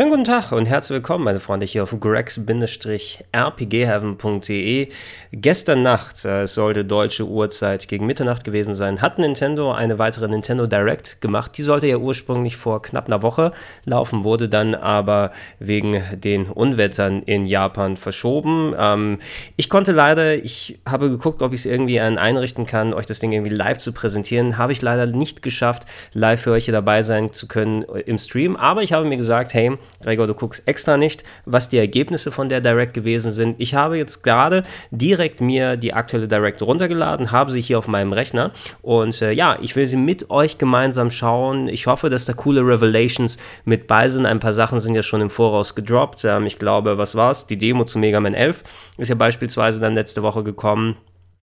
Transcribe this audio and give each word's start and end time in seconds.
Schönen 0.00 0.12
guten 0.12 0.24
Tag 0.24 0.52
und 0.52 0.64
herzlich 0.64 0.94
willkommen, 0.94 1.24
meine 1.24 1.40
Freunde, 1.40 1.66
hier 1.66 1.82
auf 1.82 1.94
grex-rpgheaven.de. 2.00 4.88
Gestern 5.30 5.82
Nacht, 5.82 6.24
äh, 6.24 6.44
es 6.44 6.54
sollte 6.54 6.86
deutsche 6.86 7.26
Uhrzeit 7.26 7.86
gegen 7.86 8.06
Mitternacht 8.06 8.42
gewesen 8.42 8.74
sein, 8.74 9.02
hat 9.02 9.18
Nintendo 9.18 9.72
eine 9.72 9.98
weitere 9.98 10.26
Nintendo 10.26 10.66
Direct 10.66 11.20
gemacht. 11.20 11.58
Die 11.58 11.62
sollte 11.62 11.86
ja 11.86 11.98
ursprünglich 11.98 12.56
vor 12.56 12.80
knapp 12.80 13.08
einer 13.08 13.20
Woche 13.20 13.52
laufen, 13.84 14.24
wurde 14.24 14.48
dann 14.48 14.74
aber 14.74 15.32
wegen 15.58 16.02
den 16.14 16.46
Unwettern 16.46 17.22
in 17.24 17.44
Japan 17.44 17.98
verschoben. 17.98 18.74
Ähm, 18.78 19.18
ich 19.56 19.68
konnte 19.68 19.92
leider, 19.92 20.34
ich 20.34 20.78
habe 20.88 21.10
geguckt, 21.10 21.42
ob 21.42 21.52
ich 21.52 21.60
es 21.60 21.66
irgendwie 21.66 22.00
einrichten 22.00 22.64
kann, 22.64 22.94
euch 22.94 23.04
das 23.04 23.20
Ding 23.20 23.32
irgendwie 23.32 23.54
live 23.54 23.76
zu 23.76 23.92
präsentieren. 23.92 24.56
Habe 24.56 24.72
ich 24.72 24.80
leider 24.80 25.04
nicht 25.04 25.42
geschafft, 25.42 25.84
live 26.14 26.40
für 26.40 26.52
euch 26.52 26.64
hier 26.64 26.72
dabei 26.72 27.02
sein 27.02 27.34
zu 27.34 27.48
können 27.48 27.82
im 27.82 28.16
Stream. 28.16 28.56
Aber 28.56 28.82
ich 28.82 28.94
habe 28.94 29.04
mir 29.04 29.18
gesagt, 29.18 29.52
hey, 29.52 29.76
Gregor, 30.02 30.26
du 30.26 30.34
guckst 30.34 30.66
extra 30.66 30.96
nicht, 30.96 31.24
was 31.44 31.68
die 31.68 31.78
Ergebnisse 31.78 32.32
von 32.32 32.48
der 32.48 32.60
Direct 32.60 32.94
gewesen 32.94 33.32
sind. 33.32 33.56
Ich 33.58 33.74
habe 33.74 33.98
jetzt 33.98 34.22
gerade 34.22 34.62
direkt 34.90 35.40
mir 35.40 35.76
die 35.76 35.92
aktuelle 35.92 36.28
Direct 36.28 36.62
runtergeladen, 36.62 37.32
habe 37.32 37.50
sie 37.50 37.60
hier 37.60 37.78
auf 37.78 37.88
meinem 37.88 38.12
Rechner 38.12 38.52
und 38.82 39.20
äh, 39.22 39.32
ja, 39.32 39.58
ich 39.60 39.76
will 39.76 39.86
sie 39.86 39.96
mit 39.96 40.30
euch 40.30 40.58
gemeinsam 40.58 41.10
schauen. 41.10 41.68
Ich 41.68 41.86
hoffe, 41.86 42.10
dass 42.10 42.24
da 42.24 42.32
coole 42.32 42.60
Revelations 42.60 43.38
mit 43.64 43.86
bei 43.86 44.08
sind. 44.08 44.26
Ein 44.26 44.40
paar 44.40 44.54
Sachen 44.54 44.80
sind 44.80 44.94
ja 44.94 45.02
schon 45.02 45.20
im 45.20 45.30
Voraus 45.30 45.74
gedroppt. 45.74 46.24
Ähm, 46.24 46.46
ich 46.46 46.58
glaube, 46.58 46.98
was 46.98 47.14
war's? 47.14 47.46
Die 47.46 47.58
Demo 47.58 47.84
zu 47.84 47.98
Mega 47.98 48.20
Man 48.20 48.34
11 48.34 48.62
ist 48.98 49.08
ja 49.08 49.14
beispielsweise 49.14 49.80
dann 49.80 49.94
letzte 49.94 50.22
Woche 50.22 50.44
gekommen. 50.44 50.96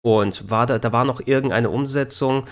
Und 0.02 0.50
war 0.50 0.66
da, 0.66 0.78
da 0.78 0.92
war 0.92 1.04
noch 1.04 1.20
irgendeine 1.26 1.68
Umsetzung 1.68 2.44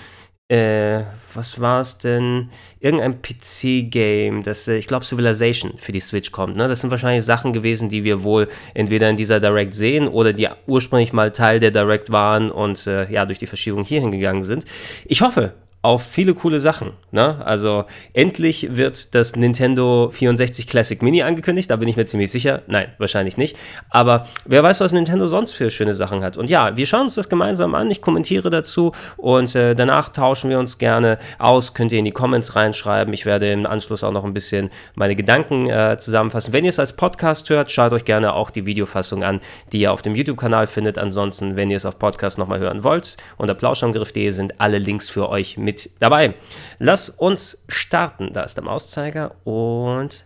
äh, 0.48 1.02
was 1.34 1.60
war 1.60 1.82
es 1.82 1.98
denn? 1.98 2.50
Irgendein 2.80 3.20
PC-Game, 3.20 4.42
das, 4.42 4.66
äh, 4.66 4.78
ich 4.78 4.86
glaube, 4.86 5.04
Civilization 5.04 5.74
für 5.76 5.92
die 5.92 6.00
Switch 6.00 6.32
kommt. 6.32 6.56
Ne? 6.56 6.68
Das 6.68 6.80
sind 6.80 6.90
wahrscheinlich 6.90 7.24
Sachen 7.24 7.52
gewesen, 7.52 7.90
die 7.90 8.02
wir 8.02 8.22
wohl 8.22 8.48
entweder 8.72 9.10
in 9.10 9.16
dieser 9.16 9.40
Direct 9.40 9.74
sehen 9.74 10.08
oder 10.08 10.32
die 10.32 10.48
ursprünglich 10.66 11.12
mal 11.12 11.32
Teil 11.32 11.60
der 11.60 11.70
Direct 11.70 12.10
waren 12.10 12.50
und 12.50 12.86
äh, 12.86 13.10
ja, 13.12 13.26
durch 13.26 13.38
die 13.38 13.46
Verschiebung 13.46 13.84
hier 13.84 14.00
hingegangen 14.00 14.42
sind. 14.42 14.64
Ich 15.04 15.20
hoffe, 15.20 15.54
auf 15.80 16.02
viele 16.02 16.34
coole 16.34 16.58
Sachen. 16.58 16.92
Ne? 17.12 17.40
Also 17.44 17.84
endlich 18.12 18.76
wird 18.76 19.14
das 19.14 19.36
Nintendo 19.36 20.10
64 20.12 20.66
Classic 20.66 21.00
Mini 21.02 21.22
angekündigt, 21.22 21.70
da 21.70 21.76
bin 21.76 21.88
ich 21.88 21.96
mir 21.96 22.04
ziemlich 22.04 22.32
sicher. 22.32 22.62
Nein, 22.66 22.88
wahrscheinlich 22.98 23.36
nicht. 23.36 23.56
Aber 23.88 24.26
wer 24.44 24.62
weiß, 24.62 24.80
was 24.80 24.92
Nintendo 24.92 25.28
sonst 25.28 25.52
für 25.52 25.70
schöne 25.70 25.94
Sachen 25.94 26.24
hat. 26.24 26.36
Und 26.36 26.50
ja, 26.50 26.76
wir 26.76 26.84
schauen 26.84 27.02
uns 27.02 27.14
das 27.14 27.28
gemeinsam 27.28 27.76
an. 27.76 27.90
Ich 27.92 28.02
kommentiere 28.02 28.50
dazu 28.50 28.92
und 29.16 29.54
äh, 29.54 29.76
danach 29.76 30.08
tauschen 30.08 30.50
wir 30.50 30.58
uns 30.58 30.78
gerne 30.78 31.18
aus. 31.38 31.74
Könnt 31.74 31.92
ihr 31.92 32.00
in 32.00 32.04
die 32.04 32.10
Comments 32.10 32.56
reinschreiben. 32.56 33.14
Ich 33.14 33.24
werde 33.24 33.52
im 33.52 33.64
Anschluss 33.64 34.02
auch 34.02 34.12
noch 34.12 34.24
ein 34.24 34.34
bisschen 34.34 34.70
meine 34.96 35.14
Gedanken 35.14 35.70
äh, 35.70 35.96
zusammenfassen. 35.98 36.52
Wenn 36.52 36.64
ihr 36.64 36.70
es 36.70 36.80
als 36.80 36.94
Podcast 36.94 37.48
hört, 37.50 37.70
schaut 37.70 37.92
euch 37.92 38.04
gerne 38.04 38.34
auch 38.34 38.50
die 38.50 38.66
Videofassung 38.66 39.22
an, 39.22 39.40
die 39.72 39.82
ihr 39.82 39.92
auf 39.92 40.02
dem 40.02 40.16
YouTube-Kanal 40.16 40.66
findet. 40.66 40.98
Ansonsten, 40.98 41.54
wenn 41.54 41.70
ihr 41.70 41.76
es 41.76 41.86
auf 41.86 42.00
Podcast 42.00 42.36
nochmal 42.36 42.58
hören 42.58 42.82
wollt, 42.82 43.16
unter 43.36 43.54
plauschangriff.de 43.54 44.30
sind 44.32 44.60
alle 44.60 44.78
Links 44.78 45.08
für 45.08 45.28
euch 45.28 45.56
mit 45.56 45.67
mit 45.68 45.90
dabei. 45.98 46.34
Lass 46.78 47.10
uns 47.10 47.62
starten. 47.68 48.32
Da 48.32 48.42
ist 48.42 48.54
der 48.54 48.64
Mauszeiger 48.64 49.36
und 49.44 50.24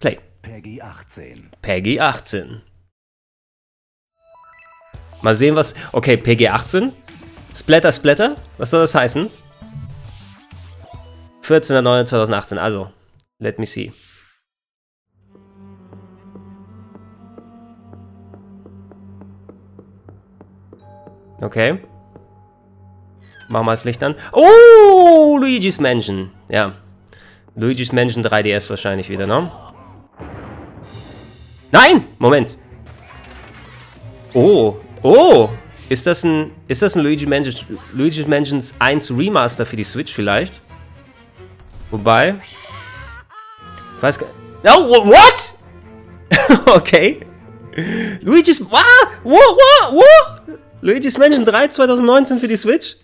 Play. 0.00 0.20
Peggy 0.40 0.80
18. 0.80 1.50
Peggy 1.62 1.98
18. 1.98 2.62
Mal 5.20 5.34
sehen, 5.34 5.56
was. 5.56 5.74
Okay, 5.92 6.16
PG 6.16 6.48
18. 6.48 6.92
Splatter, 7.52 7.90
Splatter. 7.90 8.36
Was 8.58 8.70
soll 8.70 8.82
das 8.82 8.94
heißen? 8.94 9.28
14.09.2018. 11.42 12.58
Also, 12.58 12.92
let 13.40 13.58
me 13.58 13.66
see. 13.66 13.92
Okay. 21.40 21.80
Machen 23.48 23.66
wir 23.66 23.72
das 23.72 23.84
Licht 23.84 24.02
an. 24.02 24.14
Oh, 24.32 25.36
Luigi's 25.38 25.80
Mansion. 25.80 26.30
Ja. 26.48 26.74
Luigi's 27.56 27.92
Mansion 27.92 28.24
3DS 28.24 28.70
wahrscheinlich 28.70 29.08
wieder, 29.08 29.26
ne? 29.26 29.50
Nein! 31.70 32.06
Moment. 32.18 32.56
Oh. 34.32 34.76
Oh. 35.02 35.48
Ist 35.88 36.06
das 36.06 36.24
ein, 36.24 36.50
ist 36.66 36.82
das 36.82 36.96
ein 36.96 37.02
Luigi 37.02 37.26
Mansion, 37.26 37.78
Luigi's 37.92 38.26
Mansions 38.26 38.74
1 38.78 39.10
Remaster 39.10 39.66
für 39.66 39.76
die 39.76 39.84
Switch 39.84 40.12
vielleicht? 40.12 40.60
Wobei... 41.90 42.40
Ich 43.96 44.02
weiß 44.02 44.18
gar 44.18 44.28
Oh, 44.66 45.06
what? 45.06 45.54
okay. 46.76 47.20
Luigi's... 48.22 48.60
Wow, 48.60 48.82
wow, 49.22 49.40
wow, 49.40 49.92
wow. 49.92 50.56
Luigi's 50.80 51.18
Mansion 51.18 51.44
3 51.44 51.68
2019 51.68 52.40
für 52.40 52.48
die 52.48 52.56
Switch? 52.56 52.96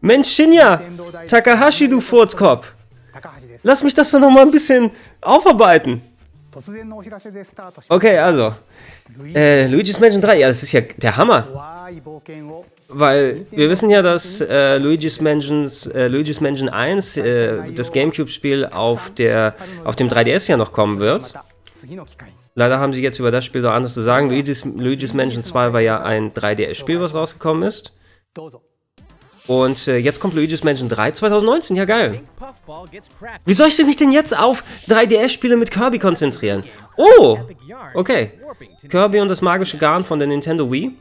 Mensch, 0.00 0.28
Shinya! 0.28 0.80
Takahashi, 1.26 1.88
du 1.88 2.00
Furzkopf! 2.00 2.74
Lass 3.62 3.82
mich 3.84 3.94
das 3.94 4.10
doch 4.10 4.20
noch 4.20 4.30
mal 4.30 4.42
ein 4.42 4.50
bisschen 4.50 4.90
aufarbeiten. 5.20 6.02
Okay, 7.88 8.18
also. 8.18 8.54
Äh, 9.34 9.66
Luigi's 9.68 9.98
Mansion 10.00 10.20
3, 10.20 10.38
ja, 10.38 10.48
das 10.48 10.62
ist 10.62 10.72
ja 10.72 10.80
der 10.80 11.16
Hammer. 11.16 11.46
Weil 12.88 13.46
wir 13.50 13.68
wissen 13.70 13.90
ja, 13.90 14.02
dass 14.02 14.40
äh, 14.40 14.78
Luigi's, 14.78 15.20
Mansions, 15.20 15.86
äh, 15.86 16.08
Luigi's 16.08 16.40
Mansion 16.40 16.68
1, 16.68 17.16
äh, 17.18 17.72
das 17.72 17.92
Gamecube-Spiel, 17.92 18.66
auf, 18.66 19.12
auf 19.84 19.96
dem 19.96 20.08
3DS 20.08 20.48
ja 20.50 20.56
noch 20.56 20.72
kommen 20.72 20.98
wird. 20.98 21.32
Leider 22.58 22.80
haben 22.80 22.92
sie 22.92 23.00
jetzt 23.00 23.20
über 23.20 23.30
das 23.30 23.44
Spiel 23.44 23.62
noch 23.62 23.70
anders 23.70 23.94
zu 23.94 24.00
sagen. 24.00 24.28
Luigi's, 24.30 24.64
Luigi's 24.64 25.14
Mansion 25.14 25.44
2 25.44 25.72
war 25.72 25.80
ja 25.80 26.02
ein 26.02 26.34
3DS-Spiel, 26.34 27.00
was 27.00 27.14
rausgekommen 27.14 27.62
ist. 27.62 27.92
Und 29.46 29.86
äh, 29.86 29.98
jetzt 29.98 30.18
kommt 30.18 30.34
Luigi's 30.34 30.64
Mansion 30.64 30.88
3 30.88 31.12
2019. 31.12 31.76
Ja, 31.76 31.84
geil. 31.84 32.20
Wie 33.44 33.54
soll 33.54 33.68
ich 33.68 33.78
mich 33.78 33.96
denn 33.96 34.10
jetzt 34.10 34.36
auf 34.36 34.64
3DS-Spiele 34.88 35.56
mit 35.56 35.70
Kirby 35.70 36.00
konzentrieren? 36.00 36.64
Oh! 36.96 37.38
Okay. 37.94 38.32
Kirby 38.88 39.20
und 39.20 39.28
das 39.28 39.40
magische 39.40 39.78
Garn 39.78 40.04
von 40.04 40.18
der 40.18 40.26
Nintendo 40.26 40.68
Wii 40.68 40.96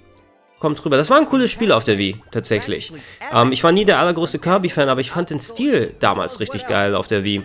kommt 0.59 0.84
rüber. 0.84 0.97
Das 0.97 1.09
war 1.09 1.18
ein 1.18 1.25
cooles 1.25 1.51
Spiel 1.51 1.72
auf 1.72 1.84
der 1.84 1.97
Wii, 1.97 2.22
tatsächlich. 2.31 2.91
Ähm, 3.34 3.51
ich 3.51 3.63
war 3.63 3.72
nie 3.72 3.85
der 3.85 4.00
allergrößte 4.00 4.40
Kirby-Fan, 4.40 4.90
aber 4.90 5.01
ich 5.01 5.12
fand 5.12 5.29
den 5.29 5.40
Stil 5.40 5.94
damals 6.00 6.40
richtig 6.40 6.66
geil 6.68 6.95
auf 6.95 7.07
der 7.07 7.23
Wii. 7.23 7.44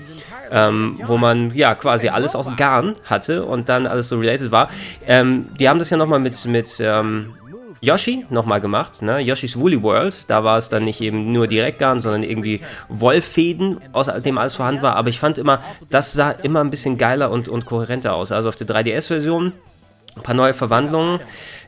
Ähm, 0.50 1.00
wo 1.04 1.16
man 1.16 1.54
ja 1.54 1.74
quasi 1.74 2.08
alles 2.08 2.36
aus 2.36 2.54
Garn 2.56 2.96
hatte 3.04 3.44
und 3.44 3.68
dann 3.68 3.86
alles 3.86 4.08
so 4.08 4.18
related 4.18 4.50
war. 4.50 4.68
Ähm, 5.06 5.48
die 5.58 5.68
haben 5.68 5.78
das 5.78 5.90
ja 5.90 5.96
nochmal 5.96 6.20
mit, 6.20 6.44
mit 6.44 6.78
ähm, 6.80 7.34
Yoshi 7.82 8.26
nochmal 8.30 8.60
gemacht, 8.60 9.02
ne? 9.02 9.18
Yoshi's 9.18 9.58
Woolly 9.58 9.82
World. 9.82 10.30
Da 10.30 10.44
war 10.44 10.56
es 10.56 10.68
dann 10.68 10.84
nicht 10.84 11.00
eben 11.00 11.32
nur 11.32 11.48
Direktgarn, 11.48 12.00
sondern 12.00 12.22
irgendwie 12.22 12.60
Wollfäden, 12.88 13.80
aus 13.92 14.06
dem 14.06 14.38
alles 14.38 14.54
vorhanden 14.54 14.82
war. 14.82 14.94
Aber 14.94 15.08
ich 15.08 15.18
fand 15.18 15.36
immer, 15.36 15.60
das 15.90 16.12
sah 16.12 16.30
immer 16.30 16.60
ein 16.60 16.70
bisschen 16.70 16.96
geiler 16.96 17.30
und, 17.30 17.48
und 17.48 17.66
kohärenter 17.66 18.14
aus. 18.14 18.30
Also 18.30 18.48
auf 18.48 18.56
der 18.56 18.68
3DS-Version 18.68 19.52
ein 20.16 20.22
paar 20.22 20.34
neue 20.34 20.54
Verwandlungen. 20.54 21.20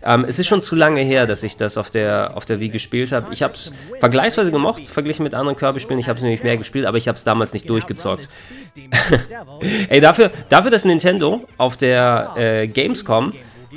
Ähm, 0.03 0.27
es 0.28 0.38
ist 0.38 0.47
schon 0.47 0.60
zu 0.60 0.75
lange 0.75 1.00
her, 1.00 1.27
dass 1.27 1.43
ich 1.43 1.56
das 1.56 1.78
auf 1.78 1.91
der, 1.91 2.32
auf 2.37 2.44
der 2.44 2.60
Wii 2.60 2.69
gespielt 2.69 3.10
habe. 3.12 3.32
Ich 3.32 3.43
habe 3.43 3.55
es 3.55 3.72
vergleichsweise 4.00 4.53
gemocht, 4.53 4.87
verglichen 4.87 5.23
mit 5.23 5.35
anderen 5.35 5.56
Kirby-Spielen. 5.56 5.99
Ich 5.99 6.08
habe 6.08 6.19
es 6.19 6.23
nämlich 6.23 6.43
mehr 6.43 6.56
gespielt, 6.56 6.87
aber 6.87 6.99
ich 6.99 7.08
habe 7.08 7.17
es 7.17 7.25
damals 7.25 7.52
nicht 7.52 7.69
durchgezockt. 7.69 8.29
Ey, 9.88 10.00
dafür, 10.00 10.31
dafür, 10.49 10.70
dass 10.70 10.85
Nintendo 10.85 11.44
auf 11.56 11.76
der 11.76 12.32
äh, 12.37 12.67
Gamescom 12.67 13.32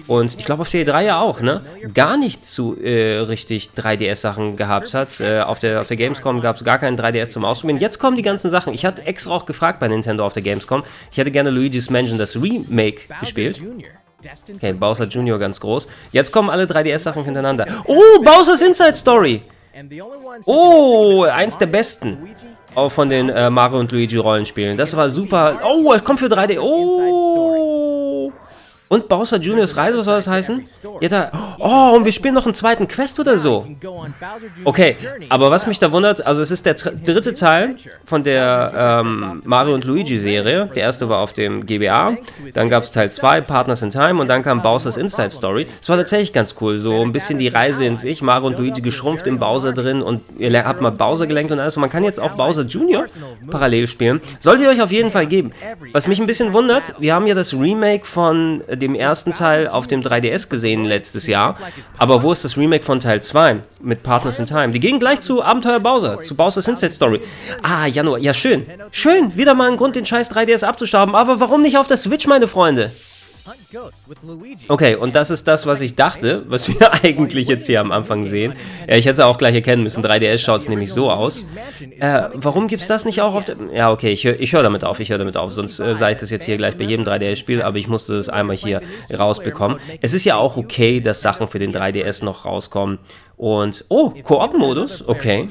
und 0.06 0.38
ich 0.38 0.46
glaube 0.46 0.62
auf 0.62 0.70
der 0.70 0.86
E3 0.86 1.02
ja 1.02 1.22
auch, 1.22 1.42
ne? 1.42 1.62
Gar 1.94 2.18
nicht 2.18 2.46
zu 2.46 2.80
äh, 2.80 3.18
richtig 3.20 3.72
3DS-Sachen 3.76 4.56
gehabt 4.56 4.94
hat. 4.94 5.20
Äh, 5.20 5.42
auf, 5.42 5.60
der, 5.60 5.82
auf 5.82 5.88
der 5.88 5.98
Gamescom 5.98 6.42
gab 6.42 6.56
es 6.58 6.64
gar 6.64 6.78
keinen 6.78 6.98
3DS 6.98 7.32
zum 7.32 7.46
Ausprobieren. 7.46 7.80
Jetzt 7.80 8.00
kommen 8.00 8.16
die 8.16 8.22
ganzen 8.22 8.52
Sachen. 8.52 8.74
Ich 8.74 8.86
hatte 8.86 9.06
extra 9.06 9.32
auch 9.32 9.46
gefragt 9.46 9.80
bei 9.80 9.88
Nintendo 9.88 10.26
auf 10.26 10.34
der 10.34 10.44
Gamescom. 10.44 10.84
Ich 11.12 11.18
hätte 11.18 11.32
gerne 11.32 11.50
Luigi's 11.50 11.90
Mansion 11.90 12.18
das 12.18 12.36
Remake 12.36 13.02
gespielt. 13.20 13.62
Okay, 14.56 14.74
Bowser 14.74 15.06
Jr. 15.06 15.38
ganz 15.40 15.60
groß. 15.60 15.88
Jetzt 16.12 16.32
kommen 16.32 16.50
alle 16.50 16.66
3DS-Sachen 16.66 17.24
hintereinander. 17.24 17.66
Oh, 17.86 18.22
Bowser's 18.24 18.62
Inside 18.62 18.96
Story! 18.96 19.42
Oh, 20.46 21.24
eins 21.24 21.58
der 21.58 21.68
besten. 21.68 22.18
Auch 22.74 22.92
von 22.92 23.10
den 23.10 23.30
äh, 23.30 23.50
Mario 23.50 23.80
und 23.80 23.92
Luigi 23.92 24.18
Rollenspielen. 24.18 24.76
Das 24.78 24.96
war 24.96 25.10
super. 25.10 25.60
Oh, 25.64 25.94
es 25.94 26.04
kommt 26.04 26.20
für 26.20 26.28
3D. 26.28 26.60
Oh! 26.60 27.27
Und 28.90 29.10
Bowser 29.10 29.38
Juniors 29.38 29.76
Reise, 29.76 29.98
was 29.98 30.06
soll 30.06 30.16
das 30.16 30.28
heißen? 30.28 30.64
Da. 31.10 31.32
Oh, 31.60 31.96
und 31.96 32.06
wir 32.06 32.12
spielen 32.12 32.34
noch 32.34 32.46
einen 32.46 32.54
zweiten 32.54 32.88
Quest 32.88 33.20
oder 33.20 33.38
so. 33.38 33.68
Okay, 34.64 34.96
aber 35.30 35.52
was 35.52 35.68
mich 35.68 35.80
da 35.80 35.92
wundert, 35.92 36.26
also 36.26 36.42
es 36.42 36.52
ist 36.52 36.66
der 36.66 36.74
dritte 36.74 37.34
Teil 37.34 37.76
von 38.06 38.24
der 38.24 39.02
ähm, 39.04 39.42
Mario 39.44 39.76
und 39.76 39.84
Luigi 39.84 40.18
Serie. 40.18 40.70
Der 40.74 40.84
erste 40.84 41.10
war 41.10 41.20
auf 41.20 41.34
dem 41.34 41.66
GBA, 41.66 42.18
dann 42.54 42.70
gab 42.70 42.84
es 42.84 42.92
Teil 42.92 43.12
2, 43.12 43.42
Partners 43.42 43.82
in 43.82 43.90
Time, 43.90 44.22
und 44.22 44.28
dann 44.28 44.42
kam 44.42 44.62
Bowser's 44.62 44.98
Inside 44.98 45.32
Story. 45.32 45.68
Es 45.82 45.90
war 45.90 45.98
tatsächlich 45.98 46.32
ganz 46.32 46.56
cool, 46.62 46.78
so 46.80 47.02
ein 47.02 47.12
bisschen 47.12 47.40
die 47.40 47.50
Reise 47.50 47.86
ins 47.86 48.04
Ich, 48.04 48.22
Mario 48.22 48.48
und 48.48 48.58
Luigi 48.58 48.82
geschrumpft 48.82 49.28
im 49.28 49.40
Bowser 49.40 49.74
drin 49.74 50.02
und 50.02 50.22
ihr 50.38 50.64
habt 50.64 50.82
mal 50.82 50.92
Bowser 50.92 51.28
gelenkt 51.28 51.52
und 51.52 51.60
alles. 51.60 51.76
Und 51.76 51.82
man 51.82 51.90
kann 51.90 52.04
jetzt 52.04 52.20
auch 52.20 52.32
Bowser 52.32 52.64
Junior 52.64 53.06
parallel 53.50 53.88
spielen. 53.88 54.22
Solltet 54.40 54.66
ihr 54.66 54.72
euch 54.72 54.82
auf 54.82 54.92
jeden 54.92 55.12
Fall 55.12 55.28
geben. 55.28 55.52
Was 55.92 56.08
mich 56.08 56.20
ein 56.20 56.28
bisschen 56.28 56.54
wundert, 56.54 56.94
wir 57.00 57.14
haben 57.14 57.28
ja 57.28 57.36
das 57.36 57.54
Remake 57.54 58.06
von 58.06 58.64
dem 58.78 58.96
ersten 58.96 59.32
Teil 59.32 59.68
auf 59.68 59.88
dem 59.88 60.02
3DS 60.02 60.50
gesehen 60.50 60.86
letztes 60.86 61.28
Jahr. 61.28 61.58
Aber 61.98 62.24
wo 62.24 62.32
ist 62.32 62.44
das 62.46 62.58
Remake 62.58 62.84
von 62.84 63.00
Teil 63.00 63.22
2 63.22 63.62
mit 63.82 64.04
Partners 64.04 64.40
in 64.40 64.46
Time? 64.46 64.70
Die 64.70 64.80
gehen 64.80 65.00
gleich 65.00 65.20
zu 65.22 65.44
Abenteuer 65.44 65.80
Bowser, 65.80 66.22
zu 66.22 66.36
Bowser's 66.36 66.68
Inside 66.68 66.92
Story. 66.92 67.22
Ah, 67.64 67.86
Januar, 67.88 68.20
ja 68.20 68.34
schön. 68.34 68.64
Schön, 68.92 69.36
wieder 69.36 69.54
mal 69.54 69.70
ein 69.70 69.78
Grund, 69.78 69.96
den 69.96 70.06
scheiß 70.06 70.32
3DS 70.32 70.64
abzustauben. 70.64 71.16
Aber 71.16 71.40
warum 71.40 71.62
nicht 71.62 71.78
auf 71.78 71.88
der 71.88 71.98
Switch, 71.98 72.28
meine 72.28 72.48
Freunde? 72.48 72.92
Okay, 74.68 74.96
und 74.96 75.16
das 75.16 75.30
ist 75.30 75.48
das, 75.48 75.66
was 75.66 75.82
ich 75.82 75.96
dachte, 75.96 76.44
was 76.48 76.68
wir 76.68 76.94
eigentlich 77.04 77.48
jetzt 77.48 77.66
hier 77.66 77.80
am 77.82 77.92
Anfang 77.92 78.26
sehen. 78.26 78.54
Ja, 78.88 78.96
ich 78.96 79.06
hätte 79.06 79.14
es 79.14 79.20
auch 79.20 79.38
gleich 79.38 79.56
erkennen 79.56 79.84
müssen. 79.84 80.04
3DS 80.04 80.40
schaut 80.40 80.62
es 80.62 80.70
nämlich 80.70 80.92
so 80.92 81.10
aus. 81.12 81.46
Äh, 82.00 82.30
warum 82.34 82.68
gibt 82.68 82.82
es 82.82 82.88
das 82.88 83.06
nicht 83.06 83.22
auch 83.22 83.36
auf 83.36 83.46
der... 83.46 83.56
Ja, 83.74 83.92
okay, 83.92 84.12
ich 84.12 84.24
höre 84.24 84.40
ich 84.40 84.54
hör 84.54 84.64
damit 84.64 84.84
auf, 84.84 85.00
ich 85.00 85.10
höre 85.10 85.18
damit 85.18 85.38
auf. 85.38 85.52
Sonst 85.54 85.80
äh, 85.80 85.96
sage 85.96 86.14
ich 86.14 86.18
das 86.18 86.30
jetzt 86.30 86.46
hier 86.46 86.58
gleich 86.58 86.78
bei 86.78 86.84
jedem 86.84 87.06
3DS-Spiel, 87.06 87.62
aber 87.62 87.78
ich 87.78 87.88
musste 87.88 88.16
es 88.16 88.30
einmal 88.30 88.56
hier 88.56 88.82
rausbekommen. 89.12 89.80
Es 90.02 90.14
ist 90.14 90.26
ja 90.26 90.36
auch 90.36 90.58
okay, 90.58 91.00
dass 91.00 91.22
Sachen 91.22 91.48
für 91.48 91.60
den 91.60 91.74
3DS 91.74 92.24
noch 92.24 92.46
rauskommen. 92.46 93.00
Und, 93.38 93.86
oh, 93.90 94.10
Koop-Modus, 94.24 95.08
okay. 95.08 95.48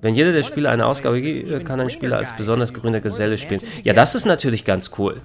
Wenn 0.00 0.14
jeder 0.14 0.32
der 0.32 0.42
Spieler 0.42 0.70
eine 0.70 0.86
Ausgabe 0.86 1.20
gibt, 1.20 1.64
kann 1.64 1.80
ein 1.80 1.90
Spieler 1.90 2.16
als 2.16 2.34
besonders 2.34 2.72
grüner 2.72 3.00
Geselle 3.00 3.36
spielen. 3.36 3.60
Ja, 3.82 3.92
das 3.92 4.14
ist 4.14 4.24
natürlich 4.24 4.64
ganz 4.64 4.90
cool. 4.98 5.20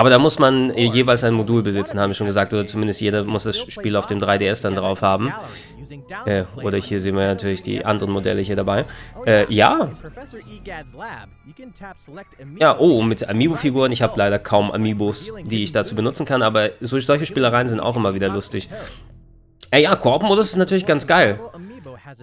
Aber 0.00 0.08
da 0.08 0.18
muss 0.18 0.38
man 0.38 0.72
jeweils 0.78 1.24
ein 1.24 1.34
Modul 1.34 1.62
besitzen, 1.62 2.00
haben 2.00 2.08
wir 2.08 2.14
schon 2.14 2.26
gesagt, 2.26 2.54
oder 2.54 2.64
zumindest 2.64 3.02
jeder 3.02 3.22
muss 3.24 3.42
das 3.42 3.58
Spiel 3.58 3.96
auf 3.96 4.06
dem 4.06 4.18
3DS 4.18 4.62
dann 4.62 4.74
drauf 4.74 5.02
haben. 5.02 5.30
Äh, 6.24 6.44
oder 6.56 6.78
hier 6.78 7.02
sehen 7.02 7.16
wir 7.16 7.26
natürlich 7.26 7.62
die 7.62 7.84
anderen 7.84 8.10
Modelle 8.10 8.40
hier 8.40 8.56
dabei. 8.56 8.86
Äh, 9.26 9.52
ja. 9.52 9.90
Ja, 12.58 12.78
oh, 12.78 13.02
mit 13.02 13.28
Amiibo-Figuren. 13.28 13.92
Ich 13.92 14.00
habe 14.00 14.14
leider 14.16 14.38
kaum 14.38 14.70
Amiibos, 14.70 15.34
die 15.44 15.64
ich 15.64 15.72
dazu 15.72 15.94
benutzen 15.94 16.24
kann, 16.24 16.40
aber 16.40 16.70
solche 16.80 17.26
Spielereien 17.26 17.68
sind 17.68 17.80
auch 17.80 17.96
immer 17.96 18.14
wieder 18.14 18.30
lustig. 18.30 18.70
Äh, 19.70 19.82
ja, 19.82 19.94
Koop-Modus 19.96 20.46
ist 20.46 20.56
natürlich 20.56 20.86
ganz 20.86 21.06
geil. 21.06 21.38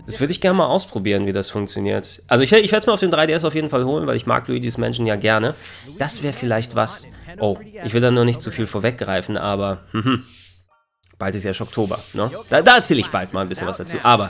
Das 0.08 0.20
würde 0.20 0.32
ich 0.32 0.42
gerne 0.42 0.58
mal 0.58 0.66
ausprobieren, 0.66 1.28
wie 1.28 1.34
das 1.34 1.52
funktioniert. 1.52 2.24
Also 2.28 2.44
ich, 2.44 2.52
ich 2.52 2.72
werde 2.72 2.78
es 2.78 2.88
mir 2.88 2.94
auf 2.94 3.00
dem 3.00 3.12
3DS 3.12 3.46
auf 3.46 3.54
jeden 3.56 3.70
Fall 3.70 3.86
holen, 3.86 4.08
weil 4.08 4.16
ich 4.16 4.26
mag 4.26 4.48
Luigi's 4.48 4.80
Mansion 4.80 5.06
ja 5.06 5.16
gerne. 5.16 5.54
Das 6.00 6.24
wäre 6.24 6.34
vielleicht 6.34 6.76
was. 6.76 7.08
Oh, 7.40 7.58
ich 7.84 7.94
will 7.94 8.02
da 8.02 8.12
nur 8.12 8.26
nicht 8.26 8.42
zu 8.42 8.52
viel 8.52 8.68
vorweggreifen, 8.68 9.38
aber 9.38 9.80
hm, 9.92 10.24
bald 11.18 11.34
ist 11.34 11.44
ja 11.44 11.54
schon 11.54 11.68
Oktober, 11.68 12.00
ne? 12.14 12.30
Da, 12.50 12.62
da 12.62 12.76
erzähle 12.76 13.00
ich 13.00 13.10
bald 13.10 13.34
mal 13.34 13.42
ein 13.42 13.50
bisschen 13.50 13.68
was 13.68 13.78
dazu. 13.78 13.98
Aber 14.04 14.30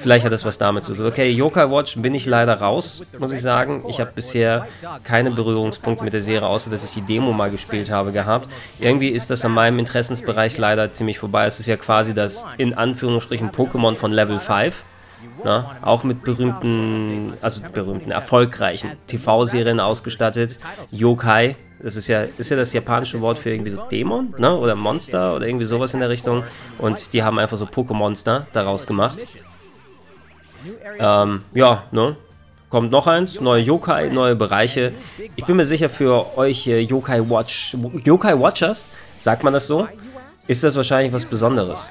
vielleicht 0.00 0.24
hat 0.24 0.32
das 0.32 0.44
was 0.44 0.58
damit 0.58 0.84
zu 0.84 0.94
tun. 0.94 1.06
Okay, 1.06 1.30
Yokai 1.30 1.70
Watch 1.70 1.96
bin 1.96 2.14
ich 2.14 2.26
leider 2.26 2.54
raus, 2.54 3.04
muss 3.18 3.30
ich 3.30 3.40
sagen. 3.40 3.84
Ich 3.88 4.00
habe 4.00 4.10
bisher 4.14 4.66
keine 5.04 5.30
Berührungspunkte 5.30 6.02
mit 6.02 6.12
der 6.12 6.22
Serie, 6.22 6.48
außer 6.48 6.70
dass 6.70 6.84
ich 6.84 6.90
die 6.90 7.02
Demo 7.02 7.32
mal 7.32 7.50
gespielt 7.50 7.90
habe 7.90 8.12
gehabt. 8.12 8.50
Irgendwie 8.78 9.08
ist 9.08 9.30
das 9.30 9.44
an 9.44 9.52
meinem 9.52 9.78
Interessensbereich 9.78 10.58
leider 10.58 10.90
ziemlich 10.90 11.18
vorbei. 11.18 11.46
Es 11.46 11.60
ist 11.60 11.66
ja 11.66 11.76
quasi 11.76 12.14
das 12.14 12.44
in 12.58 12.74
Anführungsstrichen 12.74 13.50
Pokémon 13.50 13.94
von 13.94 14.10
Level 14.10 14.38
5. 14.38 14.84
Na, 15.42 15.76
auch 15.82 16.04
mit 16.04 16.22
berühmten, 16.22 17.34
also 17.40 17.60
berühmten, 17.72 18.10
erfolgreichen 18.10 18.90
TV-Serien 19.06 19.80
ausgestattet. 19.80 20.58
Yokai, 20.90 21.56
das 21.84 21.96
ist 21.96 22.08
ja, 22.08 22.22
ist 22.22 22.50
ja 22.50 22.56
das 22.56 22.72
japanische 22.72 23.20
Wort 23.20 23.38
für 23.38 23.50
irgendwie 23.50 23.70
so 23.70 23.82
Dämon, 23.82 24.34
ne? 24.38 24.56
Oder 24.56 24.74
Monster 24.74 25.36
oder 25.36 25.46
irgendwie 25.46 25.66
sowas 25.66 25.92
in 25.92 26.00
der 26.00 26.08
Richtung. 26.08 26.42
Und 26.78 27.12
die 27.12 27.22
haben 27.22 27.38
einfach 27.38 27.58
so 27.58 27.66
Pokémonster 27.66 28.46
daraus 28.54 28.86
gemacht. 28.86 29.26
Ähm, 30.98 31.44
ja, 31.52 31.84
ne? 31.92 32.16
Kommt 32.70 32.90
noch 32.90 33.06
eins, 33.06 33.38
neue 33.38 33.62
Yokai, 33.62 34.08
neue 34.08 34.34
Bereiche. 34.34 34.92
Ich 35.36 35.44
bin 35.44 35.56
mir 35.56 35.66
sicher, 35.66 35.90
für 35.90 36.38
euch 36.38 36.64
Yokai 36.64 37.20
Watch, 37.28 37.76
Yokai 38.02 38.38
Watchers, 38.38 38.88
sagt 39.18 39.44
man 39.44 39.52
das 39.52 39.66
so, 39.66 39.86
ist 40.46 40.64
das 40.64 40.74
wahrscheinlich 40.76 41.12
was 41.12 41.26
Besonderes. 41.26 41.90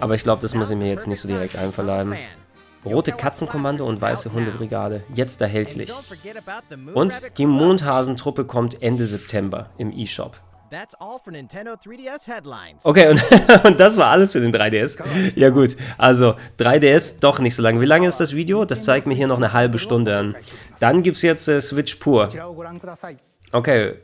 Aber 0.00 0.14
ich 0.14 0.22
glaube, 0.22 0.40
das 0.40 0.54
muss 0.54 0.70
ich 0.70 0.78
mir 0.78 0.88
jetzt 0.88 1.06
nicht 1.06 1.20
so 1.20 1.28
direkt 1.28 1.54
einverleiben. 1.54 2.14
Rote 2.84 3.12
Katzenkommando 3.12 3.84
und 3.84 4.00
Weiße 4.00 4.32
Hundebrigade, 4.32 5.04
jetzt 5.14 5.40
erhältlich. 5.40 5.92
Und 6.94 7.20
die 7.36 7.46
Mondhasentruppe 7.46 8.44
kommt 8.44 8.82
Ende 8.82 9.06
September 9.06 9.70
im 9.76 9.92
eShop. 9.92 10.36
Okay, 12.84 13.08
und, 13.08 13.22
und, 13.64 13.80
das 13.80 13.96
war 13.96 14.06
alles 14.06 14.32
für 14.32 14.40
den 14.40 14.54
3DS. 14.54 14.98
Ja 15.34 15.50
gut, 15.50 15.76
also 15.98 16.36
3DS 16.60 17.16
doch 17.20 17.40
nicht 17.40 17.56
so 17.56 17.62
lange. 17.62 17.80
Wie 17.80 17.86
lange 17.86 18.06
ist 18.06 18.18
das 18.18 18.34
Video? 18.34 18.64
Das 18.64 18.84
zeigt 18.84 19.06
mir 19.06 19.14
hier 19.14 19.26
noch 19.26 19.38
eine 19.38 19.52
halbe 19.52 19.78
Stunde 19.78 20.16
an. 20.16 20.36
Dann 20.78 21.02
gibt 21.02 21.16
es 21.16 21.22
jetzt 21.22 21.48
äh, 21.48 21.60
Switch 21.60 21.96
pur. 21.96 22.28
Okay. 23.50 23.94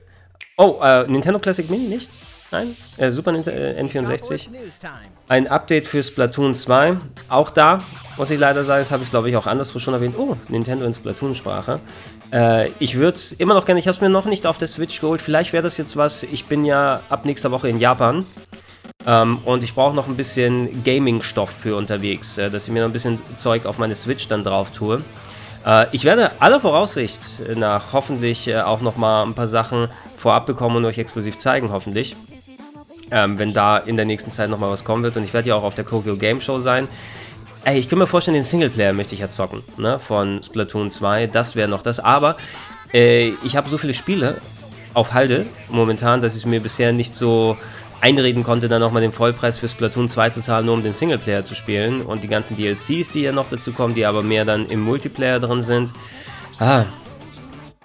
Oh, 0.58 0.80
äh, 0.82 1.06
Nintendo 1.06 1.38
Classic 1.38 1.70
Mini 1.70 1.86
nicht? 1.86 2.10
Nein? 2.56 2.76
Äh, 2.96 3.10
Super 3.10 3.32
N64. 3.32 4.48
Äh, 4.48 4.88
Ein 5.28 5.46
Update 5.46 5.86
für 5.86 6.02
Splatoon 6.02 6.54
2. 6.54 6.96
Auch 7.28 7.50
da, 7.50 7.80
muss 8.16 8.30
ich 8.30 8.38
leider 8.38 8.64
sagen, 8.64 8.80
das 8.80 8.90
habe 8.90 9.02
ich 9.02 9.10
glaube 9.10 9.28
ich 9.28 9.36
auch 9.36 9.46
anderswo 9.46 9.78
schon 9.78 9.92
erwähnt. 9.92 10.14
Oh, 10.18 10.36
Nintendo 10.48 10.86
in 10.86 10.94
Splatoon-Sprache. 10.94 11.80
Äh, 12.32 12.70
ich 12.78 12.96
würde 12.96 13.16
es 13.16 13.32
immer 13.32 13.54
noch 13.54 13.66
gerne, 13.66 13.80
ich 13.80 13.88
habe 13.88 13.94
es 13.94 14.00
mir 14.00 14.08
noch 14.08 14.24
nicht 14.24 14.46
auf 14.46 14.58
der 14.58 14.68
Switch 14.68 15.00
geholt. 15.00 15.20
Vielleicht 15.20 15.52
wäre 15.52 15.62
das 15.62 15.76
jetzt 15.76 15.96
was, 15.96 16.22
ich 16.22 16.46
bin 16.46 16.64
ja 16.64 17.00
ab 17.10 17.24
nächster 17.24 17.50
Woche 17.50 17.68
in 17.68 17.78
Japan. 17.78 18.24
Ähm, 19.06 19.38
und 19.44 19.62
ich 19.62 19.74
brauche 19.74 19.94
noch 19.94 20.08
ein 20.08 20.16
bisschen 20.16 20.82
Gaming-Stoff 20.82 21.50
für 21.50 21.76
unterwegs, 21.76 22.38
äh, 22.38 22.50
dass 22.50 22.64
ich 22.66 22.72
mir 22.72 22.80
noch 22.80 22.88
ein 22.88 22.92
bisschen 22.92 23.20
Zeug 23.36 23.66
auf 23.66 23.78
meine 23.78 23.94
Switch 23.94 24.26
dann 24.28 24.44
drauf 24.44 24.70
tue. 24.70 25.02
Äh, 25.64 25.86
ich 25.92 26.04
werde 26.04 26.30
aller 26.40 26.60
Voraussicht 26.60 27.20
nach 27.54 27.92
hoffentlich 27.92 28.48
äh, 28.48 28.60
auch 28.62 28.80
noch 28.80 28.96
mal 28.96 29.22
ein 29.24 29.34
paar 29.34 29.48
Sachen 29.48 29.88
vorab 30.16 30.46
bekommen 30.46 30.76
und 30.76 30.84
euch 30.86 30.98
exklusiv 30.98 31.36
zeigen, 31.38 31.70
hoffentlich 31.70 32.16
ähm, 33.10 33.38
wenn 33.38 33.52
da 33.52 33.78
in 33.78 33.96
der 33.96 34.06
nächsten 34.06 34.30
Zeit 34.30 34.50
nochmal 34.50 34.70
was 34.70 34.84
kommen 34.84 35.02
wird. 35.02 35.16
Und 35.16 35.24
ich 35.24 35.32
werde 35.32 35.48
ja 35.48 35.54
auch 35.54 35.62
auf 35.62 35.74
der 35.74 35.86
Tokyo 35.86 36.16
Game 36.16 36.40
Show 36.40 36.58
sein. 36.58 36.88
Ey, 37.64 37.78
ich 37.78 37.88
kann 37.88 37.98
mir 37.98 38.06
vorstellen, 38.06 38.36
den 38.36 38.44
Singleplayer 38.44 38.92
möchte 38.92 39.14
ich 39.14 39.20
ja 39.20 39.28
zocken, 39.28 39.62
ne, 39.76 39.98
von 39.98 40.42
Splatoon 40.42 40.90
2. 40.90 41.26
Das 41.26 41.56
wäre 41.56 41.68
noch 41.68 41.82
das. 41.82 41.98
Aber 41.98 42.36
äh, 42.92 43.32
ich 43.44 43.56
habe 43.56 43.68
so 43.68 43.78
viele 43.78 43.94
Spiele 43.94 44.40
auf 44.94 45.12
Halde 45.12 45.46
momentan, 45.68 46.20
dass 46.20 46.36
ich 46.36 46.46
mir 46.46 46.60
bisher 46.60 46.92
nicht 46.92 47.14
so 47.14 47.56
einreden 48.00 48.44
konnte, 48.44 48.68
dann 48.68 48.80
nochmal 48.80 49.02
den 49.02 49.12
Vollpreis 49.12 49.58
für 49.58 49.68
Splatoon 49.68 50.08
2 50.08 50.30
zu 50.30 50.40
zahlen, 50.42 50.66
nur 50.66 50.74
um 50.74 50.82
den 50.82 50.92
Singleplayer 50.92 51.44
zu 51.44 51.54
spielen. 51.54 52.02
Und 52.02 52.22
die 52.22 52.28
ganzen 52.28 52.56
DLCs, 52.56 53.10
die 53.10 53.22
ja 53.22 53.32
noch 53.32 53.48
dazu 53.48 53.72
kommen, 53.72 53.94
die 53.94 54.06
aber 54.06 54.22
mehr 54.22 54.44
dann 54.44 54.68
im 54.68 54.80
Multiplayer 54.80 55.40
drin 55.40 55.62
sind. 55.62 55.92
Ah, 56.58 56.84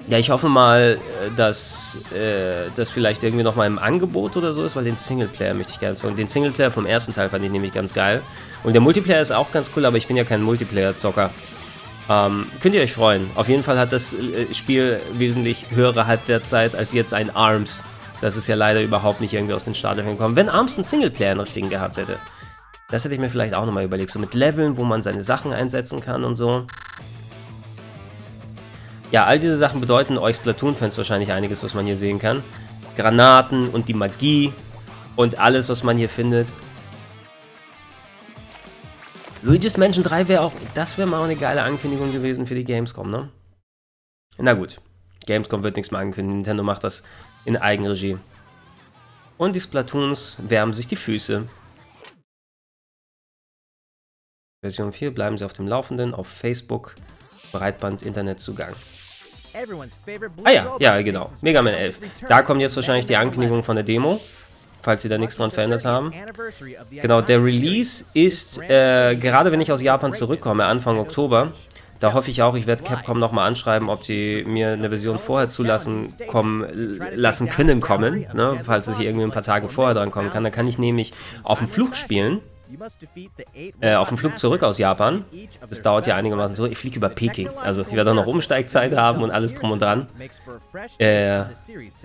ja, 0.08 0.18
ich 0.18 0.30
hoffe 0.30 0.50
mal, 0.50 1.00
äh, 1.24 1.32
dass 1.36 1.98
äh, 2.14 2.70
das 2.76 2.92
vielleicht 2.92 3.24
irgendwie 3.24 3.44
nochmal 3.44 3.68
im 3.68 3.80
Angebot 3.80 4.36
oder 4.36 4.52
so 4.54 4.64
ist, 4.64 4.76
weil 4.76 4.84
den 4.84 4.98
Singleplayer 4.98 5.54
möchte 5.54 5.74
ich 5.74 5.80
gerne 5.80 5.96
zocken. 5.96 6.16
Den 6.16 6.28
Singleplayer 6.28 6.72
vom 6.72 6.86
ersten 6.86 7.14
Teil 7.14 7.30
fand 7.30 7.46
ich 7.46 7.52
nämlich 7.52 7.74
ganz 7.74 7.94
geil. 7.94 8.22
Und 8.64 8.74
der 8.74 8.82
Multiplayer 8.82 9.22
ist 9.22 9.32
auch 9.32 9.52
ganz 9.52 9.72
cool, 9.76 9.86
aber 9.86 9.98
ich 9.98 10.08
bin 10.08 10.18
ja 10.18 10.24
kein 10.24 10.42
Multiplayer-Zocker. 10.42 11.30
Ähm, 12.10 12.48
könnt 12.62 12.76
ihr 12.76 12.82
euch 12.82 12.94
freuen. 12.94 13.30
Auf 13.36 13.48
jeden 13.48 13.64
Fall 13.64 13.78
hat 13.78 13.94
das 13.94 14.14
äh, 14.14 14.54
Spiel 14.54 15.00
wesentlich 15.14 15.68
höhere 15.70 16.08
Halbwertszeit 16.08 16.76
als 16.76 16.94
jetzt 16.94 17.14
ein 17.14 17.34
ARMS. 17.36 17.84
Das 18.22 18.36
ist 18.36 18.48
ja 18.48 18.56
leider 18.56 18.82
überhaupt 18.82 19.22
nicht 19.22 19.34
irgendwie 19.34 19.54
aus 19.54 19.64
den 19.64 19.76
Startlöchern 19.76 20.18
gekommen. 20.18 20.36
Wenn 20.36 20.50
ARMS 20.50 20.76
einen 20.76 20.84
Singleplayer 20.84 21.32
einen 21.32 21.40
richtigen 21.40 21.70
gehabt 21.70 21.98
hätte, 21.98 22.18
das 22.90 23.06
hätte 23.06 23.14
ich 23.14 23.22
mir 23.22 23.30
vielleicht 23.30 23.54
auch 23.54 23.66
nochmal 23.66 23.86
überlegt. 23.86 24.12
So 24.12 24.20
mit 24.20 24.34
Leveln, 24.34 24.78
wo 24.78 24.84
man 24.84 25.02
seine 25.02 25.24
Sachen 25.24 25.54
einsetzen 25.54 26.02
kann 26.02 26.24
und 26.24 26.36
so. 26.36 26.68
Ja, 29.12 29.26
all 29.26 29.40
diese 29.40 29.58
Sachen 29.58 29.82
bedeuten 29.82 30.18
euch 30.18 30.38
Splatoon-Fans 30.38 30.98
wahrscheinlich 30.98 31.34
einiges, 31.34 31.64
was 31.64 31.74
man 31.74 31.86
hier 31.86 31.98
sehen 31.98 32.18
kann. 32.18 32.42
Granaten 32.96 33.70
und 33.70 33.90
die 33.90 33.94
Magie 33.94 34.54
und 35.18 35.38
alles, 35.38 35.68
was 35.68 35.84
man 35.84 35.98
hier 35.98 36.10
findet. 36.10 36.52
Luigi's 39.42 39.76
Mansion 39.76 40.04
3 40.04 40.28
wäre 40.30 40.44
auch, 40.44 40.54
das 40.76 40.98
wäre 40.98 41.08
mal 41.08 41.24
eine 41.24 41.36
geile 41.36 41.64
Ankündigung 41.64 42.14
gewesen 42.14 42.48
für 42.48 42.56
die 42.56 42.64
Gamescom, 42.64 43.10
ne? 43.10 43.30
Na 44.38 44.54
gut, 44.54 44.80
Gamescom 45.26 45.64
wird 45.64 45.76
nichts 45.76 45.92
mehr 45.92 46.00
ankündigen, 46.00 46.38
Nintendo 46.38 46.64
macht 46.64 46.84
das 46.84 47.04
in 47.44 47.58
Eigenregie. 47.58 48.18
Und 49.38 49.56
die 49.56 49.62
Splatoons 49.62 50.38
wärmen 50.40 50.74
sich 50.74 50.88
die 50.88 50.96
Füße. 50.96 51.48
Version 54.64 54.94
4 54.94 55.14
bleiben 55.14 55.38
Sie 55.38 55.44
auf 55.44 55.54
dem 55.54 55.68
Laufenden 55.68 56.14
auf 56.14 56.28
Facebook, 56.28 56.96
Breitband-Internetzugang. 57.52 58.76
Ah 60.44 60.52
ja, 60.52 60.76
ja, 60.80 61.02
genau. 61.02 61.30
Mega 61.42 61.62
Man 61.62 61.74
11. 61.74 62.00
Da 62.28 62.42
kommt 62.42 62.62
jetzt 62.62 62.76
wahrscheinlich 62.76 63.06
die 63.06 63.16
Ankündigung 63.16 63.64
von 63.64 63.76
der 63.76 63.84
Demo, 63.84 64.20
falls 64.82 65.02
sie 65.02 65.10
da 65.10 65.18
nichts 65.18 65.38
dran 65.38 65.52
verändert 65.52 65.86
haben. 65.86 66.12
Genau, 66.90 67.22
der 67.22 67.44
Release 67.44 68.06
ist, 68.14 68.62
äh, 68.70 69.16
gerade 69.16 69.52
wenn 69.52 69.62
ich 69.62 69.72
aus 69.72 69.82
Japan 69.82 70.14
zurückkomme, 70.14 70.66
Anfang 70.66 70.98
Oktober, 70.98 71.52
da 72.00 72.14
hoffe 72.14 72.32
ich 72.32 72.42
auch, 72.42 72.56
ich 72.56 72.66
werde 72.66 72.84
Capcom 72.84 73.20
nochmal 73.20 73.48
anschreiben, 73.48 73.88
ob 73.88 74.04
sie 74.04 74.44
mir 74.48 74.72
eine 74.72 74.90
Version 74.90 75.20
vorher 75.20 75.48
zulassen 75.48 76.12
kommen, 76.28 76.66
lassen 77.14 77.48
können 77.48 77.80
kommen, 77.80 78.26
ne, 78.34 78.60
falls 78.64 78.88
es 78.88 78.98
hier 78.98 79.08
irgendwie 79.08 79.26
ein 79.26 79.32
paar 79.32 79.44
Tage 79.44 79.70
vorher 79.70 79.94
dran 79.94 80.10
kommen 80.10 80.32
kann. 80.32 80.44
Dann 80.44 80.52
kann 80.52 80.68
ich 80.68 80.80
nämlich 80.80 81.14
auf 81.44 81.60
dem 81.60 81.68
Flug 81.68 81.96
spielen 81.96 82.42
äh, 83.82 83.96
auf 83.96 84.10
dem 84.10 84.18
Flug 84.18 84.38
zurück 84.38 84.64
aus 84.64 84.78
Japan. 84.78 85.26
Das 85.70 85.82
dauert 85.82 86.08
ja 86.08 86.16
einigermaßen 86.16 86.56
so. 86.56 86.66
Ich 86.66 86.78
fliege 86.78 86.98
über 86.98 87.10
Peking. 87.10 87.50
Also 87.64 87.82
ich 87.82 87.94
werde 87.94 88.12
auch 88.12 88.16
noch 88.16 88.28
Umsteigzeit 88.28 88.96
haben 88.96 89.24
und 89.24 89.32
alles 89.32 89.56
drum 89.56 89.72
und 89.72 89.82
dran. 89.82 90.08
Äh, 90.98 91.44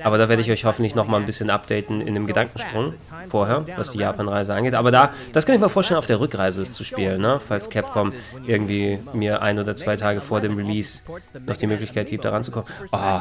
aber 0.02 0.18
da 0.18 0.28
werde 0.28 0.42
ich 0.42 0.50
euch 0.50 0.64
hoffentlich 0.64 0.94
noch 0.94 1.06
mal 1.06 1.18
ein 1.18 1.26
bisschen 1.26 1.50
updaten 1.50 2.00
in 2.00 2.14
dem 2.14 2.26
Gedankensprung 2.26 2.94
vorher, 3.28 3.64
was 3.76 3.90
die 3.90 3.98
Japan-Reise 3.98 4.54
angeht. 4.54 4.74
Aber 4.74 4.90
da, 4.90 5.12
das 5.32 5.46
kann 5.46 5.54
ich 5.54 5.60
mir 5.60 5.68
vorstellen, 5.68 5.98
auf 5.98 6.06
der 6.06 6.20
Rückreise 6.20 6.62
ist 6.62 6.74
zu 6.74 6.84
spielen, 6.84 7.20
ne? 7.20 7.40
falls 7.46 7.70
Capcom 7.70 8.12
irgendwie 8.46 8.98
mir 9.12 9.42
ein 9.42 9.58
oder 9.58 9.76
zwei 9.76 9.96
Tage 9.96 10.20
vor 10.20 10.40
dem 10.40 10.56
Release 10.56 11.02
noch 11.46 11.56
die 11.56 11.66
Möglichkeit 11.66 12.08
gibt, 12.08 12.24
da 12.24 12.30
ranzukommen. 12.30 12.68
Oh, 12.92 13.20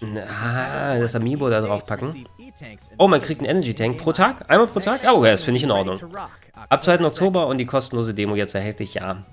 na, 0.00 0.98
das 0.98 1.14
Amiibo 1.14 1.48
da 1.48 1.60
drauf 1.60 1.84
packen. 1.84 2.26
Oh, 2.98 3.08
man 3.08 3.20
kriegt 3.20 3.40
einen 3.40 3.50
Energy 3.50 3.74
Tank 3.74 3.98
pro 3.98 4.12
Tag? 4.12 4.48
Einmal 4.48 4.66
pro 4.66 4.80
Tag? 4.80 5.00
Oh, 5.04 5.24
ja, 5.24 5.32
das 5.32 5.44
finde 5.44 5.58
ich 5.58 5.64
in 5.64 5.70
Ordnung. 5.70 5.98
Ab 6.68 6.84
2. 6.84 7.00
Oktober 7.04 7.46
und 7.46 7.58
die 7.58 7.66
kostenlose 7.66 8.14
Demo 8.14 8.34
jetzt 8.34 8.54
erhältlich, 8.54 8.94
ja. 8.94 9.24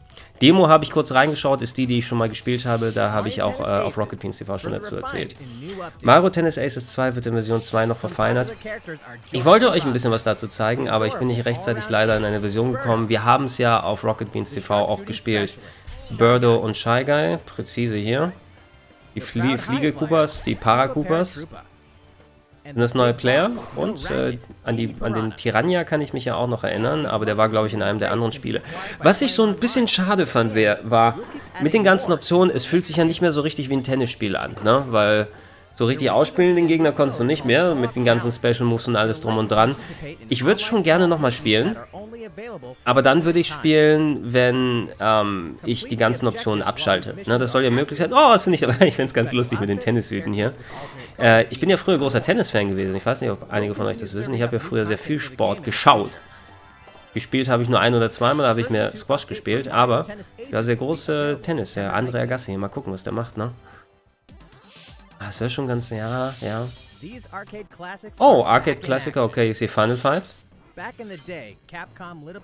Demo 0.42 0.70
habe 0.70 0.86
ich 0.86 0.92
kurz 0.92 1.12
reingeschaut, 1.12 1.62
ist 1.62 1.78
die, 1.78 1.86
die 1.86 1.98
ich 1.98 2.08
schon 2.08 2.18
mal 2.18 2.30
gespielt 2.30 2.66
habe. 2.66 2.92
Da 2.92 3.12
habe 3.12 3.28
ich 3.28 3.42
auch 3.42 3.60
äh, 3.60 3.64
auf 3.64 3.98
Rocket 3.98 4.22
Beans 4.22 4.38
TV 4.38 4.58
schon 4.58 4.72
dazu 4.72 4.96
erzählt. 4.96 5.36
Mario 6.02 6.30
Tennis 6.30 6.58
Aces 6.58 6.92
2 6.92 7.16
wird 7.16 7.26
in 7.26 7.34
Version 7.34 7.62
2 7.62 7.88
noch 7.88 7.98
verfeinert. 7.98 8.54
Ich 9.32 9.44
wollte 9.44 9.70
euch 9.70 9.84
ein 9.86 9.92
bisschen 9.92 10.12
was 10.12 10.24
dazu 10.24 10.48
zeigen, 10.48 10.90
aber 10.90 11.08
ich 11.08 11.16
bin 11.16 11.28
nicht 11.28 11.46
rechtzeitig 11.46 11.90
leider 11.90 12.16
in 12.16 12.24
eine 12.24 12.40
Version 12.40 12.72
gekommen. 12.72 13.10
Wir 13.10 13.26
haben 13.26 13.46
es 13.46 13.58
ja 13.58 13.82
auf 13.84 14.04
Rocket 14.04 14.32
Beans 14.32 14.54
TV 14.54 14.76
auch 14.76 15.04
gespielt. 15.04 15.60
Birdo 16.10 16.56
und 16.56 16.78
Shy 16.78 17.04
Guy, 17.06 17.38
präzise 17.46 17.98
hier. 17.98 18.32
Die 19.16 19.22
Flie 19.22 19.58
Fliege 19.58 19.92
Coopers, 19.92 20.44
die 20.44 20.56
Para 20.56 20.88
Sind 22.74 22.80
das 22.80 22.94
neue 22.94 23.14
Player 23.14 23.50
und 23.76 24.12
äh, 24.12 24.38
an, 24.64 24.78
die, 24.78 24.96
an 25.00 25.14
den 25.14 25.32
Piranha 25.32 25.84
kann 25.84 26.02
ich 26.02 26.14
mich 26.14 26.26
ja 26.26 26.36
auch 26.36 26.48
noch 26.48 26.64
erinnern, 26.64 27.08
aber 27.08 27.26
der 27.26 27.36
war, 27.36 27.50
glaube 27.50 27.68
ich, 27.68 27.74
in 27.74 27.82
einem 27.82 27.98
der 27.98 28.12
anderen 28.12 28.32
Spiele. 28.32 28.62
Was 29.02 29.22
ich 29.22 29.34
so 29.34 29.44
ein 29.46 29.56
bisschen 29.56 29.88
schade 29.88 30.28
fand, 30.28 30.54
wär, 30.54 30.80
war, 30.84 31.18
mit 31.62 31.74
den 31.74 31.84
ganzen 31.84 32.12
Optionen, 32.12 32.56
es 32.56 32.66
fühlt 32.66 32.86
sich 32.86 32.98
ja 32.98 33.06
nicht 33.06 33.22
mehr 33.22 33.32
so 33.32 33.42
richtig 33.42 33.70
wie 33.70 33.74
ein 33.74 33.84
Tennisspiel 33.84 34.36
an, 34.36 34.56
ne? 34.64 34.84
weil 34.90 35.28
so 35.80 35.86
richtig 35.86 36.12
ausspielen 36.12 36.58
den 36.58 36.68
Gegner 36.68 36.92
konntest 36.92 37.22
du 37.22 37.24
nicht 37.24 37.46
mehr, 37.46 37.74
mit 37.74 37.96
den 37.96 38.04
ganzen 38.04 38.34
Special 38.34 38.66
Moves 38.66 38.88
und 38.90 38.98
alles 38.98 39.22
drum 39.22 39.38
und 39.38 39.50
dran. 39.50 39.76
Ich 40.28 40.44
würde 40.44 40.60
schon 40.60 40.84
gerne 40.84 41.08
nochmal 41.08 41.32
spielen, 41.32 41.78
aber 42.84 43.02
dann 43.02 43.24
würde 43.24 43.40
ich 43.40 43.48
spielen, 43.48 44.34
wenn 44.34 44.90
ähm, 45.00 45.58
ich 45.64 45.86
die 45.86 45.96
ganzen 45.96 46.28
Optionen 46.28 46.62
abschalte. 46.62 47.16
Ne, 47.26 47.40
das 47.40 47.54
soll 47.54 47.64
ja 47.64 47.70
möglich 47.70 47.98
sein. 47.98 48.12
Oh, 48.12 48.30
das 48.34 48.44
finde 48.44 48.56
ich 48.56 48.64
aber, 48.66 48.74
ich 48.86 48.96
finde 48.96 49.06
es 49.06 49.14
ganz 49.14 49.32
lustig 49.32 49.62
mit 49.62 49.70
den 49.70 49.80
Tennishüten 49.80 50.34
hier. 50.34 50.54
Äh, 51.20 51.46
ich 51.50 51.60
bin 51.60 51.70
ja 51.70 51.78
früher 51.78 51.98
großer 51.98 52.22
Tennisfan 52.22 52.70
gewesen. 52.70 52.96
Ich 52.96 53.06
weiß 53.06 53.22
nicht, 53.22 53.32
ob 53.32 53.52
einige 53.52 53.76
von 53.76 53.86
euch 53.86 53.98
das 53.98 54.14
wissen. 54.14 54.34
Ich 54.34 54.42
habe 54.42 54.56
ja 54.56 54.60
früher 54.60 54.86
sehr 54.86 54.98
viel 54.98 55.20
Sport 55.20 55.64
geschaut. 55.64 56.12
Gespielt 57.14 57.50
habe 57.50 57.64
ich 57.64 57.70
nur 57.70 57.80
ein 57.80 57.96
oder 57.96 58.12
zweimal, 58.12 58.44
da 58.44 58.50
habe 58.50 58.62
ich 58.62 58.70
mir 58.70 58.96
Squash 58.96 59.26
gespielt, 59.26 59.68
aber 59.68 60.06
ja, 60.52 60.62
sehr 60.62 60.76
große 60.76 61.40
Tennis, 61.42 61.74
der 61.74 61.94
Andrea 61.94 62.26
Gassi. 62.26 62.56
Mal 62.56 62.68
gucken, 62.70 62.94
was 62.94 63.04
der 63.04 63.14
macht, 63.14 63.36
ne? 63.36 63.52
Ah, 65.18 65.26
das 65.26 65.40
wäre 65.40 65.50
schon 65.50 65.68
ganz, 65.68 65.90
ja, 65.90 66.36
ja. 66.40 66.68
Oh, 68.20 68.44
Arcade 68.44 68.80
Klassiker, 68.80 69.24
okay, 69.24 69.50
ich 69.50 69.58
sehe 69.58 69.68
Final 69.68 69.98
Fight. 69.98 70.36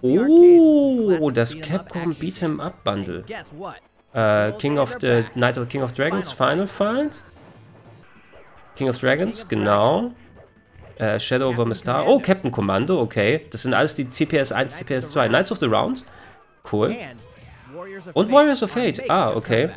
Oh, 0.02 1.30
das 1.30 1.62
Capcom 1.62 2.12
Beat'em 2.14 2.60
Up 2.60 2.84
Bundle. 2.84 3.24
Äh, 4.14 4.52
King 4.54 4.80
of 4.80 4.98
the 5.00 5.26
Night 5.36 5.60
of 5.60 5.70
King 5.70 5.84
of 5.84 5.94
Dragons 5.94 6.32
Final 6.32 6.68
Fight. 6.68 7.24
King 8.76 8.90
of 8.90 8.98
Dragons, 9.00 9.48
genau. 9.48 10.12
Äh, 10.98 11.20
Shadow 11.20 11.50
over 11.50 11.74
Star. 11.76 12.08
Oh, 12.08 12.20
Captain 12.20 12.52
Commando, 12.52 13.00
okay. 13.02 13.46
Das 13.50 13.64
sind 13.64 13.74
alles 13.74 13.96
die 13.96 14.08
CPS 14.08 14.52
1, 14.52 14.78
CPS 14.78 15.12
2. 15.12 15.28
Knights 15.28 15.52
of 15.52 15.60
the 15.60 15.66
Round. 15.66 16.06
Cool. 16.72 16.96
Und 18.14 18.32
Warriors 18.32 18.64
of 18.64 18.72
Fate. 18.72 19.10
Ah, 19.10 19.34
okay. 19.36 19.70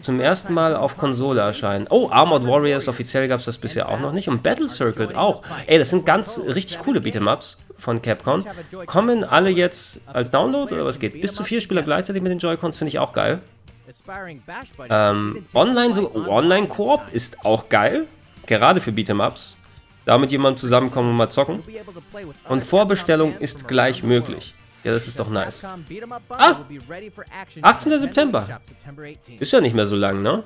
Zum 0.00 0.20
ersten 0.20 0.54
Mal 0.54 0.74
auf 0.74 0.96
Konsole 0.96 1.40
erscheinen. 1.40 1.86
Oh, 1.90 2.08
Armored 2.10 2.46
Warriors, 2.46 2.88
offiziell 2.88 3.28
gab 3.28 3.40
es 3.40 3.46
das 3.46 3.58
bisher 3.58 3.88
auch 3.88 4.00
noch 4.00 4.12
nicht. 4.12 4.28
Und 4.28 4.42
Battle 4.42 4.68
Circuit 4.68 5.14
auch. 5.14 5.42
Ey, 5.66 5.78
das 5.78 5.90
sind 5.90 6.06
ganz 6.06 6.40
richtig 6.40 6.78
coole 6.78 7.00
Beat'em-Ups 7.00 7.58
von 7.78 8.00
Capcom. 8.00 8.44
Kommen 8.86 9.24
alle 9.24 9.50
jetzt 9.50 10.00
als 10.06 10.30
Download 10.30 10.72
oder 10.74 10.86
was 10.86 10.98
geht? 10.98 11.20
Bis 11.20 11.34
zu 11.34 11.44
vier 11.44 11.60
Spieler 11.60 11.82
gleichzeitig 11.82 12.22
mit 12.22 12.32
den 12.32 12.38
Joy-Cons 12.38 12.78
finde 12.78 12.88
ich 12.88 12.98
auch 12.98 13.12
geil. 13.12 13.40
Ähm, 14.88 15.44
Online, 15.54 15.94
so, 15.94 16.14
Online-Koop 16.14 17.02
ist 17.12 17.44
auch 17.44 17.68
geil. 17.68 18.06
Gerade 18.46 18.80
für 18.80 18.90
Beat'em-Ups. 18.90 19.56
Da 20.04 20.18
mit 20.18 20.30
jemandem 20.30 20.58
zusammenkommen 20.58 21.10
und 21.10 21.16
mal 21.16 21.28
zocken. 21.30 21.62
Und 22.48 22.62
Vorbestellung 22.62 23.36
ist 23.38 23.66
gleich 23.66 24.02
möglich. 24.02 24.54
Ja, 24.82 24.92
das 24.92 25.08
ist 25.08 25.18
doch 25.18 25.30
nice. 25.30 25.66
Ah! 26.28 26.60
18. 27.62 27.98
September. 27.98 28.60
Ist 29.38 29.52
ja 29.52 29.60
nicht 29.62 29.74
mehr 29.74 29.86
so 29.86 29.96
lang, 29.96 30.20
ne? 30.20 30.44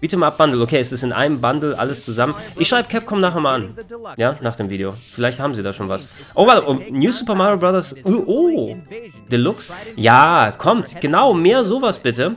Beat'em 0.00 0.22
Up 0.22 0.38
Bundle. 0.38 0.62
Okay, 0.62 0.78
es 0.78 0.92
ist 0.92 1.02
in 1.02 1.12
einem 1.12 1.40
Bundle 1.40 1.78
alles 1.78 2.04
zusammen. 2.04 2.34
Ich 2.56 2.68
schreibe 2.68 2.88
Capcom 2.88 3.20
nachher 3.20 3.40
mal 3.40 3.54
an. 3.54 3.76
Ja, 4.16 4.34
nach 4.40 4.56
dem 4.56 4.70
Video. 4.70 4.94
Vielleicht 5.14 5.40
haben 5.40 5.54
sie 5.54 5.62
da 5.62 5.72
schon 5.72 5.88
was. 5.88 6.08
Oh, 6.34 6.46
warte. 6.46 6.68
Oh, 6.68 6.74
New 6.90 7.12
Super 7.12 7.34
Mario 7.34 7.58
Bros. 7.58 7.94
Oh, 8.04 8.22
oh. 8.26 8.76
Deluxe. 9.30 9.72
Ja, 9.96 10.52
kommt. 10.56 11.00
Genau, 11.00 11.34
mehr 11.34 11.64
sowas 11.64 11.98
bitte. 11.98 12.36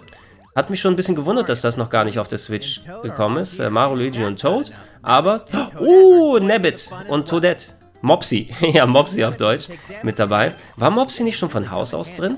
Hat 0.55 0.69
mich 0.69 0.81
schon 0.81 0.93
ein 0.93 0.97
bisschen 0.97 1.15
gewundert, 1.15 1.47
dass 1.47 1.61
das 1.61 1.77
noch 1.77 1.89
gar 1.89 2.03
nicht 2.03 2.19
auf 2.19 2.27
der 2.27 2.37
Switch 2.37 2.81
gekommen 3.03 3.37
ist. 3.37 3.59
Äh, 3.59 3.69
Mario, 3.69 3.95
Luigi 3.95 4.23
und 4.23 4.39
Toad. 4.39 4.71
Aber, 5.01 5.45
oh, 5.79 6.39
Nabbit 6.41 6.89
und 7.07 7.27
Toadette. 7.27 7.73
Mopsy, 8.01 8.49
ja, 8.73 8.85
Mopsy 8.85 9.23
auf 9.23 9.37
Deutsch, 9.37 9.67
mit 10.01 10.17
dabei. 10.17 10.55
War 10.75 10.89
Mopsy 10.89 11.23
nicht 11.23 11.37
schon 11.37 11.51
von 11.51 11.69
Haus 11.69 11.93
aus 11.93 12.13
drin? 12.15 12.37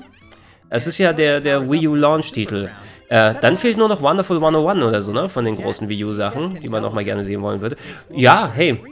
Es 0.68 0.86
ist 0.86 0.98
ja 0.98 1.12
der, 1.12 1.40
der 1.40 1.70
Wii 1.70 1.88
U 1.88 1.94
Launch-Titel. 1.94 2.68
Äh, 3.14 3.32
dann 3.40 3.56
fehlt 3.56 3.76
nur 3.76 3.88
noch 3.88 4.02
Wonderful 4.02 4.38
101 4.38 4.82
oder 4.82 5.00
so, 5.00 5.12
ne? 5.12 5.28
Von 5.28 5.44
den 5.44 5.54
großen 5.54 5.88
Wii 5.88 6.04
U-Sachen, 6.06 6.58
die 6.58 6.68
man 6.68 6.82
noch 6.82 6.92
mal 6.92 7.04
gerne 7.04 7.24
sehen 7.24 7.42
wollen 7.42 7.60
würde. 7.60 7.76
Ja, 8.10 8.50
hey. 8.52 8.82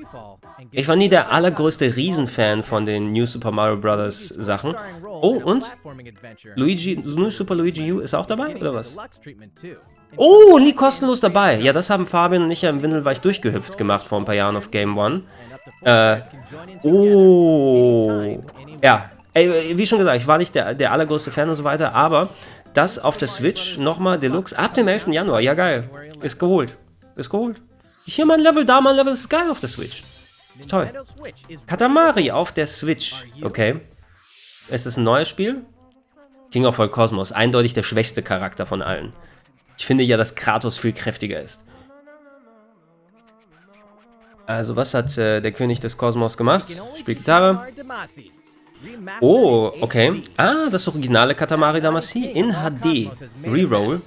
Ich 0.71 0.87
war 0.87 0.95
nie 0.95 1.09
der 1.09 1.33
allergrößte 1.33 1.97
Riesenfan 1.97 2.63
von 2.63 2.87
den 2.87 3.13
New 3.13 3.27
Super 3.27 3.51
Mario 3.51 3.79
Bros. 3.79 4.29
Sachen. 4.29 4.77
Oh, 5.05 5.41
und? 5.43 5.65
Luigi, 6.55 7.03
New 7.05 7.31
Super 7.31 7.57
Luigi 7.57 7.93
U 7.93 7.99
ist 7.99 8.15
auch 8.15 8.27
dabei, 8.27 8.55
oder 8.55 8.73
was? 8.73 8.97
Oh, 10.17 10.57
nie 10.61 10.73
kostenlos 10.73 11.21
dabei. 11.21 11.59
Ja, 11.59 11.73
das 11.73 11.91
haben 11.91 12.07
Fabian 12.07 12.45
und 12.45 12.53
ich 12.53 12.63
ja 12.63 12.71
im 12.71 12.81
Windelweich 12.81 13.21
durchgehüpft 13.21 13.77
gemacht 13.77 14.07
vor 14.07 14.19
ein 14.19 14.25
paar 14.25 14.37
Jahren 14.37 14.57
auf 14.57 14.71
Game 14.71 14.97
One. 14.97 15.23
Äh, 15.83 16.21
oh. 16.85 18.41
Ja, 18.81 19.11
Ey, 19.35 19.79
wie 19.79 19.87
schon 19.87 19.99
gesagt, 19.99 20.19
ich 20.19 20.27
war 20.27 20.37
nicht 20.37 20.55
der, 20.55 20.75
der 20.75 20.93
allergrößte 20.93 21.31
Fan 21.31 21.49
und 21.49 21.55
so 21.55 21.65
weiter, 21.65 21.95
aber 21.95 22.29
das 22.75 22.99
auf 22.99 23.17
der 23.17 23.29
Switch 23.29 23.79
nochmal 23.79 24.19
Deluxe 24.19 24.59
ab 24.59 24.75
dem 24.75 24.89
11. 24.89 25.09
Januar. 25.09 25.41
Ja, 25.41 25.55
geil. 25.55 25.89
Ist 26.21 26.39
geholt. 26.39 26.77
Ist 27.17 27.31
geholt. 27.31 27.61
Hier 28.05 28.27
mal 28.27 28.35
ein 28.35 28.41
Level, 28.41 28.65
da 28.65 28.81
mal 28.81 28.91
ein 28.91 28.97
Level. 28.97 29.13
Das 29.13 29.21
ist 29.21 29.29
geil 29.29 29.51
auf 29.51 29.61
der 29.61 29.69
Switch. 29.69 30.03
Ist 30.59 30.71
toll. 30.71 30.91
Katamari 31.67 32.31
auf 32.31 32.53
der 32.53 32.67
Switch. 32.67 33.27
Okay. 33.43 33.81
Ist 34.69 34.87
das 34.87 34.97
ein 34.97 35.05
neues 35.05 35.29
Spiel? 35.29 35.65
King 36.51 36.67
of 36.67 36.79
All 36.79 36.89
Cosmos. 36.89 37.33
Eindeutig 37.33 37.75
der 37.75 37.83
schwächste 37.83 38.23
Charakter 38.23 38.67
von 38.67 38.83
allen. 38.83 39.13
Ich 39.79 39.87
finde 39.87 40.05
ja, 40.05 40.17
dass 40.17 40.35
Kratos 40.35 40.79
viel 40.79 40.93
kräftiger 40.93 41.41
ist. 41.41 41.65
Also, 44.47 44.77
was 44.77 44.93
hat 44.93 45.17
äh, 45.19 45.41
der 45.41 45.53
König 45.53 45.81
des 45.81 45.97
Kosmos 45.97 46.37
gemacht? 46.37 46.69
Spielt 46.99 47.19
Gitarre. 47.19 47.69
Oh, 49.21 49.73
okay. 49.81 50.23
Ah, 50.37 50.69
das 50.71 50.87
originale 50.89 51.35
Katamari 51.35 51.81
Damacy 51.81 52.27
in 52.27 52.53
HD. 52.53 53.11
Reroll. 53.45 54.01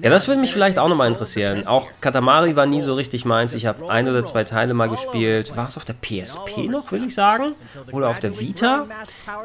Ja, 0.00 0.10
das 0.10 0.28
würde 0.28 0.40
mich 0.40 0.52
vielleicht 0.52 0.78
auch 0.78 0.88
nochmal 0.88 1.08
interessieren. 1.08 1.66
Auch 1.66 1.90
Katamari 2.00 2.56
war 2.56 2.66
nie 2.66 2.80
so 2.80 2.94
richtig 2.94 3.24
meins. 3.24 3.52
Ich 3.54 3.66
habe 3.66 3.90
ein 3.90 4.08
oder 4.08 4.24
zwei 4.24 4.44
Teile 4.44 4.72
mal 4.72 4.88
gespielt. 4.88 5.54
War 5.56 5.68
es 5.68 5.76
auf 5.76 5.84
der 5.84 5.94
PSP 5.94 6.68
noch, 6.70 6.90
will 6.92 7.04
ich 7.04 7.14
sagen? 7.14 7.54
Oder 7.92 8.08
auf 8.08 8.20
der 8.20 8.38
Vita? 8.38 8.86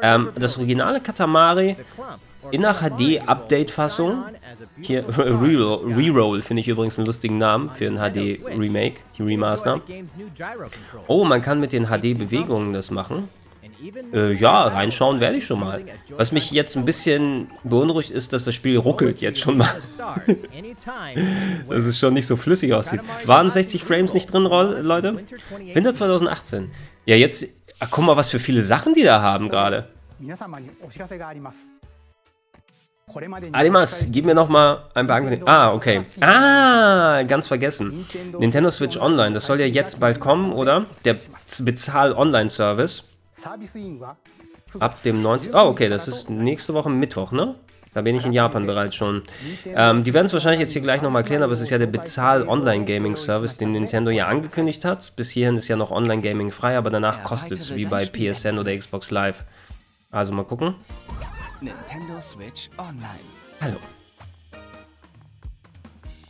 Ähm, 0.00 0.30
das 0.36 0.56
originale 0.56 1.00
Katamari 1.00 1.76
in 2.52 2.62
der 2.62 2.74
HD-Update-Fassung. 2.74 4.24
Hier, 4.80 5.04
Reroll, 5.18 5.92
Reroll 5.92 6.42
finde 6.42 6.60
ich 6.62 6.68
übrigens 6.68 6.98
einen 6.98 7.06
lustigen 7.06 7.36
Namen 7.36 7.70
für 7.70 7.86
ein 7.86 7.98
HD-Remake, 7.98 9.00
Remaster. 9.18 9.80
Oh, 11.06 11.24
man 11.24 11.42
kann 11.42 11.60
mit 11.60 11.72
den 11.72 11.86
HD-Bewegungen 11.86 12.72
das 12.72 12.90
machen. 12.90 13.28
Äh, 14.12 14.32
ja, 14.34 14.64
reinschauen 14.64 15.20
werde 15.20 15.38
ich 15.38 15.46
schon 15.46 15.60
mal. 15.60 15.82
Was 16.16 16.32
mich 16.32 16.50
jetzt 16.50 16.76
ein 16.76 16.84
bisschen 16.84 17.48
beunruhigt 17.64 18.10
ist, 18.10 18.32
dass 18.32 18.44
das 18.44 18.54
Spiel 18.54 18.76
ruckelt 18.76 19.20
jetzt 19.20 19.40
schon 19.40 19.58
mal. 19.58 19.70
dass 21.68 21.84
es 21.84 21.98
schon 21.98 22.14
nicht 22.14 22.26
so 22.26 22.36
flüssig 22.36 22.74
aussieht. 22.74 23.00
Waren 23.24 23.50
60 23.50 23.82
Frames 23.82 24.12
nicht 24.14 24.32
drin, 24.32 24.44
Leute? 24.44 25.24
Winter 25.74 25.94
2018. 25.94 26.70
Ja, 27.06 27.16
jetzt, 27.16 27.46
ach, 27.78 27.88
guck 27.90 28.04
mal, 28.04 28.16
was 28.16 28.30
für 28.30 28.38
viele 28.38 28.62
Sachen 28.62 28.94
die 28.94 29.02
da 29.02 29.22
haben 29.22 29.48
gerade. 29.48 29.88
Adimas, 33.52 34.06
gib 34.10 34.24
mir 34.24 34.34
noch 34.34 34.48
mal 34.48 34.88
ein 34.94 35.06
paar 35.06 35.16
Ankündigungen. 35.16 35.52
Ah, 35.52 35.72
okay. 35.72 36.02
Ah, 36.20 37.22
ganz 37.24 37.48
vergessen. 37.48 38.06
Nintendo 38.38 38.70
Switch 38.70 38.96
Online, 38.98 39.32
das 39.34 39.46
soll 39.46 39.58
ja 39.58 39.66
jetzt 39.66 39.98
bald 39.98 40.20
kommen, 40.20 40.52
oder? 40.52 40.86
Der 41.04 41.16
Bezahl-Online-Service. 41.58 43.04
Ab 44.78 45.02
dem 45.02 45.22
19. 45.22 45.54
Oh, 45.54 45.68
okay, 45.68 45.88
das 45.88 46.08
ist 46.08 46.30
nächste 46.30 46.74
Woche 46.74 46.90
Mittwoch, 46.90 47.32
ne? 47.32 47.56
Da 47.92 48.02
bin 48.02 48.14
ich 48.14 48.24
in 48.24 48.32
Japan 48.32 48.66
bereits 48.66 48.94
schon. 48.94 49.22
Ähm, 49.66 50.04
die 50.04 50.14
werden 50.14 50.26
es 50.26 50.32
wahrscheinlich 50.32 50.60
jetzt 50.60 50.72
hier 50.72 50.82
gleich 50.82 51.02
nochmal 51.02 51.24
klären, 51.24 51.42
aber 51.42 51.52
es 51.52 51.60
ist 51.60 51.70
ja 51.70 51.78
der 51.78 51.88
Bezahl-Online-Gaming-Service, 51.88 53.56
den 53.56 53.72
Nintendo 53.72 54.12
ja 54.12 54.28
angekündigt 54.28 54.84
hat. 54.84 55.16
Bis 55.16 55.30
hierhin 55.30 55.56
ist 55.56 55.66
ja 55.66 55.74
noch 55.74 55.90
Online-Gaming 55.90 56.52
frei, 56.52 56.76
aber 56.78 56.90
danach 56.90 57.24
kostet 57.24 57.58
es, 57.58 57.74
wie 57.74 57.86
bei 57.86 58.04
PSN 58.04 58.58
oder 58.58 58.76
Xbox 58.76 59.10
Live. 59.10 59.44
Also 60.12 60.32
mal 60.32 60.44
gucken. 60.44 60.76
Nintendo 61.60 62.20
Switch 62.20 62.70
Online. 62.78 63.04
Hallo. 63.60 63.76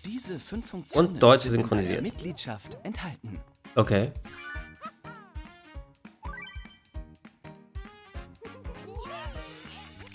Diese 0.05 0.41
fünf 0.41 0.71
Funktionen 0.71 1.09
Und 1.09 1.23
Deutsch 1.23 1.45
synchronisiert. 1.45 2.03
Mitgliedschaft 2.03 2.79
enthalten. 2.85 3.39
Okay. 3.75 4.13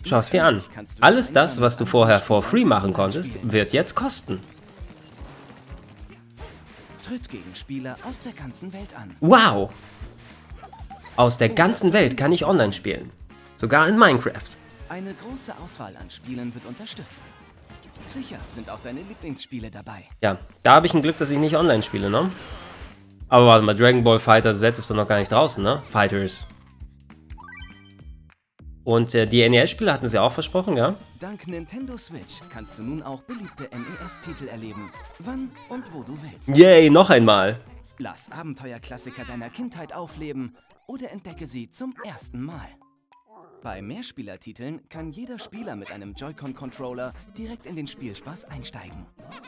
Schau 0.05 0.19
es 0.19 0.29
dir 0.29 0.45
an. 0.45 0.61
Alles 1.01 1.33
das, 1.33 1.59
was 1.61 1.77
du 1.77 1.85
vorher 1.85 2.19
for 2.19 2.43
free 2.43 2.63
machen 2.63 2.93
konntest, 2.93 3.33
wird 3.41 3.73
jetzt 3.73 3.95
kosten. 3.95 4.41
Tritt 7.03 7.29
gegen 7.29 7.55
Spieler 7.55 7.95
aus 8.07 8.21
der 8.21 8.33
ganzen 8.33 8.71
Welt 8.73 8.95
an. 8.95 9.15
Wow! 9.19 9.71
Aus 11.15 11.37
der 11.37 11.49
ganzen 11.49 11.93
Welt 11.93 12.17
kann 12.17 12.31
ich 12.31 12.45
online 12.45 12.73
spielen. 12.73 13.11
Sogar 13.55 13.87
in 13.87 13.97
Minecraft. 13.97 14.57
Eine 14.89 15.13
große 15.13 15.53
Auswahl 15.63 15.95
an 15.97 16.09
Spielen 16.09 16.53
wird 16.53 16.65
unterstützt. 16.65 17.25
Sicher 18.09 18.37
sind 18.49 18.69
auch 18.69 18.81
deine 18.81 19.01
Lieblingsspiele 19.01 19.71
dabei. 19.71 20.03
Ja, 20.21 20.37
da 20.61 20.75
habe 20.75 20.85
ich 20.85 20.93
ein 20.93 21.01
Glück, 21.01 21.17
dass 21.17 21.31
ich 21.31 21.39
nicht 21.39 21.55
online 21.55 21.81
spiele, 21.81 22.09
ne? 22.09 22.29
Aber 23.29 23.47
warte 23.47 23.65
mal, 23.65 23.73
Dragon 23.73 24.03
Ball 24.03 24.19
Fighter 24.19 24.53
Z 24.53 24.77
ist 24.77 24.91
doch 24.91 24.95
noch 24.95 25.07
gar 25.07 25.17
nicht 25.17 25.31
draußen, 25.31 25.63
ne? 25.63 25.81
Fighters. 25.89 26.45
Und 28.85 29.15
äh, 29.15 29.25
die 29.25 29.47
NES-Spiele 29.49 29.91
hatten 29.91 30.07
sie 30.07 30.21
auch 30.21 30.31
versprochen, 30.31 30.77
ja? 30.77 30.95
Dank 31.19 31.47
Nintendo 31.47 31.97
Switch 31.97 32.39
kannst 32.51 32.77
du 32.77 32.83
nun 32.83 33.01
auch 33.01 33.21
beliebte 33.21 33.63
NES-Titel 33.63 34.47
erleben. 34.47 34.91
Wann 35.19 35.49
und 35.69 35.83
wo 35.91 36.03
du 36.03 36.17
willst. 36.21 36.55
Yay, 36.55 36.91
noch 36.91 37.09
einmal. 37.09 37.59
Lass 37.97 38.31
Abenteuerklassiker 38.31 39.25
deiner 39.25 39.49
Kindheit 39.49 39.91
aufleben 39.91 40.55
oder 40.87 41.11
entdecke 41.11 41.47
sie 41.47 41.67
zum 41.69 41.95
ersten 42.05 42.41
Mal. 42.41 42.67
Bei 43.63 43.81
Mehrspielertiteln 43.81 44.87
kann 44.89 45.09
jeder 45.09 45.39
Spieler 45.39 45.75
mit 45.75 45.91
einem 45.91 46.13
Joy-Con-Controller 46.13 47.13
direkt 47.35 47.65
in 47.65 47.75
den 47.75 47.87
Spielspaß 47.87 48.43
einsteigen. 48.45 49.07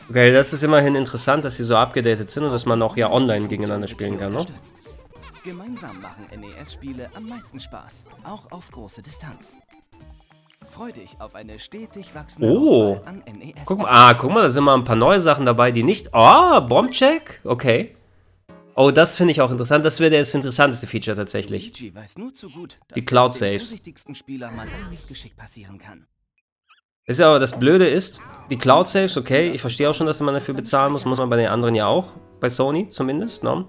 Okay, 0.10 0.32
das 0.32 0.52
ist 0.54 0.64
immerhin 0.64 0.96
interessant, 0.96 1.46
dass 1.46 1.58
sie 1.58 1.64
so 1.64 1.76
abgedatet 1.76 2.28
sind 2.32 2.44
und 2.44 2.50
dass 2.50 2.66
man 2.66 2.82
auch 2.82 2.98
ja 2.98 3.12
online 3.12 3.48
gegeneinander 3.48 3.88
spielen 3.88 4.18
kann, 4.18 4.34
ne? 4.34 4.44
Gemeinsam 5.48 6.02
machen 6.02 6.28
NES-Spiele 6.42 7.10
am 7.16 7.30
meisten 7.30 7.58
Spaß, 7.58 8.04
auch 8.26 8.52
auf 8.52 8.70
große 8.70 9.02
Distanz. 9.02 9.56
Freu 10.70 10.92
dich 10.92 11.16
auf 11.22 11.36
eine 11.36 11.58
stetig 11.58 12.14
wachsende 12.14 12.52
oh. 12.52 13.00
an 13.06 13.24
NES. 13.26 13.54
Guck 13.64 13.80
mal, 13.80 13.88
ah, 13.88 14.14
guck 14.14 14.30
mal, 14.30 14.42
da 14.42 14.50
sind 14.50 14.66
mal 14.66 14.76
ein 14.76 14.84
paar 14.84 14.98
neue 14.98 15.22
Sachen 15.22 15.46
dabei, 15.46 15.72
die 15.72 15.84
nicht... 15.84 16.10
Oh, 16.12 16.60
Bombcheck? 16.60 17.40
Okay. 17.46 17.96
Oh, 18.76 18.92
das 18.92 19.16
finde 19.16 19.32
ich 19.32 19.40
auch 19.40 19.50
interessant. 19.50 19.86
Das 19.86 20.02
wäre 20.02 20.18
das 20.18 20.34
interessanteste 20.34 20.86
Feature 20.86 21.16
tatsächlich. 21.16 21.72
Gut, 22.54 22.80
die 22.94 23.06
Cloud 23.06 23.34
Saves. 23.34 23.74
Ist 27.06 27.22
aber 27.22 27.40
das 27.40 27.58
Blöde 27.58 27.88
ist, 27.88 28.22
die 28.50 28.58
Cloud 28.58 28.90
Saves, 28.90 29.16
okay, 29.16 29.52
ich 29.52 29.62
verstehe 29.62 29.90
auch 29.90 29.96
schon, 29.96 30.08
dass 30.08 30.20
man 30.20 30.34
dafür 30.34 30.56
bezahlen 30.56 30.92
muss, 30.92 31.06
muss 31.06 31.20
man 31.20 31.30
bei 31.30 31.38
den 31.38 31.48
anderen 31.48 31.74
ja 31.74 31.88
auch, 31.88 32.08
bei 32.42 32.50
Sony 32.50 32.90
zumindest, 32.90 33.44
ne? 33.44 33.66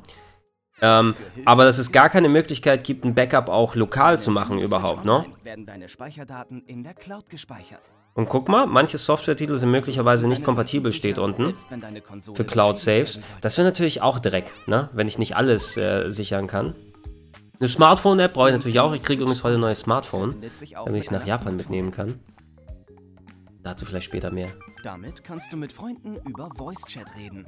Ähm, 0.81 1.15
aber 1.45 1.65
dass 1.65 1.79
es 1.79 1.91
gar 1.93 2.09
keine 2.09 2.29
Möglichkeit 2.29 2.85
gibt, 2.85 3.05
ein 3.05 3.15
Backup 3.15 3.49
auch 3.49 3.75
lokal 3.75 4.21
zu 4.21 4.31
machen 4.31 4.59
überhaupt, 4.59 5.05
ne? 5.05 5.25
Und 8.15 8.29
guck 8.29 8.49
mal, 8.49 8.67
manche 8.67 8.99
Software-Titel 8.99 9.55
sind 9.55 9.71
möglicherweise 9.71 10.27
nicht 10.27 10.43
kompatibel, 10.43 10.93
steht 10.93 11.19
unten, 11.19 11.55
für 12.35 12.45
Cloud-Saves. 12.45 13.21
Das 13.41 13.57
wäre 13.59 13.69
natürlich 13.69 14.03
auch 14.03 14.19
Dreck, 14.19 14.53
ne? 14.67 14.91
wenn 14.93 15.07
ich 15.07 15.19
nicht 15.19 15.37
alles 15.37 15.77
äh, 15.77 16.11
sichern 16.11 16.49
kann. 16.49 16.75
Eine 17.61 17.69
Smartphone-App 17.69 18.35
brauche 18.35 18.49
ich 18.49 18.55
natürlich 18.55 18.81
auch. 18.81 18.93
Ich 18.93 19.03
kriege 19.03 19.23
übrigens 19.23 19.45
heute 19.45 19.55
ein 19.55 19.61
neues 19.61 19.81
Smartphone, 19.81 20.35
damit 20.41 20.99
ich 20.99 21.07
es 21.07 21.11
nach 21.11 21.27
Japan 21.27 21.57
mitnehmen 21.57 21.93
kann. 21.93 22.21
Dazu 23.63 23.85
vielleicht 23.85 24.07
später 24.07 24.33
mehr. 24.33 24.49
Damit 24.85 25.25
kannst 25.25 25.53
du 25.53 25.57
mit 25.57 25.73
Freunden 25.73 26.19
über 26.29 26.51
Voice 26.57 26.85
Chat 26.87 27.07
reden. 27.17 27.47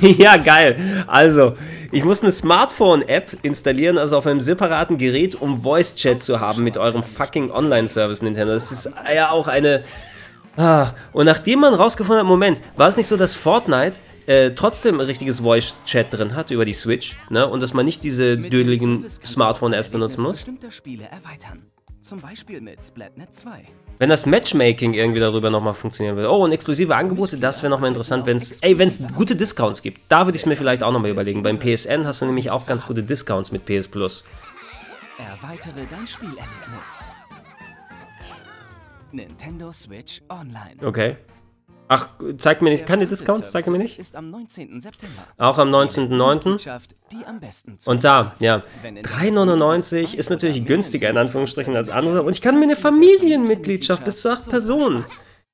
ja, 0.00 0.36
geil. 0.36 1.04
Also, 1.08 1.56
ich 1.90 2.04
muss 2.04 2.22
eine 2.22 2.30
Smartphone-App 2.30 3.38
installieren, 3.42 3.98
also 3.98 4.18
auf 4.18 4.26
einem 4.26 4.40
separaten 4.40 4.98
Gerät, 4.98 5.34
um 5.34 5.62
Voice 5.62 5.96
Chat 5.96 6.22
zu 6.22 6.38
haben 6.38 6.62
mit 6.62 6.78
eurem 6.78 7.02
fucking 7.02 7.50
Online-Service 7.50 8.22
Nintendo. 8.22 8.52
Das 8.52 8.70
ist 8.70 8.90
ja 9.12 9.30
auch 9.30 9.48
eine. 9.48 9.82
Ah. 10.56 10.92
Und 11.12 11.26
nachdem 11.26 11.60
man 11.60 11.74
rausgefunden 11.74 12.20
hat, 12.20 12.26
Moment, 12.26 12.60
war 12.76 12.86
es 12.86 12.96
nicht 12.96 13.08
so, 13.08 13.16
dass 13.16 13.34
Fortnite 13.34 14.00
äh, 14.26 14.52
trotzdem 14.52 15.00
ein 15.00 15.06
richtiges 15.06 15.40
Voice-Chat 15.40 16.12
drin 16.12 16.36
hat 16.36 16.52
über 16.52 16.64
die 16.64 16.74
Switch, 16.74 17.16
ne? 17.30 17.48
Und 17.48 17.62
dass 17.62 17.72
man 17.72 17.84
nicht 17.84 18.04
diese 18.04 18.38
dödeligen 18.38 19.06
Smartphone-Apps 19.08 19.88
benutzen 19.88 20.22
muss? 20.22 20.44
Spiele 20.70 21.04
erweitern. 21.04 21.71
Zum 22.02 22.20
Beispiel 22.20 22.60
mit 22.60 22.84
Splatnet 22.84 23.32
2. 23.32 23.64
Wenn 23.98 24.08
das 24.08 24.26
Matchmaking 24.26 24.92
irgendwie 24.92 25.20
darüber 25.20 25.50
nochmal 25.50 25.74
funktionieren 25.74 26.16
würde. 26.16 26.32
Oh, 26.32 26.42
und 26.42 26.50
exklusive 26.50 26.96
Angebote, 26.96 27.38
das 27.38 27.62
wäre 27.62 27.70
nochmal 27.70 27.88
interessant, 27.88 28.26
wenn 28.26 28.38
es, 28.38 28.60
ey, 28.60 28.76
wenn 28.76 28.88
es 28.88 29.00
gute 29.14 29.36
Discounts 29.36 29.82
gibt. 29.82 30.00
Da 30.08 30.26
würde 30.26 30.34
ich 30.34 30.42
es 30.42 30.46
mir 30.46 30.56
vielleicht 30.56 30.82
auch 30.82 30.90
nochmal 30.90 31.12
überlegen. 31.12 31.44
Beim 31.44 31.60
PSN 31.60 32.04
hast 32.04 32.20
du 32.20 32.26
nämlich 32.26 32.50
auch 32.50 32.66
ganz 32.66 32.86
gute 32.86 33.04
Discounts 33.04 33.52
mit 33.52 33.64
PS 33.64 33.86
Plus. 33.86 34.24
Erweitere 35.16 35.86
dein 35.88 36.04
Spielerlebnis. 36.04 37.02
Nintendo 39.12 39.70
Switch 39.70 40.22
Online. 40.28 40.74
Okay. 40.84 41.16
Ach, 41.94 42.08
zeigt 42.38 42.62
mir 42.62 42.70
nicht, 42.70 42.86
keine 42.86 43.06
Discounts, 43.06 43.52
zeigt 43.52 43.68
mir 43.68 43.76
nicht. 43.76 44.00
Auch 45.36 45.58
am 45.58 45.74
19.09. 45.74 46.86
Und 47.84 48.02
da, 48.02 48.32
ja, 48.38 48.62
3,99 48.82 50.14
ist 50.14 50.30
natürlich 50.30 50.64
günstiger 50.64 51.10
in 51.10 51.18
Anführungsstrichen 51.18 51.76
als 51.76 51.90
andere. 51.90 52.22
Und 52.22 52.32
ich 52.32 52.40
kann 52.40 52.58
mir 52.58 52.64
eine 52.64 52.76
Familienmitgliedschaft 52.76 54.04
bis 54.04 54.22
zu 54.22 54.30
8 54.30 54.48
Personen. 54.48 55.04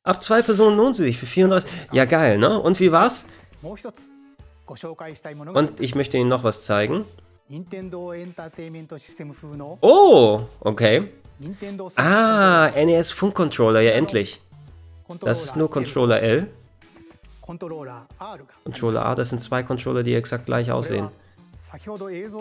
Ab 0.04 0.22
2 0.22 0.42
Personen 0.42 0.76
lohnt 0.76 0.94
sie 0.94 1.02
sich 1.02 1.18
für 1.18 1.26
34. 1.26 1.68
Ja, 1.90 2.04
geil, 2.04 2.38
ne? 2.38 2.60
Und 2.60 2.78
wie 2.78 2.92
war's? 2.92 3.26
Und 5.54 5.80
ich 5.80 5.96
möchte 5.96 6.18
Ihnen 6.18 6.28
noch 6.28 6.44
was 6.44 6.62
zeigen. 6.62 7.04
Oh, 9.80 10.42
okay. 10.60 11.08
Ah, 11.96 12.70
NES 12.76 13.10
Funkcontroller, 13.10 13.80
ja 13.80 13.90
endlich. 13.90 14.40
Das 15.20 15.42
ist 15.42 15.56
nur 15.56 15.70
Controller 15.70 16.20
L. 16.20 16.48
Controller 18.64 19.06
A, 19.06 19.14
das 19.14 19.30
sind 19.30 19.42
zwei 19.42 19.62
Controller, 19.62 20.02
die 20.02 20.14
exakt 20.14 20.46
gleich 20.46 20.70
aussehen. 20.70 21.08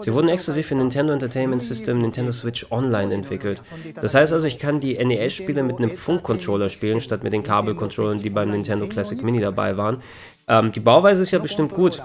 Sie 0.02 0.14
wurden 0.14 0.30
exklusiv 0.30 0.68
für 0.68 0.76
Nintendo 0.76 1.12
Entertainment 1.12 1.62
System 1.62 2.00
Nintendo 2.00 2.32
Switch 2.32 2.66
Online 2.72 3.14
entwickelt. 3.14 3.62
Das 3.96 4.16
heißt 4.16 4.32
also, 4.32 4.48
ich 4.48 4.58
kann 4.58 4.80
die 4.80 4.98
NES-Spiele 5.04 5.64
mit 5.64 5.78
einem 5.78 5.92
Funkcontroller 5.92 6.70
spielen, 6.70 7.02
statt 7.02 7.24
mit 7.24 7.34
den 7.34 7.44
Kabelcontrollern, 7.44 8.20
die 8.20 8.30
beim 8.30 8.52
Nintendo 8.52 8.88
Classic 8.88 9.22
Mini 9.22 9.40
dabei 9.40 9.76
waren. 9.76 10.02
Ähm, 10.48 10.72
die 10.72 10.80
Bauweise 10.80 11.22
ist 11.22 11.32
ja 11.32 11.40
bestimmt 11.40 11.74
gut. 11.74 12.02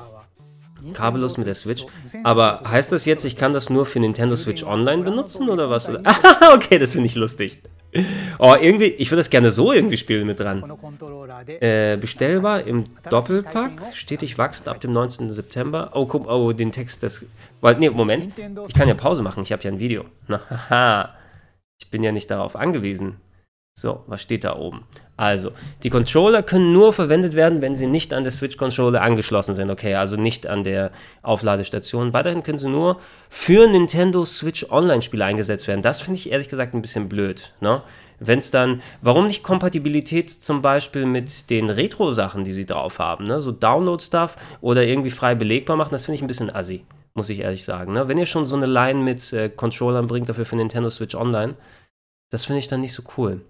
Kabellos 0.94 1.38
mit 1.38 1.46
der 1.46 1.54
Switch. 1.54 1.86
Aber 2.24 2.62
heißt 2.66 2.90
das 2.90 3.04
jetzt, 3.04 3.24
ich 3.24 3.36
kann 3.36 3.52
das 3.52 3.70
nur 3.70 3.86
für 3.86 4.00
Nintendo 4.00 4.34
Switch 4.34 4.64
Online 4.64 5.04
benutzen 5.04 5.48
oder 5.48 5.70
was? 5.70 5.88
okay, 6.54 6.78
das 6.80 6.92
finde 6.92 7.06
ich 7.06 7.14
lustig. 7.14 7.62
Oh, 8.38 8.54
irgendwie, 8.60 8.86
ich 8.86 9.10
würde 9.10 9.20
das 9.20 9.30
gerne 9.30 9.50
so 9.50 9.72
irgendwie 9.72 9.96
spielen 9.96 10.26
mit 10.26 10.40
dran. 10.40 10.64
Äh, 11.60 11.98
bestellbar 11.98 12.62
im 12.62 12.84
Doppelpack, 13.10 13.92
stetig 13.92 14.38
wachsen 14.38 14.68
ab 14.68 14.80
dem 14.80 14.92
19. 14.92 15.30
September. 15.30 15.90
Oh, 15.94 16.06
guck, 16.06 16.26
oh, 16.26 16.52
den 16.52 16.72
Text, 16.72 17.02
das. 17.02 17.24
Ne, 17.60 17.90
Moment. 17.90 18.28
Ich 18.68 18.74
kann 18.74 18.88
ja 18.88 18.94
Pause 18.94 19.22
machen, 19.22 19.42
ich 19.42 19.52
habe 19.52 19.62
ja 19.62 19.70
ein 19.70 19.78
Video. 19.78 20.06
Na, 20.26 20.40
haha. 20.48 21.14
Ich 21.80 21.90
bin 21.90 22.02
ja 22.02 22.12
nicht 22.12 22.30
darauf 22.30 22.56
angewiesen. 22.56 23.16
So, 23.74 24.04
was 24.06 24.22
steht 24.22 24.44
da 24.44 24.56
oben? 24.56 24.84
Also, 25.16 25.52
die 25.82 25.90
Controller 25.90 26.42
können 26.42 26.72
nur 26.72 26.92
verwendet 26.92 27.34
werden, 27.34 27.60
wenn 27.60 27.74
sie 27.74 27.86
nicht 27.86 28.14
an 28.14 28.22
der 28.22 28.32
Switch-Controller 28.32 29.02
angeschlossen 29.02 29.54
sind. 29.54 29.70
Okay, 29.70 29.94
also 29.94 30.16
nicht 30.16 30.46
an 30.46 30.64
der 30.64 30.90
Aufladestation. 31.22 32.14
Weiterhin 32.14 32.42
können 32.42 32.58
sie 32.58 32.70
nur 32.70 32.98
für 33.28 33.68
Nintendo 33.68 34.24
Switch 34.24 34.70
Online-Spiele 34.70 35.24
eingesetzt 35.24 35.68
werden. 35.68 35.82
Das 35.82 36.00
finde 36.00 36.18
ich 36.18 36.32
ehrlich 36.32 36.48
gesagt 36.48 36.74
ein 36.74 36.80
bisschen 36.80 37.10
blöd. 37.10 37.52
Ne? 37.60 37.82
Wenn 38.20 38.38
es 38.38 38.50
dann, 38.50 38.80
warum 39.02 39.26
nicht 39.26 39.42
Kompatibilität 39.42 40.30
zum 40.30 40.62
Beispiel 40.62 41.04
mit 41.04 41.50
den 41.50 41.68
Retro-Sachen, 41.68 42.44
die 42.44 42.54
sie 42.54 42.66
drauf 42.66 42.98
haben, 42.98 43.26
ne? 43.26 43.42
so 43.42 43.52
Download-Stuff 43.52 44.36
oder 44.62 44.82
irgendwie 44.82 45.10
frei 45.10 45.34
belegbar 45.34 45.76
machen, 45.76 45.92
das 45.92 46.06
finde 46.06 46.16
ich 46.16 46.22
ein 46.22 46.26
bisschen 46.26 46.54
assi, 46.54 46.86
muss 47.12 47.28
ich 47.28 47.40
ehrlich 47.40 47.64
sagen. 47.64 47.92
Ne? 47.92 48.08
Wenn 48.08 48.18
ihr 48.18 48.26
schon 48.26 48.46
so 48.46 48.56
eine 48.56 48.66
Line 48.66 49.00
mit 49.00 49.32
äh, 49.34 49.50
Controllern 49.50 50.06
bringt, 50.06 50.30
dafür 50.30 50.46
für 50.46 50.56
Nintendo 50.56 50.88
Switch 50.88 51.14
Online, 51.14 51.54
das 52.30 52.46
finde 52.46 52.60
ich 52.60 52.68
dann 52.68 52.80
nicht 52.80 52.94
so 52.94 53.02
cool 53.18 53.42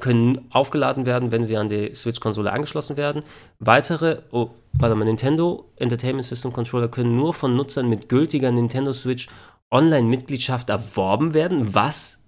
können 0.00 0.46
aufgeladen 0.50 1.06
werden, 1.06 1.32
wenn 1.32 1.44
sie 1.44 1.56
an 1.56 1.68
die 1.68 1.94
Switch-Konsole 1.94 2.52
angeschlossen 2.52 2.96
werden. 2.96 3.22
Weitere, 3.58 4.22
oh, 4.32 4.50
warte 4.72 4.94
mal, 4.94 5.04
Nintendo 5.04 5.70
Entertainment 5.76 6.26
System 6.26 6.52
Controller 6.52 6.88
können 6.88 7.16
nur 7.16 7.32
von 7.32 7.56
Nutzern 7.56 7.88
mit 7.88 8.08
gültiger 8.08 8.50
Nintendo 8.50 8.92
Switch 8.92 9.28
Online-Mitgliedschaft 9.70 10.68
erworben 10.68 11.34
werden. 11.34 11.74
Was? 11.74 12.20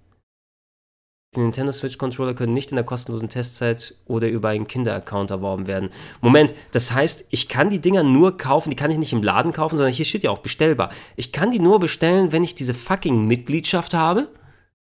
Die 1.35 1.41
Nintendo 1.41 1.71
Switch 1.73 1.99
Controller 1.99 2.35
können 2.35 2.55
nicht 2.55 2.71
in 2.71 2.77
der 2.77 2.85
kostenlosen 2.85 3.29
Testzeit 3.29 3.95
oder 4.07 4.29
über 4.29 4.49
einen 4.49 4.67
Kinder-Account 4.67 5.31
erworben 5.31 5.67
werden. 5.67 5.91
Moment, 6.23 6.55
das 6.73 6.93
heißt, 6.93 7.27
ich 7.31 7.49
kann 7.49 7.69
die 7.69 7.81
Dinger 7.81 8.05
nur 8.05 8.39
kaufen, 8.39 8.71
die 8.71 8.77
kann 8.77 8.91
ich 8.91 8.99
nicht 8.99 9.13
im 9.13 9.23
Laden 9.23 9.53
kaufen, 9.53 9.77
sondern 9.77 9.93
hier 9.93 10.07
steht 10.07 10.23
ja 10.23 10.31
auch 10.31 10.39
bestellbar. 10.39 10.91
Ich 11.17 11.33
kann 11.33 11.51
die 11.51 11.59
nur 11.59 11.79
bestellen, 11.79 12.33
wenn 12.33 12.45
ich 12.45 12.55
diese 12.55 12.75
fucking 12.75 13.27
Mitgliedschaft 13.27 13.93
habe? 13.93 14.29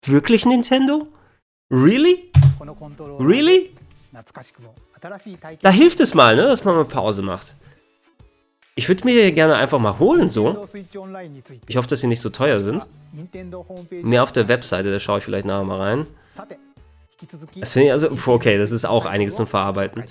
Wirklich 0.05 0.45
Nintendo? 0.45 1.07
Really? 1.71 2.26
Really? 3.19 3.71
Da 5.61 5.69
hilft 5.69 5.99
es 5.99 6.13
mal, 6.13 6.35
ne, 6.35 6.43
dass 6.43 6.63
man 6.63 6.75
mal 6.75 6.85
Pause 6.85 7.21
macht. 7.21 7.55
Ich 8.75 8.87
würde 8.87 9.05
mir 9.05 9.13
hier 9.13 9.31
gerne 9.31 9.55
einfach 9.55 9.79
mal 9.79 9.97
holen, 9.97 10.29
so. 10.29 10.65
Ich 11.67 11.77
hoffe, 11.77 11.87
dass 11.87 12.01
sie 12.01 12.07
nicht 12.07 12.21
so 12.21 12.29
teuer 12.29 12.59
sind. 12.61 12.85
Mehr 13.89 14.23
auf 14.23 14.31
der 14.31 14.47
Webseite, 14.47 14.91
da 14.91 14.99
schaue 14.99 15.17
ich 15.17 15.23
vielleicht 15.23 15.47
nachher 15.47 15.63
mal 15.63 15.79
rein. 15.79 16.07
Das 17.59 17.71
finde 17.71 17.87
ich 17.87 17.91
also, 17.91 18.09
okay, 18.27 18.57
das 18.57 18.71
ist 18.71 18.85
auch 18.85 19.05
einiges 19.05 19.35
zum 19.35 19.47
Verarbeiten. 19.47 20.03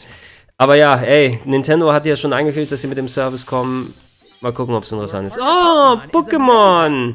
Aber 0.58 0.74
ja, 0.74 0.96
ey, 0.96 1.38
Nintendo 1.44 1.92
hat 1.92 2.06
ja 2.06 2.16
schon 2.16 2.32
angekündigt, 2.32 2.72
dass 2.72 2.80
sie 2.80 2.88
mit 2.88 2.98
dem 2.98 3.08
Service 3.08 3.46
kommen. 3.46 3.94
Mal 4.40 4.52
gucken, 4.52 4.74
ob 4.74 4.84
es 4.84 4.92
interessant 4.92 5.28
ist. 5.28 5.38
Oh, 5.38 5.96
Pokémon! 6.12 7.14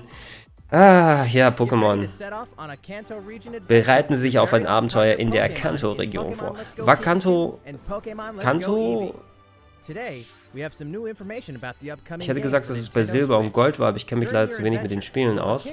Ah, 0.72 1.26
ja, 1.26 1.50
Pokémon. 1.50 2.08
Bereiten 3.68 4.16
sich 4.16 4.40
auf 4.40 4.54
ein 4.54 4.66
Abenteuer 4.66 5.18
in 5.18 5.30
der 5.30 5.50
Kanto-Region 5.50 6.36
vor. 6.36 6.56
War 6.78 6.96
Kanto... 6.96 7.60
Kanto... 8.40 9.16
Ich 12.20 12.28
hätte 12.28 12.42
gesagt, 12.42 12.70
dass 12.70 12.78
es 12.78 12.90
bei 12.90 13.04
Silber 13.04 13.40
und 13.40 13.52
Gold 13.52 13.80
war, 13.80 13.90
aber 13.90 13.98
ich 13.98 14.06
kenne 14.06 14.22
mich 14.22 14.32
leider 14.32 14.50
zu 14.50 14.64
wenig 14.64 14.82
mit 14.82 14.92
den 14.92 15.02
Spielen 15.02 15.40
aus. 15.40 15.68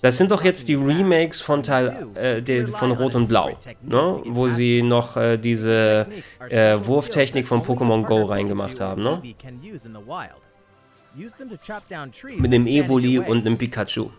Das 0.00 0.16
sind 0.16 0.30
doch 0.30 0.44
jetzt 0.44 0.68
die 0.68 0.74
Remakes 0.74 1.40
von 1.40 1.62
Teil 1.62 2.06
äh, 2.14 2.66
von 2.66 2.92
Rot 2.92 3.14
und 3.14 3.28
Blau, 3.28 3.56
ne? 3.82 4.20
wo 4.24 4.48
sie 4.48 4.82
noch 4.82 5.16
äh, 5.16 5.36
diese 5.36 6.06
äh, 6.48 6.78
Wurftechnik 6.82 7.48
von 7.48 7.62
Pokémon 7.62 8.04
Go 8.04 8.24
reingemacht 8.24 8.80
haben. 8.80 9.02
Ne? 9.02 9.22
Mit 11.16 12.54
einem 12.54 12.66
Evoli 12.66 13.18
und 13.18 13.46
einem 13.46 13.58
Pikachu. 13.58 14.10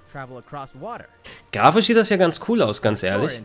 Grafisch 1.52 1.86
sieht 1.86 1.98
das 1.98 2.10
ja 2.10 2.18
ganz 2.18 2.42
cool 2.48 2.62
aus, 2.62 2.82
ganz 2.82 3.04
ehrlich. 3.04 3.40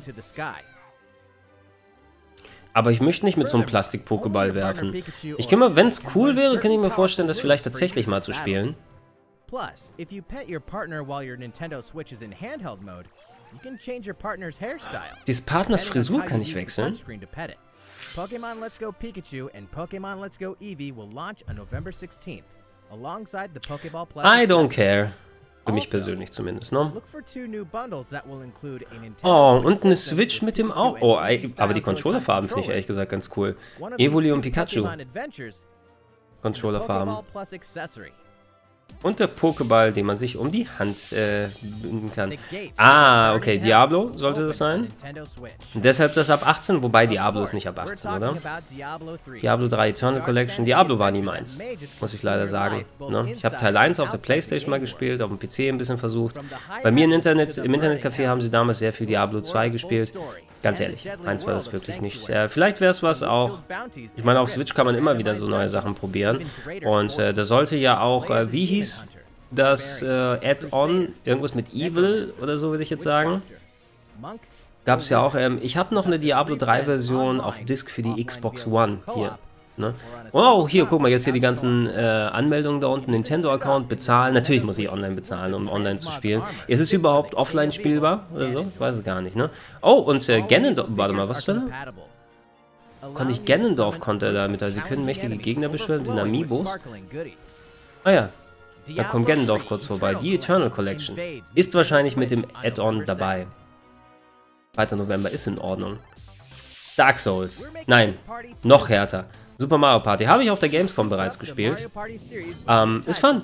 Aber 2.75 2.91
ich 2.91 3.01
möchte 3.01 3.27
nicht 3.27 3.37
mit 3.37 3.49
so 3.49 3.59
einem 3.59 3.67
Plastik-Pokéball 3.67 4.55
werfen. 4.55 4.95
Ich 5.37 5.49
kann 5.49 5.59
mal, 5.59 5.77
wenn 5.77 5.89
es 5.89 6.03
cool 6.15 6.37
wäre, 6.37 6.59
kann 6.59 6.71
ich 6.71 6.79
mir 6.79 6.91
vorstellen, 6.91 7.29
das 7.29 7.39
vielleicht 7.39 7.65
tatsächlich 7.65 8.07
mal 8.07 8.23
zu 8.23 8.33
spielen. 8.33 8.75
Plus, 9.47 9.93
if 9.99 10.11
you 10.11 10.23
pet 10.23 10.49
your 10.49 10.61
partner 10.61 11.07
while 11.07 11.23
your 11.23 11.37
Nintendo 11.37 11.83
Switch 11.83 12.11
is 12.11 12.23
in 12.23 12.33
handheld 12.33 12.81
mode, 12.81 13.05
you 13.53 13.59
can 13.63 13.77
change 13.77 14.09
your 14.09 14.15
partner's 14.15 14.59
hairstyle. 14.59 15.15
Des 15.27 15.43
Partners 15.43 15.85
Frisur 15.85 16.23
kann 16.23 16.41
ich 16.41 16.55
wechseln. 16.55 16.97
Pokémon 18.17 18.59
Let's 18.59 18.79
Go 18.79 18.93
Pikachu 18.93 19.51
and 19.55 19.71
Pokémon 19.71 20.19
Let's 20.21 20.39
Go 20.39 20.57
Eevee 20.59 20.97
will 20.97 21.11
launch 21.13 21.45
on 21.49 21.57
November 21.57 21.91
16th. 21.91 22.45
I 24.25 24.47
don't 24.47 24.69
care. 24.69 25.13
Für 25.65 25.73
mich 25.73 25.89
persönlich 25.91 26.33
zumindest, 26.33 26.73
ne? 26.73 26.93
Oh, 29.23 29.63
und 29.65 29.85
eine 29.85 29.97
Switch 29.97 30.43
mit 30.43 30.59
dem 30.59 30.73
Au 30.73 30.97
Oh, 31.01 31.17
aber 31.57 31.73
die 31.73 31.81
Controllerfarben 31.81 32.49
finde 32.49 32.63
ich 32.63 32.69
ehrlich 32.69 32.87
gesagt 32.89 33.11
ganz 33.13 33.31
cool. 33.37 33.57
Evoli 33.97 34.33
und 34.33 34.41
Pikachu. 34.43 34.83
Controllerfarben. 36.43 37.15
Und 39.03 39.19
der 39.19 39.29
Pokéball, 39.29 39.91
den 39.91 40.07
man 40.07 40.17
sich 40.17 40.37
um 40.37 40.51
die 40.51 40.69
Hand 40.79 41.13
äh, 41.13 41.49
binden 41.61 42.13
kann. 42.13 42.35
Ah, 42.77 43.35
okay, 43.35 43.59
Diablo 43.59 44.13
sollte 44.17 44.47
das 44.47 44.59
sein. 44.59 44.89
deshalb 45.75 46.15
das 46.15 46.31
ab 46.31 46.47
18, 46.47 46.83
wobei 46.83 47.07
Diablo 47.07 47.43
ist 47.43 47.53
nicht 47.53 47.67
ab 47.67 47.79
18, 47.79 48.11
oder? 48.13 48.35
Diablo 49.41 49.69
3 49.69 49.89
Eternal 49.89 50.23
Collection. 50.23 50.65
Diablo 50.65 50.99
war 50.99 51.11
nie 51.11 51.23
meins, 51.23 51.59
muss 52.01 52.15
ich 52.15 52.23
leider 52.23 52.47
sagen. 52.47 52.85
Ne? 53.01 53.33
Ich 53.35 53.45
habe 53.45 53.57
Teil 53.57 53.77
1 53.77 53.99
auf 54.01 54.11
der 54.11 54.19
Playstation 54.19 54.71
mal 54.71 54.81
gespielt, 54.81 55.21
auf 55.21 55.31
dem 55.31 55.39
PC 55.39 55.69
ein 55.69 55.79
bisschen 55.79 55.99
versucht. 55.99 56.39
Bei 56.83 56.91
mir 56.91 57.05
im 57.05 57.13
Internet, 57.13 57.59
im 57.59 57.75
Internetcafé 57.75 58.29
haben 58.29 58.41
sie 58.41 58.51
damals 58.51 58.79
sehr 58.79 58.93
viel 58.93 59.07
Diablo 59.07 59.41
2 59.41 59.69
gespielt. 59.71 60.13
Ganz 60.63 60.79
ehrlich, 60.79 61.09
eins 61.25 61.45
war 61.47 61.55
das 61.55 61.73
wirklich 61.73 62.01
nicht. 62.01 62.29
Äh, 62.29 62.49
vielleicht 62.49 62.81
wäre 62.81 62.93
es 62.93 63.03
was 63.03 63.23
auch. 63.23 63.61
Ich 64.17 64.25
meine, 64.25 64.41
auf 64.41 64.51
Switch 64.51 64.75
kann 64.75 64.87
man 64.87 64.95
immer 64.95 65.19
wieder 65.19 65.35
so 65.35 65.49
neue 65.49 65.69
Sachen 65.69 65.95
probieren. 65.95 66.45
Und 66.85 67.19
äh, 67.19 67.35
da 67.35 67.45
sollte 67.45 67.77
ja 67.77 68.01
auch, 68.01 68.31
äh, 68.31 68.53
wie 68.53 68.65
hieß 68.67 69.05
das 69.51 70.03
äh, 70.03 70.07
Add-on, 70.07 71.09
irgendwas 71.25 71.55
mit 71.55 71.75
Evil 71.75 72.33
oder 72.41 72.57
so, 72.57 72.71
würde 72.71 72.83
ich 72.83 72.91
jetzt 72.91 73.05
sagen. 73.05 73.43
Gab 74.85 75.01
es 75.01 75.09
ja 75.09 75.21
auch. 75.21 75.35
Ähm, 75.35 75.59
ich 75.63 75.77
habe 75.77 75.95
noch 75.95 76.07
eine 76.07 76.19
Diablo 76.19 76.57
3 76.57 76.85
Version 76.85 77.41
auf 77.41 77.59
Disk 77.59 77.91
für 77.91 78.03
die 78.03 78.25
Xbox 78.25 78.67
One 78.67 78.99
hier. 79.15 79.39
Ne? 79.77 79.95
Oh, 80.33 80.69
hier, 80.69 80.85
guck 80.85 81.01
mal, 81.01 81.11
jetzt 81.11 81.25
hier 81.25 81.33
die 81.33 81.41
ganzen 81.41 81.89
äh, 81.89 82.01
Anmeldungen 82.01 82.81
da 82.81 82.89
unten, 82.89 83.11
Nintendo-Account, 83.11 83.89
bezahlen. 83.89 84.35
Natürlich 84.35 84.65
muss 84.65 84.77
ich 84.79 84.93
online 84.93 85.15
bezahlen, 85.15 85.55
um 85.55 85.69
online 85.69 85.99
zu 85.99 86.11
spielen. 86.11 86.43
Ist 86.67 86.81
es 86.81 86.93
überhaupt 86.93 87.35
offline 87.35 87.73
spielbar 87.73 88.27
oder 88.35 88.53
so? 88.53 88.67
Ich 88.75 88.81
weiß 88.81 88.97
es 88.97 89.05
gar 89.05 89.23
nicht, 89.23 89.35
ne? 89.35 89.51
Oh, 89.81 89.95
und 89.95 90.29
äh, 90.29 90.43
Ganondorf, 90.43 90.89
warte 90.91 91.15
mal, 91.15 91.29
was 91.29 91.45
denn? 91.47 91.73
Konnte 93.15 93.33
ich 93.33 93.45
Ganondorf 93.45 93.99
konnte 93.99 94.27
er 94.27 94.33
damit, 94.33 94.63
also 94.63 94.77
sie 94.77 94.83
können 94.83 95.05
mächtige 95.05 95.37
Gegner 95.37 95.69
beschwören, 95.69 96.05
den 96.05 96.19
Amiibos. 96.19 96.69
Ah 98.05 98.11
ja, 98.11 98.29
da 98.95 99.05
kommt 99.05 99.27
Ganondorf 99.27 99.67
kurz 99.67 99.87
vorbei. 99.87 100.15
Die 100.15 100.35
Eternal 100.35 100.71
Collection 100.71 101.17
ist 101.55 101.75
wahrscheinlich 101.75 102.17
mit 102.17 102.31
dem 102.31 102.45
Add-on 102.63 103.05
dabei. 103.07 103.47
2. 104.75 104.97
November 104.97 105.31
ist 105.31 105.47
in 105.47 105.59
Ordnung. 105.59 105.99
Dark 106.97 107.19
Souls. 107.19 107.69
Nein, 107.87 108.19
noch 108.63 108.89
härter. 108.89 109.27
Super 109.59 109.79
Mario 109.79 110.01
Party 110.01 110.25
habe 110.25 110.43
ich 110.43 110.51
auf 110.51 110.59
der 110.59 110.69
Gamescom 110.69 111.09
bereits 111.09 111.39
gespielt. 111.39 111.89
Ähm, 112.69 113.03
ist 113.07 113.19
fun. 113.19 113.43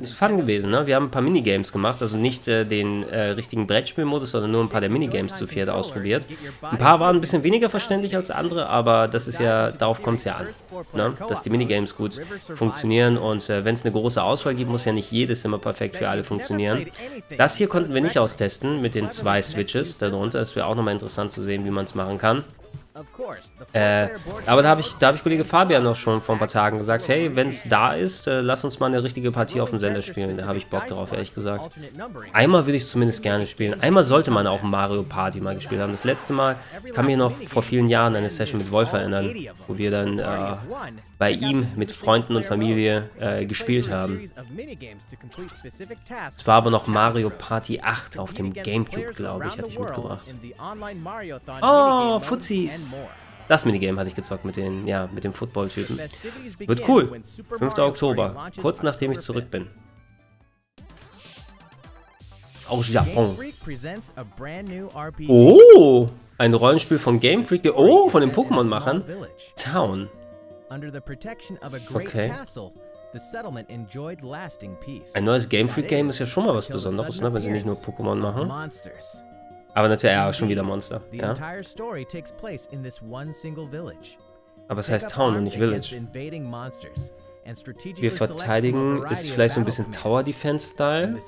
Ist 0.00 0.14
fun 0.14 0.36
gewesen, 0.36 0.70
ne? 0.70 0.86
Wir 0.86 0.96
haben 0.96 1.06
ein 1.06 1.10
paar 1.10 1.22
Minigames 1.22 1.72
gemacht, 1.72 2.02
also 2.02 2.16
nicht 2.16 2.48
äh, 2.48 2.64
den 2.64 3.02
äh, 3.04 3.30
richtigen 3.30 3.66
Brettspielmodus, 3.66 4.32
sondern 4.32 4.50
nur 4.50 4.62
ein 4.62 4.68
paar 4.68 4.80
der 4.80 4.90
Minigames 4.90 5.36
zu 5.36 5.46
viert 5.46 5.68
ausprobiert. 5.68 6.26
Ein 6.62 6.78
paar 6.78 7.00
waren 7.00 7.16
ein 7.16 7.20
bisschen 7.20 7.42
weniger 7.42 7.70
verständlich 7.70 8.16
als 8.16 8.30
andere, 8.30 8.68
aber 8.68 9.08
das 9.08 9.28
ist 9.28 9.38
ja, 9.38 9.70
darauf 9.70 10.02
kommt 10.02 10.18
es 10.18 10.24
ja 10.24 10.36
an, 10.36 10.48
ne? 10.94 11.14
Dass 11.28 11.42
die 11.42 11.50
Minigames 11.50 11.96
gut 11.96 12.20
funktionieren 12.54 13.18
und 13.18 13.48
äh, 13.48 13.64
wenn 13.64 13.74
es 13.74 13.82
eine 13.82 13.92
große 13.92 14.22
Auswahl 14.22 14.54
gibt, 14.54 14.70
muss 14.70 14.84
ja 14.84 14.92
nicht 14.92 15.12
jedes 15.12 15.44
immer 15.44 15.58
perfekt 15.58 15.96
für 15.96 16.08
alle 16.08 16.24
funktionieren. 16.24 16.86
Das 17.36 17.56
hier 17.56 17.68
konnten 17.68 17.94
wir 17.94 18.00
nicht 18.00 18.18
austesten 18.18 18.80
mit 18.80 18.94
den 18.94 19.08
zwei 19.08 19.42
Switches 19.42 19.98
darunter. 19.98 20.40
Es 20.40 20.56
wäre 20.56 20.66
auch 20.66 20.74
nochmal 20.74 20.94
interessant 20.94 21.32
zu 21.32 21.42
sehen, 21.42 21.64
wie 21.64 21.70
man 21.70 21.84
es 21.84 21.94
machen 21.94 22.18
kann. 22.18 22.44
Äh, 23.72 24.08
aber 24.46 24.62
da 24.62 24.68
habe 24.68 24.80
ich, 24.80 24.94
hab 25.00 25.14
ich 25.14 25.22
Kollege 25.22 25.44
Fabian 25.44 25.82
noch 25.82 25.96
schon 25.96 26.20
vor 26.20 26.34
ein 26.34 26.38
paar 26.38 26.48
Tagen 26.48 26.78
gesagt, 26.78 27.08
hey, 27.08 27.34
wenn 27.34 27.48
es 27.48 27.64
da 27.68 27.94
ist, 27.94 28.26
äh, 28.26 28.40
lass 28.40 28.64
uns 28.64 28.80
mal 28.80 28.86
eine 28.86 29.02
richtige 29.02 29.32
Partie 29.32 29.60
auf 29.60 29.70
dem 29.70 29.78
Sender 29.78 30.02
spielen. 30.02 30.36
Da 30.36 30.46
habe 30.46 30.58
ich 30.58 30.66
Bock 30.66 30.86
drauf, 30.88 31.12
ehrlich 31.12 31.34
gesagt. 31.34 31.70
Einmal 32.32 32.66
würde 32.66 32.76
ich 32.76 32.82
es 32.82 32.90
zumindest 32.90 33.22
gerne 33.22 33.46
spielen. 33.46 33.80
Einmal 33.80 34.04
sollte 34.04 34.30
man 34.30 34.46
auch 34.46 34.62
Mario 34.62 35.02
Party 35.02 35.40
mal 35.40 35.54
gespielt 35.54 35.80
haben. 35.80 35.92
Das 35.92 36.04
letzte 36.04 36.32
Mal, 36.32 36.56
ich 36.84 36.92
kann 36.92 37.06
mich 37.06 37.16
noch 37.16 37.32
vor 37.46 37.62
vielen 37.62 37.88
Jahren 37.88 38.14
eine 38.14 38.28
Session 38.28 38.58
mit 38.58 38.70
Wolf 38.70 38.92
erinnern, 38.92 39.32
wo 39.66 39.78
wir 39.78 39.90
dann 39.90 40.18
äh, 40.18 40.56
bei 41.18 41.30
ihm 41.30 41.68
mit 41.76 41.92
Freunden 41.92 42.34
und 42.36 42.44
Familie 42.44 43.08
äh, 43.18 43.46
gespielt 43.46 43.88
haben. 43.90 44.20
Es 46.36 46.46
war 46.46 46.56
aber 46.56 46.70
noch 46.70 46.86
Mario 46.88 47.30
Party 47.30 47.80
8 47.80 48.18
auf 48.18 48.34
dem 48.34 48.52
Gamecube, 48.52 49.12
glaube 49.14 49.46
ich, 49.46 49.56
hatte 49.56 49.68
ich 49.68 49.78
mitgebracht. 49.78 50.34
Oh, 51.62 52.20
Fuzis! 52.20 52.81
Das 53.48 53.64
Minigame 53.64 53.98
hatte 53.98 54.08
ich 54.08 54.14
gezockt 54.14 54.44
mit 54.44 54.56
den, 54.56 54.86
ja, 54.86 55.08
mit 55.12 55.24
dem 55.24 55.32
Football-Typen. 55.32 55.98
Wird 56.58 56.88
cool. 56.88 57.20
5. 57.58 57.78
Oktober, 57.78 58.50
kurz 58.60 58.82
nachdem 58.82 59.12
ich 59.12 59.18
zurück 59.18 59.50
bin. 59.50 59.68
aus 62.72 62.88
Japon. 62.88 63.36
Oh, 65.28 66.08
ein 66.38 66.54
Rollenspiel 66.54 66.98
von 66.98 67.20
Game 67.20 67.44
Freak, 67.44 67.62
oh, 67.74 68.08
von 68.08 68.20
den 68.20 68.32
Pokémon-Machern. 68.32 69.04
Town. 69.56 70.08
Okay. 71.94 72.32
Ein 75.14 75.24
neues 75.24 75.48
Game 75.48 75.68
Freak 75.68 75.88
Game 75.88 76.08
ist 76.08 76.18
ja 76.18 76.26
schon 76.26 76.46
mal 76.46 76.54
was 76.54 76.68
Besonderes, 76.68 77.20
ne, 77.20 77.32
wenn 77.32 77.42
sie 77.42 77.50
nicht 77.50 77.66
nur 77.66 77.76
Pokémon 77.76 78.14
machen. 78.14 78.50
Aber 79.74 79.88
natürlich 79.88 80.14
ja, 80.14 80.32
schon 80.32 80.48
wieder 80.48 80.62
Monster. 80.62 81.02
Ja. 81.12 81.34
Aber 84.68 84.80
es 84.80 84.90
heißt 84.90 85.10
Town 85.10 85.36
und 85.36 85.44
nicht 85.44 85.56
Village. 85.56 85.96
Wir 87.96 88.12
verteidigen, 88.12 89.04
ist 89.10 89.30
vielleicht 89.30 89.54
so 89.54 89.60
ein 89.60 89.64
bisschen 89.64 89.90
Tower 89.92 90.22
Defense 90.22 90.68
Style. 90.68 91.18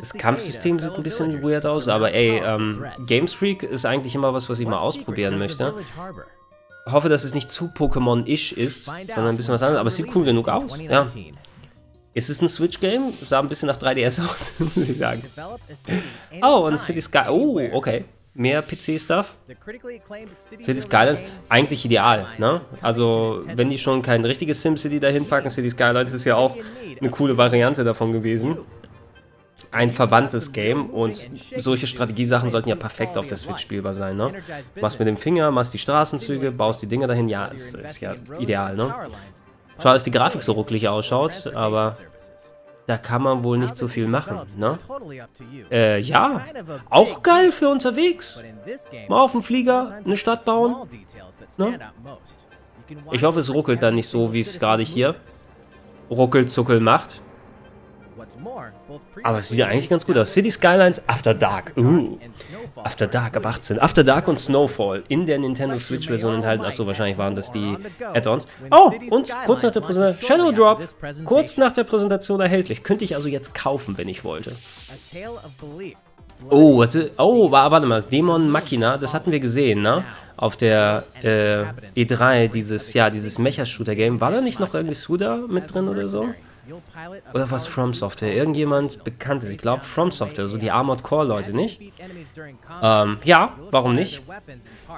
Das 0.00 0.12
Kampfsystem 0.14 0.78
sieht 0.78 0.92
ein 0.92 1.02
bisschen 1.02 1.42
weird 1.42 1.66
aus, 1.66 1.88
aber 1.88 2.12
ey, 2.12 2.40
ähm, 2.44 2.84
Games 3.06 3.34
Freak 3.34 3.62
ist 3.62 3.84
eigentlich 3.84 4.14
immer 4.14 4.32
was, 4.32 4.48
was 4.48 4.58
ich 4.58 4.66
mal 4.66 4.78
ausprobieren 4.78 5.38
möchte. 5.38 5.74
Hoffe, 6.86 7.08
dass 7.08 7.24
es 7.24 7.34
nicht 7.34 7.50
zu 7.50 7.66
Pokémon-ish 7.66 8.52
ist, 8.52 8.84
sondern 8.84 9.26
ein 9.28 9.36
bisschen 9.36 9.54
was 9.54 9.62
anderes, 9.62 9.80
aber 9.80 9.88
es 9.88 9.96
sieht 9.96 10.14
cool 10.14 10.24
genug 10.24 10.48
aus. 10.48 10.78
Ja. 10.78 11.06
Ist 12.16 12.30
es 12.30 12.40
ein 12.40 12.48
Switch-Game? 12.48 13.12
Sah 13.20 13.40
ein 13.40 13.48
bisschen 13.48 13.66
nach 13.66 13.76
3DS 13.76 14.24
aus, 14.26 14.50
muss 14.58 14.88
ich 14.88 14.96
sagen. 14.96 15.22
Oh, 16.42 16.66
und 16.66 16.78
City 16.78 17.02
Sky. 17.02 17.28
Oh, 17.28 17.60
okay 17.74 18.04
mehr 18.38 18.62
PC-Stuff. 18.62 19.34
City 20.62 20.80
Skylines, 20.80 21.22
eigentlich 21.48 21.84
ideal, 21.86 22.26
ne? 22.36 22.60
Also, 22.82 23.40
wenn 23.54 23.70
die 23.70 23.78
schon 23.78 24.02
kein 24.02 24.22
richtiges 24.24 24.60
SimCity 24.60 25.00
dahin 25.00 25.26
packen, 25.26 25.48
City 25.50 25.70
Skylines 25.70 26.12
ist 26.12 26.26
ja 26.26 26.36
auch 26.36 26.54
eine 27.00 27.08
coole 27.08 27.36
Variante 27.38 27.82
davon 27.82 28.12
gewesen. 28.12 28.58
Ein 29.70 29.90
verwandtes 29.90 30.52
Game 30.52 30.90
und 30.90 31.16
solche 31.56 31.86
Strategiesachen 31.86 32.50
sollten 32.50 32.68
ja 32.68 32.76
perfekt 32.76 33.16
auf 33.16 33.26
der 33.26 33.38
Switch 33.38 33.62
spielbar 33.62 33.94
sein, 33.94 34.16
ne? 34.16 34.34
Machst 34.80 34.98
mit 34.98 35.08
dem 35.08 35.16
Finger, 35.16 35.50
machst 35.50 35.72
die 35.72 35.78
Straßenzüge, 35.78 36.52
baust 36.52 36.82
die 36.82 36.86
Dinge 36.86 37.06
dahin, 37.06 37.28
ja, 37.28 37.46
ist, 37.46 37.74
ist 37.74 38.00
ja 38.00 38.16
ideal, 38.38 38.76
ne? 38.76 38.94
Schade, 39.78 39.94
dass 39.94 40.04
die 40.04 40.10
Grafik 40.10 40.42
so 40.42 40.52
ruckelig 40.52 40.88
ausschaut, 40.88 41.52
aber 41.54 41.96
da 42.86 42.96
kann 42.96 43.22
man 43.22 43.42
wohl 43.42 43.58
nicht 43.58 43.76
so 43.76 43.88
viel 43.88 44.06
machen, 44.06 44.40
ne? 44.56 44.78
Äh, 45.70 46.00
ja. 46.00 46.40
Auch 46.88 47.22
geil 47.22 47.50
für 47.50 47.68
unterwegs. 47.68 48.40
Mal 49.08 49.20
auf 49.20 49.32
dem 49.32 49.42
Flieger 49.42 50.00
eine 50.04 50.16
Stadt 50.16 50.44
bauen. 50.44 50.88
Ne? 51.58 51.78
Ich 53.10 53.24
hoffe, 53.24 53.40
es 53.40 53.52
ruckelt 53.52 53.82
dann 53.82 53.94
nicht 53.94 54.08
so, 54.08 54.32
wie 54.32 54.40
es 54.40 54.58
gerade 54.58 54.84
hier 54.84 55.16
ruckelzuckel 56.10 56.80
macht. 56.80 57.20
Aber 59.22 59.38
es 59.38 59.48
sieht 59.48 59.58
ja 59.58 59.66
eigentlich 59.66 59.88
ganz 59.88 60.06
gut 60.06 60.16
aus. 60.16 60.32
City 60.32 60.50
Skylines 60.50 61.08
After 61.08 61.34
Dark. 61.34 61.72
Uh. 61.76 62.18
After 62.76 63.06
Dark 63.06 63.36
ab 63.36 63.46
18. 63.46 63.80
After 63.80 64.04
Dark 64.04 64.28
und 64.28 64.38
Snowfall 64.38 65.02
in 65.08 65.26
der 65.26 65.38
Nintendo 65.38 65.78
Switch-Version 65.78 66.36
enthalten. 66.36 66.64
Achso, 66.64 66.86
wahrscheinlich 66.86 67.18
waren 67.18 67.34
das 67.34 67.50
die 67.50 67.76
Add-ons. 68.14 68.46
Oh, 68.70 68.92
und 69.10 69.32
kurz 69.44 69.62
nach 69.62 69.72
der 69.72 69.80
Präsentation. 69.80 70.28
Shadow 70.28 70.52
Drop. 70.52 70.82
Kurz 71.24 71.56
nach 71.56 71.72
der 71.72 71.84
Präsentation 71.84 72.40
erhältlich. 72.40 72.82
Könnte 72.82 73.04
ich 73.04 73.14
also 73.14 73.28
jetzt 73.28 73.54
kaufen, 73.54 73.96
wenn 73.98 74.08
ich 74.08 74.24
wollte. 74.24 74.52
Oh, 76.50 76.78
warte, 76.78 77.10
oh, 77.18 77.50
warte 77.50 77.86
mal, 77.86 77.96
das 77.96 78.08
Demon 78.08 78.50
Machina, 78.50 78.98
das 78.98 79.14
hatten 79.14 79.32
wir 79.32 79.40
gesehen, 79.40 79.80
ne? 79.80 80.04
Auf 80.36 80.56
der 80.56 81.04
äh, 81.22 81.64
E3, 81.96 82.48
dieses, 82.48 82.92
ja, 82.92 83.08
dieses 83.08 83.38
Mecha-Shooter-Game. 83.38 84.20
War 84.20 84.32
da 84.32 84.42
nicht 84.42 84.60
noch 84.60 84.74
irgendwie 84.74 84.94
Suda 84.94 85.38
mit 85.48 85.72
drin 85.72 85.88
oder 85.88 86.06
so? 86.06 86.26
Oder 87.32 87.50
was 87.50 87.66
From 87.66 87.94
Software? 87.94 88.34
Irgendjemand 88.34 89.04
Bekanntes. 89.04 89.50
Ich 89.50 89.58
glaube 89.58 89.82
From 89.82 90.10
Software, 90.10 90.46
so 90.46 90.56
die 90.56 90.70
Armored 90.70 91.02
Core 91.02 91.26
Leute, 91.26 91.54
nicht? 91.54 91.80
Ähm, 92.82 93.18
ja, 93.24 93.56
warum 93.70 93.94
nicht? 93.94 94.22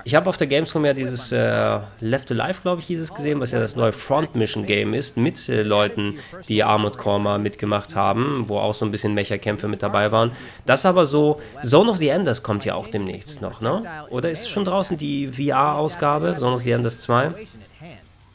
Ich 0.04 0.14
habe 0.14 0.28
auf 0.28 0.36
der 0.36 0.46
Gamescom 0.46 0.84
ja 0.84 0.94
dieses 0.94 1.32
äh, 1.32 1.80
Left 2.00 2.30
Alive, 2.30 2.60
glaube 2.62 2.80
ich, 2.80 2.86
hieß 2.86 3.00
es 3.00 3.14
gesehen, 3.14 3.40
was 3.40 3.52
ja 3.52 3.60
das 3.60 3.76
neue 3.76 3.92
Front 3.92 4.34
Mission 4.36 4.66
Game 4.66 4.94
ist, 4.94 5.16
mit 5.16 5.48
äh, 5.48 5.62
Leuten, 5.62 6.18
die 6.48 6.62
Armored 6.62 6.96
Core 6.98 7.20
mal 7.20 7.38
mitgemacht 7.38 7.94
haben, 7.94 8.48
wo 8.48 8.58
auch 8.58 8.74
so 8.74 8.84
ein 8.84 8.90
bisschen 8.90 9.14
Mecha-Kämpfe 9.14 9.68
mit 9.68 9.82
dabei 9.82 10.10
waren. 10.12 10.32
Das 10.66 10.86
aber 10.86 11.06
so, 11.06 11.40
Zone 11.62 11.90
of 11.90 11.98
the 11.98 12.08
Enders 12.08 12.42
kommt 12.42 12.64
ja 12.64 12.74
auch 12.74 12.88
demnächst 12.88 13.42
noch, 13.42 13.60
ne? 13.60 13.84
Oder 14.10 14.30
ist 14.30 14.48
schon 14.48 14.64
draußen 14.64 14.96
die 14.96 15.28
VR-Ausgabe, 15.28 16.36
Zone 16.38 16.56
of 16.56 16.62
the 16.62 16.70
Enders 16.70 17.00
2? 17.00 17.34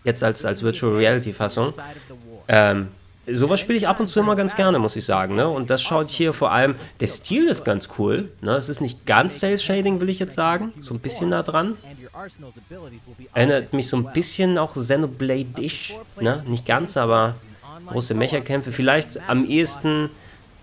Jetzt 0.04 0.24
als, 0.24 0.46
als 0.46 0.63
Virtual 0.63 0.96
Reality-Fassung. 0.96 1.74
Ähm, 2.48 2.89
sowas 3.28 3.60
spiele 3.60 3.78
ich 3.78 3.88
ab 3.88 4.00
und 4.00 4.08
zu 4.08 4.20
immer 4.20 4.36
ganz 4.36 4.56
gerne, 4.56 4.80
muss 4.80 4.96
ich 4.96 5.06
sagen. 5.06 5.36
Ne? 5.36 5.48
Und 5.48 5.70
das 5.70 5.82
schaut 5.82 6.10
hier 6.10 6.34
vor 6.34 6.52
allem, 6.52 6.76
der 7.00 7.08
Stil 7.08 7.48
ist 7.48 7.64
ganz 7.64 7.90
cool. 7.98 8.32
Ne? 8.42 8.56
Es 8.56 8.70
ist 8.70 8.82
nicht 8.82 9.06
ganz 9.06 9.40
Sales 9.40 9.64
Shading, 9.64 10.00
will 10.00 10.10
ich 10.10 10.20
jetzt 10.20 10.36
sagen. 10.36 10.74
So 10.80 10.94
ein 10.94 11.00
bisschen 11.00 11.30
nah 11.30 11.44
dran. 11.44 11.78
Erinnert 13.34 13.74
mich 13.74 13.88
so 13.88 13.98
ein 13.98 14.12
bisschen 14.14 14.58
auch 14.58 14.74
Xenoblade-ish. 14.74 15.96
Ne? 16.20 16.44
Nicht 16.48 16.66
ganz, 16.66 16.98
aber 16.98 17.36
große 17.88 18.14
Mecherkämpfe. 18.14 18.72
Vielleicht 18.72 19.20
am 19.30 19.46
ehesten 19.46 20.10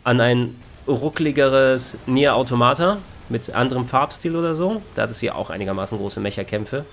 an 0.05 0.21
ein 0.21 0.57
ruckligeres 0.87 1.99
Nier 2.07 2.35
Automata 2.35 2.99
mit 3.29 3.55
anderem 3.55 3.87
Farbstil 3.87 4.37
oder 4.37 4.55
so. 4.55 4.83
Da 4.95 5.03
hat 5.03 5.11
es 5.11 5.21
hier 5.21 5.37
auch 5.37 5.51
einigermaßen 5.51 5.97
große 5.99 6.21
Mecherkämpfe. 6.21 6.85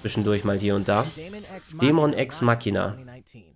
Zwischendurch 0.00 0.44
mal 0.44 0.58
hier 0.58 0.74
und 0.74 0.88
da. 0.88 1.04
Demon 1.80 2.12
Ex 2.12 2.40
Machina. 2.40 2.96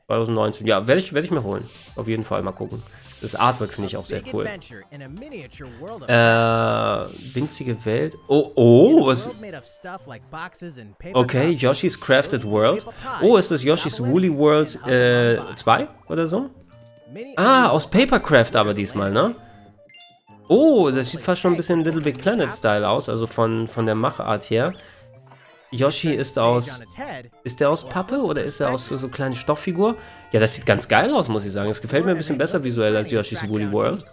2019. 0.07 0.67
Ja, 0.69 0.87
werde 0.87 1.01
ich, 1.01 1.13
werd 1.13 1.25
ich 1.25 1.33
mir 1.33 1.43
holen. 1.43 1.69
Auf 1.97 2.07
jeden 2.07 2.23
Fall 2.23 2.41
mal 2.43 2.53
gucken. 2.53 2.81
Das 3.21 3.35
Artwork 3.35 3.73
finde 3.73 3.89
ich 3.89 3.97
auch 3.97 4.05
sehr 4.05 4.23
cool. 4.33 4.47
Äh, 6.07 7.35
winzige 7.35 7.85
Welt. 7.85 8.15
Oh, 8.29 8.53
oh, 8.55 9.07
was? 9.07 9.29
Okay, 11.13 11.51
Yoshi's 11.51 12.01
Crafted 12.01 12.45
World. 12.45 12.87
Oh, 13.21 13.37
ist 13.37 13.51
das 13.51 13.65
Yoshi's 13.65 14.01
Woolly 14.01 14.37
World 14.37 14.79
äh, 14.87 15.39
2 15.57 15.89
oder 16.09 16.27
so? 16.29 16.51
Ah, 17.37 17.71
aus 17.71 17.89
Papercraft 17.91 18.55
aber 18.55 18.75
diesmal, 18.75 19.11
ne? 19.11 19.35
Oh, 20.49 20.91
das 20.91 21.11
sieht 21.11 21.21
fast 21.21 21.41
schon 21.41 21.55
ein 21.55 21.57
bisschen 21.57 21.83
Little 21.83 22.03
Big 22.03 22.19
Planet 22.19 22.53
Style 22.53 22.89
aus, 22.89 23.09
also 23.09 23.27
von, 23.27 23.67
von 23.67 23.87
der 23.87 23.97
Machart 23.97 24.45
her. 24.51 24.73
Yoshi 25.71 26.15
ist 26.15 26.39
aus... 26.39 26.81
Ist 27.45 27.61
der 27.61 27.71
aus 27.71 27.89
Pappe 27.89 28.23
oder 28.23 28.43
ist 28.43 28.61
er 28.61 28.71
aus 28.71 28.87
so, 28.87 28.97
so 28.97 29.09
kleine 29.09 29.35
Stofffigur? 29.35 29.97
Ja, 30.33 30.41
das 30.41 30.55
sieht 30.55 30.67
ganz 30.67 30.89
geil 30.89 31.13
aus, 31.13 31.29
muss 31.29 31.45
ich 31.45 31.53
sagen. 31.53 31.71
Es 31.71 31.81
gefällt 31.81 32.05
mir 32.05 32.13
ein 32.13 32.17
bisschen 32.17 32.39
besser 32.39 32.63
visuell 32.63 32.97
als 32.97 33.11
Yoshi's 33.11 33.49
Woolly 33.49 33.71
World. 33.71 34.05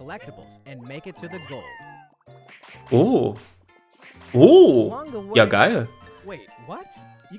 Oh. 2.92 3.36
Oh. 4.34 4.96
Ja, 5.36 5.46
geil. 5.46 5.88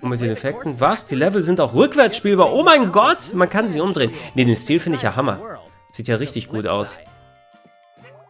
Und 0.01 0.11
mit 0.11 0.21
den 0.21 0.31
Effekten, 0.31 0.81
was? 0.81 1.07
Die 1.07 1.15
Level 1.15 1.43
sind 1.43 1.61
auch 1.61 1.75
rückwärts 1.75 2.17
spielbar. 2.17 2.53
Oh 2.53 2.63
mein 2.63 2.91
Gott, 2.93 3.33
man 3.35 3.49
kann 3.49 3.69
sie 3.69 3.81
umdrehen. 3.81 4.13
Ne, 4.35 4.45
den 4.45 4.57
Stil 4.57 4.81
finde 4.81 4.97
ich 4.97 5.03
ja 5.03 5.15
Hammer. 5.15 5.41
Sieht 5.91 6.09
ja 6.09 6.17
richtig 6.17 6.49
gut 6.49 6.67
aus. 6.67 6.99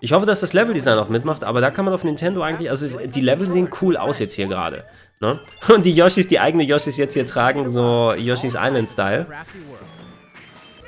Ich 0.01 0.13
hoffe, 0.13 0.27
dass 0.27 0.41
das 0.41 0.53
Leveldesign 0.53 0.99
auch 0.99 1.09
mitmacht, 1.09 1.45
aber 1.45 1.63
da 1.63 1.71
kann 1.71 1.87
man 1.87 1.95
auf 1.95 2.05
Nintendo 2.05 2.43
eigentlich, 2.43 2.69
also 2.69 2.99
die 2.99 3.21
Level 3.23 3.47
sehen 3.47 3.71
cool 3.81 3.97
aus 3.97 4.19
jetzt 4.19 4.35
hier 4.35 4.47
gerade. 4.47 4.85
Ne? 5.21 5.41
Und 5.75 5.87
die 5.87 5.93
Yoshis, 5.93 6.29
die 6.29 6.41
eigene 6.41 6.63
Yoshis 6.65 6.97
jetzt 6.97 7.15
hier 7.15 7.27
tragen, 7.27 7.69
so 7.69 8.15
Yoshis 8.15 8.55
Island 8.59 8.89
Style. 8.89 9.27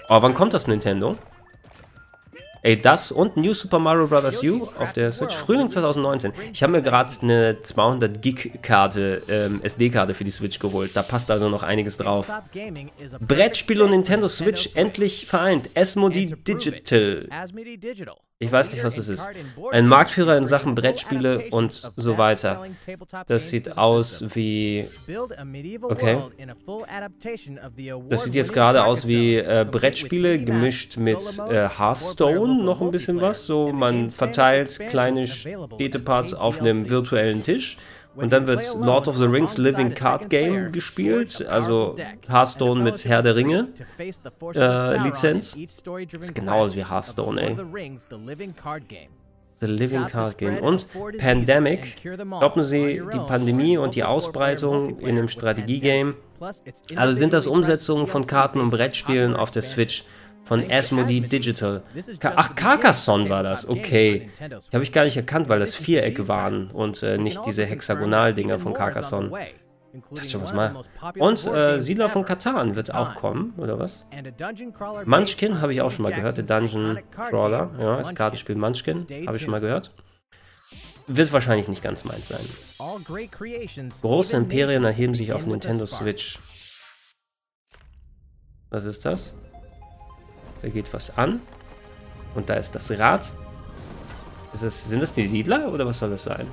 Oh, 0.08 0.22
wann 0.22 0.34
kommt 0.34 0.54
das 0.54 0.66
Nintendo? 0.66 1.16
Ey, 2.66 2.80
das 2.80 3.12
und 3.12 3.36
New 3.36 3.54
Super 3.54 3.78
Mario 3.78 4.08
Bros. 4.08 4.42
U 4.42 4.68
auf 4.80 4.92
der 4.92 5.12
Switch 5.12 5.36
Frühling 5.36 5.68
2019. 5.68 6.32
Ich 6.52 6.64
habe 6.64 6.72
mir 6.72 6.82
gerade 6.82 7.08
eine 7.22 7.62
200 7.62 8.20
Gig 8.20 8.60
Karte, 8.60 9.22
ähm, 9.28 9.60
SD-Karte 9.62 10.14
für 10.14 10.24
die 10.24 10.32
Switch 10.32 10.58
geholt. 10.58 10.90
Da 10.94 11.02
passt 11.02 11.30
also 11.30 11.48
noch 11.48 11.62
einiges 11.62 11.96
drauf. 11.96 12.28
Brettspiel 13.20 13.82
und 13.82 13.90
Nintendo 13.90 14.26
Switch 14.26 14.70
endlich 14.74 15.26
vereint. 15.26 15.70
Asmodee 15.76 16.34
Digital. 16.44 17.28
Ich 18.38 18.52
weiß 18.52 18.74
nicht, 18.74 18.84
was 18.84 18.98
es 18.98 19.08
ist. 19.08 19.30
Ein 19.70 19.86
Marktführer 19.86 20.36
in 20.36 20.44
Sachen 20.44 20.74
Brettspiele 20.74 21.46
und 21.52 21.72
so 21.72 22.18
weiter. 22.18 22.66
Das 23.26 23.48
sieht 23.48 23.78
aus 23.78 24.24
wie... 24.34 24.86
Okay. 25.82 26.18
Das 28.10 28.24
sieht 28.24 28.34
jetzt 28.34 28.52
gerade 28.52 28.84
aus 28.84 29.06
wie 29.06 29.36
äh, 29.36 29.66
Brettspiele 29.70 30.38
gemischt 30.38 30.98
mit 30.98 31.18
äh, 31.48 31.66
Hearthstone, 31.66 32.62
noch 32.62 32.82
ein 32.82 32.90
bisschen 32.90 33.22
was. 33.22 33.46
So, 33.46 33.72
man 33.72 34.10
verteilt 34.10 34.80
kleine 34.90 35.26
Städteparts 35.26 36.34
auf 36.34 36.60
einem 36.60 36.90
virtuellen 36.90 37.42
Tisch 37.42 37.78
und 38.16 38.32
dann 38.32 38.46
wird 38.46 38.64
Lord 38.80 39.08
of 39.08 39.16
the 39.16 39.24
Rings 39.24 39.58
Living 39.58 39.94
Card 39.94 40.30
Game 40.30 40.72
gespielt, 40.72 41.46
also 41.46 41.96
Hearthstone 42.28 42.82
mit 42.82 43.04
Herr 43.04 43.22
der 43.22 43.36
Ringe 43.36 43.68
äh, 44.54 45.02
Lizenz. 45.02 45.56
Das 45.56 46.20
ist 46.20 46.34
genauso 46.34 46.76
wie 46.76 46.84
Hearthstone, 46.84 47.40
ey. 47.40 47.56
The 49.60 49.66
Living 49.66 50.06
Card 50.06 50.36
Game. 50.36 50.58
Und 50.58 50.86
Pandemic. 51.18 51.96
Stoppen 52.36 52.62
Sie 52.62 53.02
die 53.12 53.18
Pandemie 53.18 53.78
und 53.78 53.94
die 53.94 54.04
Ausbreitung 54.04 54.98
in 54.98 55.16
einem 55.16 55.28
Strategiegame. 55.28 56.14
Also 56.94 57.18
sind 57.18 57.32
das 57.32 57.46
Umsetzungen 57.46 58.06
von 58.06 58.26
Karten 58.26 58.60
und 58.60 58.70
Brettspielen 58.70 59.34
auf 59.34 59.50
der 59.50 59.62
Switch 59.62 60.04
Von 60.46 60.70
Asmodee 60.70 61.20
Digital. 61.20 61.82
Ka 62.20 62.32
Ach, 62.36 62.54
Carcassonne 62.54 63.28
war 63.28 63.42
das. 63.42 63.68
Okay. 63.68 64.30
Die 64.40 64.74
habe 64.74 64.84
ich 64.84 64.92
gar 64.92 65.04
nicht 65.04 65.16
erkannt, 65.16 65.48
weil 65.48 65.58
das 65.58 65.74
Vierecke 65.74 66.28
waren 66.28 66.68
und 66.68 67.02
äh, 67.02 67.18
nicht 67.18 67.44
diese 67.44 67.66
Hexagonaldinger 67.66 68.58
von 68.58 68.72
Carcassonne. 68.72 69.30
Dachte 70.10 70.28
schon, 70.28 70.42
was 70.42 70.52
mal. 70.52 70.76
Und 71.18 71.46
äh, 71.46 71.80
Siedler 71.80 72.08
von 72.08 72.24
Katan 72.24 72.76
wird 72.76 72.94
auch 72.94 73.14
kommen, 73.14 73.54
oder 73.56 73.78
was? 73.78 74.06
Munchkin 75.04 75.60
habe 75.60 75.72
ich 75.72 75.80
auch 75.80 75.90
schon 75.90 76.02
mal 76.02 76.12
gehört, 76.12 76.36
der 76.36 76.44
Dungeon 76.44 76.98
Crawler. 77.10 77.70
Ja, 77.78 77.96
das 77.96 78.14
Kartenspiel 78.14 78.56
Munchkin 78.56 79.06
habe 79.26 79.36
ich 79.36 79.42
schon 79.42 79.50
mal 79.50 79.60
gehört. 79.60 79.94
Wird 81.08 81.32
wahrscheinlich 81.32 81.68
nicht 81.68 81.82
ganz 81.82 82.04
meins 82.04 82.28
sein. 82.28 82.44
Große 84.02 84.36
Imperien 84.36 84.84
erheben 84.84 85.14
sich 85.14 85.32
auf 85.32 85.46
Nintendo 85.46 85.86
Switch. 85.86 86.38
Was 88.70 88.84
ist 88.84 89.04
das? 89.04 89.34
Da 90.66 90.72
geht 90.72 90.92
was 90.92 91.16
an. 91.16 91.40
Und 92.34 92.50
da 92.50 92.54
ist 92.54 92.74
das 92.74 92.90
Rad. 92.98 93.36
Ist 94.52 94.64
das, 94.64 94.88
sind 94.88 95.00
das 95.00 95.14
die 95.14 95.24
Siedler 95.24 95.72
oder 95.72 95.86
was 95.86 96.00
soll 96.00 96.10
das 96.10 96.24
sein? 96.24 96.48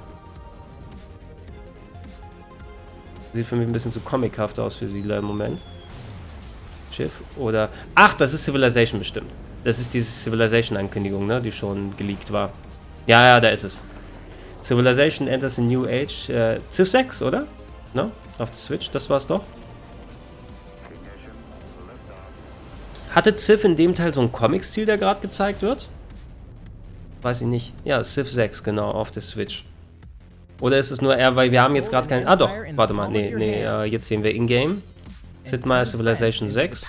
Sieht 3.34 3.48
für 3.48 3.56
mich 3.56 3.66
ein 3.66 3.74
bisschen 3.74 3.92
zu 3.92 4.02
comichaft 4.02 4.60
aus 4.60 4.76
für 4.76 4.86
Siedler 4.86 5.18
im 5.18 5.26
Moment. 5.26 5.64
Schiff 6.92 7.12
oder... 7.38 7.70
Ach, 7.96 8.14
das 8.14 8.34
ist 8.34 8.44
Civilization 8.44 9.00
bestimmt. 9.00 9.32
Das 9.64 9.80
ist 9.80 9.92
diese 9.96 10.12
Civilization-Ankündigung, 10.12 11.26
ne? 11.26 11.42
Die 11.42 11.52
schon 11.52 11.98
geleakt 11.98 12.32
war. 12.32 12.52
Ja, 13.08 13.26
ja, 13.26 13.40
da 13.40 13.50
ist 13.50 13.64
es. 13.64 13.82
Civilization 14.64 15.28
enters 15.28 15.58
a 15.58 15.64
new 15.64 15.88
age. 15.88 16.30
Äh, 16.30 16.60
Civ 16.72 16.88
6, 16.88 17.24
oder? 17.24 17.48
Ne? 17.96 18.12
Auf 18.38 18.52
der 18.52 18.60
Switch, 18.60 18.92
das 18.92 19.10
war's 19.10 19.26
doch. 19.26 19.42
Hatte 23.14 23.36
Civ 23.38 23.64
in 23.64 23.76
dem 23.76 23.94
Teil 23.96 24.12
so 24.14 24.22
einen 24.22 24.32
Comic-Stil, 24.32 24.86
der 24.86 24.98
gerade 24.98 25.22
gezeigt 25.22 25.62
wird? 25.62 25.88
Weiß 27.22 27.42
ich 27.42 27.48
nicht. 27.48 27.74
Ja, 27.86 28.04
Civ 28.04 28.30
6, 28.30 28.64
genau, 28.64 28.90
auf 28.90 29.12
der 29.12 29.22
Switch. 29.22 29.66
Oder 30.60 30.78
ist 30.80 30.92
es 30.92 31.02
nur 31.02 31.16
er, 31.16 31.36
weil 31.36 31.52
wir 31.52 31.62
haben 31.62 31.76
jetzt 31.76 31.92
gerade 31.92 32.08
keinen... 32.08 32.28
Ah 32.28 32.36
doch, 32.36 32.52
warte 32.76 32.94
mal, 32.94 33.10
nee, 33.10 33.34
nee, 33.36 33.68
uh, 33.68 33.84
jetzt 33.84 34.08
sehen 34.08 34.24
wir 34.24 34.34
in-game. 34.34 34.82
Sid 35.46 35.66
Meier 35.66 35.86
Civilization 35.86 36.48
6. 36.48 36.88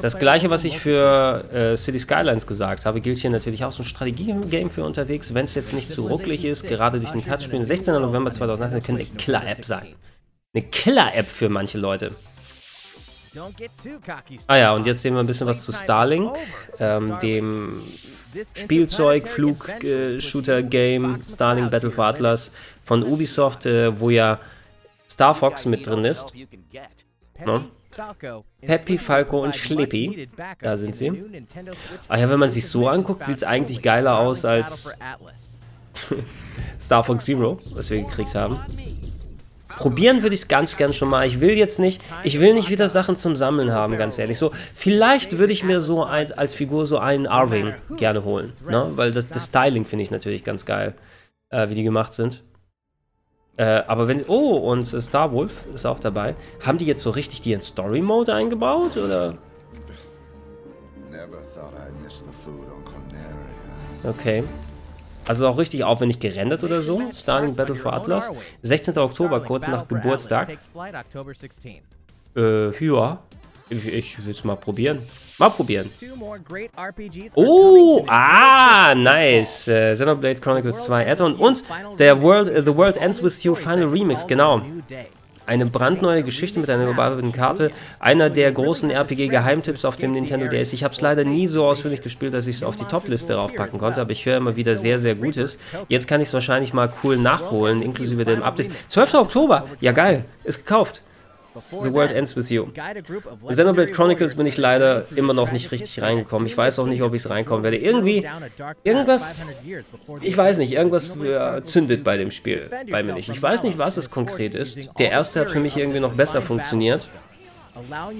Das 0.00 0.18
gleiche, 0.18 0.48
was 0.48 0.64
ich 0.64 0.78
für 0.78 1.44
äh, 1.52 1.76
City 1.76 1.98
Skylines 1.98 2.46
gesagt 2.46 2.86
habe, 2.86 3.02
gilt 3.02 3.18
hier 3.18 3.30
natürlich 3.30 3.64
auch 3.64 3.72
so 3.72 3.82
ein 3.82 3.86
Strategie-Game 3.86 4.70
für 4.70 4.82
unterwegs. 4.82 5.34
Wenn 5.34 5.44
es 5.44 5.54
jetzt 5.54 5.74
nicht 5.74 5.90
zu 5.90 6.06
ruckelig 6.06 6.44
ist, 6.44 6.66
gerade 6.66 6.98
durch 6.98 7.12
den 7.12 7.24
Touchscreen. 7.24 7.64
16. 7.64 7.94
November 7.94 8.32
2018 8.32 8.82
könnte 8.82 9.02
eine 9.02 9.10
Killer-App 9.10 9.64
sein. 9.64 9.94
Eine 10.54 10.64
Killer-App 10.64 11.28
für 11.28 11.50
manche 11.50 11.76
Leute. 11.76 12.12
Ah 14.46 14.56
ja, 14.56 14.74
und 14.74 14.86
jetzt 14.86 15.02
sehen 15.02 15.14
wir 15.14 15.20
ein 15.20 15.26
bisschen 15.26 15.46
was 15.46 15.64
zu 15.64 15.72
Starlink, 15.72 16.32
ähm, 16.78 17.18
dem 17.20 17.82
Spielzeug, 18.54 19.28
Flug, 19.28 19.70
Shooter 20.18 20.62
Game, 20.62 21.20
Starlink 21.28 21.70
Battle 21.70 21.90
for 21.90 22.06
Atlas 22.06 22.54
von 22.84 23.02
Ubisoft, 23.02 23.66
äh, 23.66 23.98
wo 23.98 24.10
ja 24.10 24.40
Star 25.08 25.34
Fox 25.34 25.64
mit 25.66 25.86
drin 25.86 26.04
ist. 26.04 26.32
No? 27.44 27.62
Peppy, 28.60 28.98
Falco 28.98 29.42
und 29.42 29.56
Schlippy. 29.56 30.28
Da 30.60 30.76
sind 30.76 30.94
sie. 30.94 31.24
Ah 32.08 32.18
ja, 32.18 32.28
wenn 32.28 32.38
man 32.38 32.50
sich 32.50 32.68
so 32.68 32.88
anguckt, 32.88 33.24
sieht 33.24 33.36
es 33.36 33.44
eigentlich 33.44 33.80
geiler 33.80 34.18
aus 34.18 34.44
als 34.44 34.94
Star 36.80 37.04
Fox 37.04 37.24
Zero, 37.24 37.58
was 37.74 37.90
wir 37.90 38.02
gekriegt 38.02 38.34
haben. 38.34 38.58
Probieren 39.76 40.22
würde 40.22 40.34
ich 40.34 40.40
es 40.40 40.48
ganz 40.48 40.76
gern 40.76 40.92
schon 40.92 41.08
mal. 41.08 41.26
Ich 41.26 41.40
will 41.40 41.52
jetzt 41.52 41.78
nicht, 41.78 42.02
ich 42.24 42.40
will 42.40 42.54
nicht 42.54 42.70
wieder 42.70 42.88
Sachen 42.88 43.16
zum 43.16 43.36
Sammeln 43.36 43.72
haben, 43.72 43.96
ganz 43.98 44.18
ehrlich. 44.18 44.38
So, 44.38 44.50
vielleicht 44.74 45.38
würde 45.38 45.52
ich 45.52 45.62
mir 45.62 45.80
so 45.80 46.02
als, 46.02 46.32
als 46.32 46.54
Figur 46.54 46.86
so 46.86 46.98
einen 46.98 47.26
Arwing 47.26 47.74
gerne 47.96 48.24
holen, 48.24 48.52
ne? 48.68 48.88
Weil 48.92 49.10
das, 49.10 49.28
das 49.28 49.46
Styling 49.46 49.84
finde 49.84 50.02
ich 50.02 50.10
natürlich 50.10 50.44
ganz 50.44 50.64
geil, 50.64 50.94
äh, 51.50 51.68
wie 51.68 51.74
die 51.74 51.82
gemacht 51.82 52.14
sind. 52.14 52.42
Äh, 53.58 53.82
aber 53.86 54.08
wenn, 54.08 54.22
oh, 54.28 54.56
und 54.56 54.92
äh, 54.92 55.00
Star 55.00 55.32
Wolf 55.32 55.52
ist 55.74 55.86
auch 55.86 56.00
dabei. 56.00 56.36
Haben 56.60 56.78
die 56.78 56.86
jetzt 56.86 57.02
so 57.02 57.10
richtig 57.10 57.40
die 57.40 57.52
in 57.52 57.60
Story 57.60 58.02
Mode 58.02 58.34
eingebaut, 58.34 58.96
oder? 58.96 59.38
Okay. 64.04 64.44
Also 65.26 65.48
auch 65.48 65.58
richtig 65.58 65.82
aufwendig 65.84 66.20
gerendert 66.20 66.62
oder 66.62 66.80
so. 66.80 67.02
Starling 67.14 67.54
Battle 67.54 67.74
for 67.74 67.92
Atlas. 67.92 68.30
16. 68.62 68.96
Oktober, 68.98 69.40
kurz 69.40 69.66
nach 69.66 69.86
Geburtstag. 69.88 70.56
Äh, 72.36 72.84
ja. 72.84 73.18
Ich, 73.68 73.86
ich 73.86 74.24
will 74.24 74.30
es 74.30 74.44
mal 74.44 74.54
probieren. 74.54 75.00
Mal 75.38 75.50
probieren. 75.50 75.90
Oh, 77.34 78.04
ah, 78.08 78.94
nice. 78.94 79.68
Äh, 79.68 79.92
Xenoblade 79.92 80.40
Chronicles 80.40 80.84
2 80.84 81.10
Add-on 81.10 81.34
und 81.34 81.64
der 81.98 82.22
World, 82.22 82.48
uh, 82.48 82.62
The 82.62 82.76
World 82.76 82.96
Ends 82.96 83.22
With 83.22 83.42
You 83.42 83.54
Final 83.54 83.88
Remix, 83.88 84.26
genau. 84.26 84.62
Eine 85.46 85.66
brandneue 85.66 86.24
Geschichte 86.24 86.58
mit 86.58 86.68
einer 86.70 86.88
überarbeiteten 86.88 87.32
Karte. 87.32 87.70
Einer 88.00 88.30
der 88.30 88.50
großen 88.50 88.90
RPG-Geheimtipps 88.90 89.84
auf 89.84 89.96
dem 89.96 90.12
Nintendo 90.12 90.48
DS. 90.48 90.72
Ich 90.72 90.82
habe 90.82 90.92
es 90.92 91.00
leider 91.00 91.24
nie 91.24 91.46
so 91.46 91.64
ausführlich 91.64 92.02
gespielt, 92.02 92.34
dass 92.34 92.48
ich 92.48 92.56
es 92.56 92.62
auf 92.64 92.74
die 92.74 92.84
Top-Liste 92.84 93.34
raufpacken 93.34 93.78
konnte, 93.78 94.00
aber 94.00 94.10
ich 94.10 94.26
höre 94.26 94.36
immer 94.38 94.56
wieder 94.56 94.76
sehr, 94.76 94.98
sehr 94.98 95.14
Gutes. 95.14 95.58
Jetzt 95.88 96.08
kann 96.08 96.20
ich 96.20 96.28
es 96.28 96.34
wahrscheinlich 96.34 96.72
mal 96.72 96.92
cool 97.04 97.16
nachholen, 97.16 97.80
inklusive 97.80 98.24
dem 98.24 98.42
Update. 98.42 98.70
12. 98.88 99.14
Oktober! 99.14 99.64
Ja, 99.80 99.92
geil. 99.92 100.24
Ist 100.44 100.66
gekauft. 100.66 101.02
The 101.82 101.92
World 101.92 102.12
Ends 102.12 102.36
With 102.36 102.50
You. 102.50 102.66
Xenoblade 103.48 103.92
Chronicles 103.92 104.34
bin 104.34 104.46
ich 104.46 104.56
leider 104.56 105.06
immer 105.14 105.32
noch 105.32 105.52
nicht 105.52 105.70
richtig 105.72 106.00
reingekommen. 106.02 106.46
Ich 106.46 106.56
weiß 106.56 106.78
auch 106.78 106.86
nicht, 106.86 107.02
ob 107.02 107.14
ich 107.14 107.22
es 107.22 107.30
reinkommen 107.30 107.64
werde. 107.64 107.78
Irgendwie, 107.78 108.26
irgendwas, 108.84 109.44
ich 110.22 110.36
weiß 110.36 110.58
nicht, 110.58 110.72
irgendwas 110.72 111.10
äh, 111.16 111.62
zündet 111.64 112.04
bei 112.04 112.16
dem 112.16 112.30
Spiel 112.30 112.68
bei 112.90 113.02
mir 113.02 113.14
nicht. 113.14 113.28
Ich 113.28 113.42
weiß 113.42 113.62
nicht, 113.62 113.78
was 113.78 113.96
es 113.96 114.10
konkret 114.10 114.54
ist. 114.54 114.78
Der 114.98 115.10
erste 115.10 115.40
hat 115.40 115.50
für 115.50 115.60
mich 115.60 115.76
irgendwie 115.76 116.00
noch 116.00 116.12
besser 116.12 116.42
funktioniert. 116.42 117.08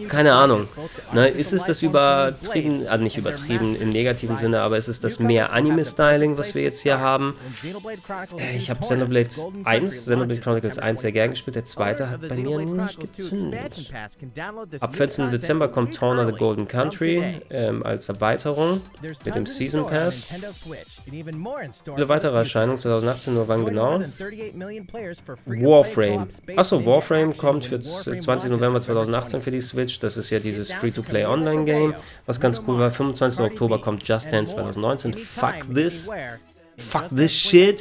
Keine 0.09 0.33
Ahnung. 0.35 0.69
Ne, 1.13 1.29
ist 1.29 1.53
es 1.53 1.65
das 1.65 1.83
übertrieben, 1.83 2.87
also 2.87 3.03
nicht 3.03 3.17
übertrieben 3.17 3.77
im 3.77 3.91
negativen 3.91 4.37
Sinne, 4.37 4.61
aber 4.61 4.77
ist 4.77 4.89
es 4.89 5.01
das 5.01 5.19
mehr 5.19 5.53
Anime-Styling, 5.53 6.37
was 6.37 6.55
wir 6.55 6.63
jetzt 6.63 6.81
hier 6.81 6.99
haben? 6.99 7.35
Äh, 8.39 8.57
ich 8.57 8.71
habe 8.71 8.81
Xenoblade 8.81 9.29
1, 9.65 9.95
Xenoblade 9.95 10.41
Chronicles 10.41 10.79
1 10.79 11.01
sehr 11.01 11.13
gern 11.13 11.31
gespielt, 11.31 11.57
der 11.57 11.65
zweite 11.65 12.11
hat 12.11 12.29
bei 12.29 12.37
mir 12.37 12.59
nicht 12.59 13.01
gezündet. 13.01 13.93
Ab 14.81 14.95
14. 14.97 15.31
Dezember 15.31 15.69
kommt 15.69 15.95
Torn 15.95 16.19
of 16.19 16.27
the 16.27 16.37
Golden 16.37 16.69
Country 16.69 17.41
ähm, 17.51 17.83
als 17.83 18.09
Erweiterung 18.09 18.81
mit 19.25 19.35
dem 19.35 19.47
Season 19.47 19.87
Pass. 19.89 20.25
Viele 21.05 22.09
weitere 22.09 22.37
Erscheinungen 22.37 22.81
2018, 22.81 23.35
nur 23.35 23.49
wann 23.49 23.65
genau? 23.65 24.01
Warframe. 25.47 26.27
Achso, 26.57 26.85
Warframe 26.85 27.37
kommt 27.37 27.65
für 27.65 27.81
20. 27.81 28.51
November 28.51 28.81
2018 28.81 29.43
für 29.47 29.53
die 29.53 29.61
Switch. 29.61 30.01
Das 30.01 30.17
ist 30.17 30.31
ja 30.31 30.41
dieses 30.41 30.73
Free-to-Play 30.73 31.25
Online-Game, 31.25 31.95
was 32.27 32.41
ganz 32.41 32.61
cool 32.67 32.81
war. 32.81 32.91
25. 32.91 33.47
Oktober 33.47 33.81
kommt 33.81 34.07
Just 34.07 34.33
Dance 34.33 34.57
2019. 34.57 35.15
Fuck 35.15 35.73
this. 35.73 36.11
Fuck 36.77 37.09
this 37.17 37.33
shit. 37.33 37.81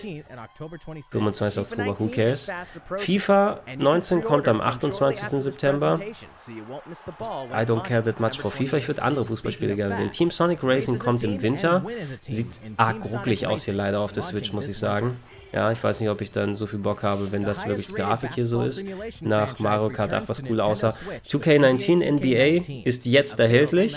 25. 1.09 1.63
Oktober, 1.63 1.99
who 1.99 2.07
cares? 2.07 2.51
FIFA 2.97 3.61
19 3.79 4.23
kommt 4.23 4.47
am 4.47 4.61
28. 4.61 5.41
September. 5.41 5.99
I 5.99 7.65
don't 7.65 7.81
care 7.81 8.03
that 8.03 8.19
much 8.19 8.39
for 8.39 8.51
FIFA. 8.51 8.77
Ich 8.77 8.87
würde 8.87 9.01
andere 9.01 9.25
Fußballspiele 9.25 9.75
gerne 9.75 9.95
sehen. 9.95 10.11
Team 10.11 10.29
Sonic 10.29 10.59
Racing 10.61 10.99
kommt 10.99 11.23
im 11.23 11.41
Winter. 11.41 11.83
Sieht 12.21 12.59
arg 12.77 12.97
rucklig 13.11 13.47
aus 13.47 13.65
hier 13.65 13.73
leider 13.73 14.01
auf 14.01 14.11
der 14.11 14.21
Switch, 14.21 14.53
muss 14.53 14.67
ich 14.67 14.77
sagen. 14.77 15.19
Ja, 15.55 15.71
ich 15.71 15.81
weiß 15.81 16.01
nicht, 16.01 16.09
ob 16.09 16.19
ich 16.19 16.31
dann 16.31 16.53
so 16.53 16.67
viel 16.67 16.79
Bock 16.79 17.01
habe, 17.01 17.31
wenn 17.31 17.45
das 17.45 17.65
wirklich 17.65 17.87
die 17.87 17.93
Grafik 17.93 18.33
hier 18.35 18.45
so 18.45 18.61
ist. 18.63 18.83
Nach 19.21 19.57
Mario 19.57 19.89
Kart 19.89 20.11
8, 20.11 20.27
was 20.27 20.43
cool 20.49 20.59
aussah. 20.59 20.93
2K19 21.25 22.03
NBA 22.11 22.83
ist 22.83 23.05
jetzt 23.05 23.39
erhältlich. 23.39 23.95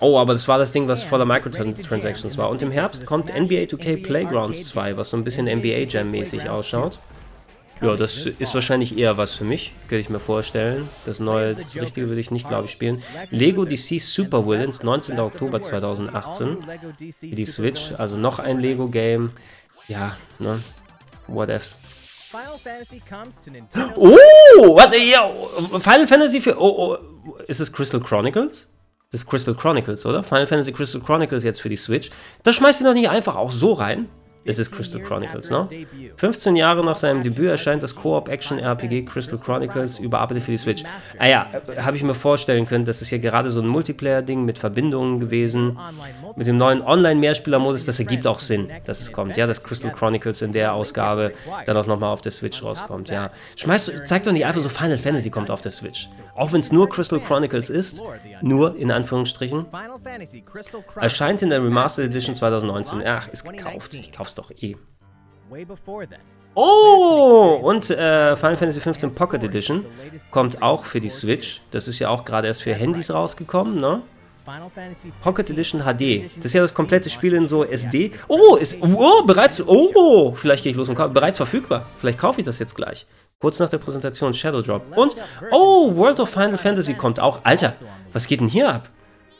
Oh, 0.00 0.18
aber 0.18 0.34
das 0.34 0.46
war 0.48 0.58
das 0.58 0.70
Ding, 0.70 0.86
was 0.86 1.02
voller 1.02 1.24
Microtransactions 1.24 2.36
war. 2.36 2.50
Und 2.50 2.60
im 2.60 2.70
Herbst 2.70 3.06
kommt 3.06 3.28
NBA 3.34 3.68
2K 3.68 4.02
Playgrounds 4.02 4.64
2, 4.64 4.98
was 4.98 5.08
so 5.08 5.16
ein 5.16 5.24
bisschen 5.24 5.46
NBA 5.46 5.86
Jam-mäßig 5.88 6.50
ausschaut. 6.50 6.98
Ja, 7.80 7.96
das 7.96 8.26
ist 8.26 8.54
wahrscheinlich 8.54 8.98
eher 8.98 9.16
was 9.16 9.32
für 9.32 9.44
mich, 9.44 9.72
könnte 9.88 10.02
ich 10.02 10.10
mir 10.10 10.20
vorstellen. 10.20 10.90
Das 11.06 11.18
neue, 11.20 11.54
das 11.54 11.74
richtige 11.76 12.08
würde 12.08 12.20
ich 12.20 12.30
nicht, 12.30 12.46
glaube 12.46 12.66
ich, 12.66 12.72
spielen. 12.72 13.02
Lego 13.30 13.64
DC 13.64 13.98
Super 13.98 14.46
Villains, 14.46 14.82
19. 14.82 15.18
Oktober 15.18 15.62
2018. 15.62 16.58
Die 17.22 17.46
Switch, 17.46 17.92
also 17.96 18.18
noch 18.18 18.38
ein 18.38 18.60
Lego-Game 18.60 19.30
ja, 19.90 20.16
ne? 20.38 20.62
What 21.26 21.50
ifs. 21.50 21.76
Oh, 23.96 24.76
warte, 24.76 24.96
ja, 24.96 25.28
Final 25.80 26.06
Fantasy 26.06 26.40
für, 26.40 26.56
oh, 26.60 26.96
oh, 26.96 27.36
ist 27.48 27.60
es 27.60 27.72
Crystal 27.72 28.00
Chronicles? 28.00 28.68
Das 29.10 29.22
ist 29.22 29.26
Crystal 29.28 29.54
Chronicles, 29.54 30.06
oder? 30.06 30.22
Final 30.22 30.46
Fantasy 30.46 30.72
Crystal 30.72 31.00
Chronicles 31.00 31.42
jetzt 31.42 31.60
für 31.60 31.68
die 31.68 31.76
Switch. 31.76 32.10
Das 32.44 32.54
schmeißt 32.54 32.80
ihr 32.80 32.86
doch 32.86 32.94
nicht 32.94 33.08
einfach 33.08 33.34
auch 33.34 33.50
so 33.50 33.72
rein. 33.72 34.08
Das 34.44 34.58
ist 34.58 34.72
Crystal 34.72 35.00
Chronicles, 35.00 35.50
ne? 35.50 35.68
15 36.16 36.56
Jahre 36.56 36.82
nach 36.84 36.96
seinem 36.96 37.22
Debüt 37.22 37.48
erscheint 37.48 37.82
das 37.82 37.94
Koop-Action-RPG 37.94 39.04
Crystal 39.04 39.38
Chronicles 39.38 39.98
überarbeitet 39.98 40.44
für 40.44 40.50
die 40.50 40.58
Switch. 40.58 40.82
Ah 41.18 41.26
ja, 41.26 41.46
habe 41.78 41.96
ich 41.96 42.02
mir 42.02 42.14
vorstellen 42.14 42.64
können, 42.66 42.84
das 42.84 43.02
ist 43.02 43.10
ja 43.10 43.18
gerade 43.18 43.50
so 43.50 43.60
ein 43.60 43.68
Multiplayer-Ding 43.68 44.44
mit 44.44 44.58
Verbindungen 44.58 45.20
gewesen. 45.20 45.78
Mit 46.36 46.46
dem 46.46 46.56
neuen 46.56 46.80
Online-Mehrspieler-Modus, 46.80 47.84
das 47.84 47.98
ergibt 47.98 48.26
auch 48.26 48.40
Sinn, 48.40 48.70
dass 48.84 49.00
es 49.00 49.12
kommt. 49.12 49.36
Ja, 49.36 49.46
dass 49.46 49.62
Crystal 49.62 49.92
Chronicles 49.92 50.40
in 50.42 50.52
der 50.52 50.72
Ausgabe 50.74 51.32
dann 51.66 51.76
auch 51.76 51.86
nochmal 51.86 52.12
auf 52.12 52.22
der 52.22 52.32
Switch 52.32 52.62
rauskommt, 52.62 53.10
ja. 53.10 53.30
Schmeißt, 53.56 54.06
zeig 54.06 54.24
doch 54.24 54.32
nicht 54.32 54.46
einfach 54.46 54.62
so, 54.62 54.68
Final 54.68 54.96
Fantasy 54.96 55.30
kommt 55.30 55.50
auf 55.50 55.60
der 55.60 55.72
Switch. 55.72 56.08
Auch 56.40 56.52
wenn 56.52 56.62
es 56.62 56.72
nur 56.72 56.88
Crystal 56.88 57.20
Chronicles 57.20 57.68
ist, 57.68 58.02
nur 58.40 58.74
in 58.74 58.90
Anführungsstrichen, 58.90 59.66
erscheint 60.96 61.42
in 61.42 61.50
der 61.50 61.62
Remastered 61.62 62.08
Edition 62.08 62.34
2019. 62.34 63.02
Ach, 63.06 63.28
ist 63.28 63.44
gekauft. 63.44 63.92
Ich 63.92 64.10
kauf's 64.10 64.34
doch 64.34 64.50
eh. 64.50 64.74
Oh, 66.54 67.60
und 67.62 67.90
äh, 67.90 68.36
Final 68.36 68.56
Fantasy 68.56 68.80
XV 68.80 69.14
Pocket 69.14 69.44
Edition 69.44 69.84
kommt 70.30 70.62
auch 70.62 70.86
für 70.86 70.98
die 70.98 71.10
Switch. 71.10 71.60
Das 71.72 71.88
ist 71.88 71.98
ja 71.98 72.08
auch 72.08 72.24
gerade 72.24 72.48
erst 72.48 72.62
für 72.62 72.72
Handys 72.72 73.10
rausgekommen, 73.10 73.76
ne? 73.76 74.00
Pocket 75.20 75.50
Edition 75.50 75.82
HD. 75.82 76.24
Das 76.38 76.46
ist 76.46 76.54
ja 76.54 76.62
das 76.62 76.72
komplette 76.72 77.10
Spiel 77.10 77.34
in 77.34 77.46
so 77.46 77.64
SD. 77.64 78.12
Oh, 78.28 78.56
ist 78.56 78.78
oh, 78.80 79.24
bereits. 79.24 79.62
Oh, 79.66 80.34
vielleicht 80.34 80.64
gehe 80.64 80.72
ich 80.72 80.78
los 80.78 80.88
und 80.88 80.94
kaufe. 80.94 81.10
Bereits 81.10 81.36
verfügbar. 81.36 81.84
Vielleicht 81.98 82.18
kaufe 82.18 82.40
ich 82.40 82.46
das 82.46 82.58
jetzt 82.58 82.74
gleich. 82.74 83.06
Kurz 83.40 83.58
nach 83.58 83.70
der 83.70 83.78
Präsentation 83.78 84.34
Shadow 84.34 84.60
Drop. 84.60 84.96
Und, 84.96 85.16
oh, 85.50 85.96
World 85.96 86.20
of 86.20 86.28
Final 86.28 86.58
Fantasy 86.58 86.92
kommt 86.92 87.18
auch. 87.18 87.40
Alter, 87.42 87.72
was 88.12 88.26
geht 88.26 88.40
denn 88.40 88.48
hier 88.48 88.68
ab? 88.68 88.90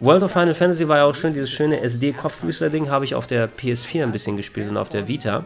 World 0.00 0.22
of 0.22 0.32
Final 0.32 0.54
Fantasy 0.54 0.88
war 0.88 0.96
ja 0.96 1.04
auch 1.04 1.14
schön, 1.14 1.34
dieses 1.34 1.50
schöne 1.50 1.80
SD-Kopffüßler-Ding 1.82 2.88
habe 2.88 3.04
ich 3.04 3.14
auf 3.14 3.26
der 3.26 3.50
PS4 3.50 4.04
ein 4.04 4.12
bisschen 4.12 4.38
gespielt 4.38 4.70
und 4.70 4.78
auf 4.78 4.88
der 4.88 5.06
Vita. 5.06 5.44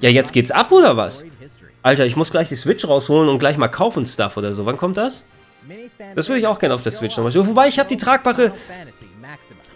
Ja, 0.00 0.08
jetzt 0.08 0.32
geht's 0.32 0.50
ab, 0.50 0.72
oder 0.72 0.96
was? 0.96 1.26
Alter, 1.82 2.06
ich 2.06 2.16
muss 2.16 2.30
gleich 2.30 2.48
die 2.48 2.56
Switch 2.56 2.88
rausholen 2.88 3.28
und 3.28 3.38
gleich 3.38 3.58
mal 3.58 3.68
kaufen 3.68 4.06
Stuff 4.06 4.38
oder 4.38 4.54
so. 4.54 4.64
Wann 4.64 4.78
kommt 4.78 4.96
das? 4.96 5.26
Das 6.14 6.30
würde 6.30 6.40
ich 6.40 6.46
auch 6.46 6.58
gerne 6.58 6.74
auf 6.74 6.82
der 6.82 6.92
Switch 6.92 7.14
nochmal 7.18 7.32
spielen. 7.32 7.48
Wobei, 7.48 7.68
ich 7.68 7.78
habe 7.78 7.90
die 7.90 7.98
tragbare... 7.98 8.52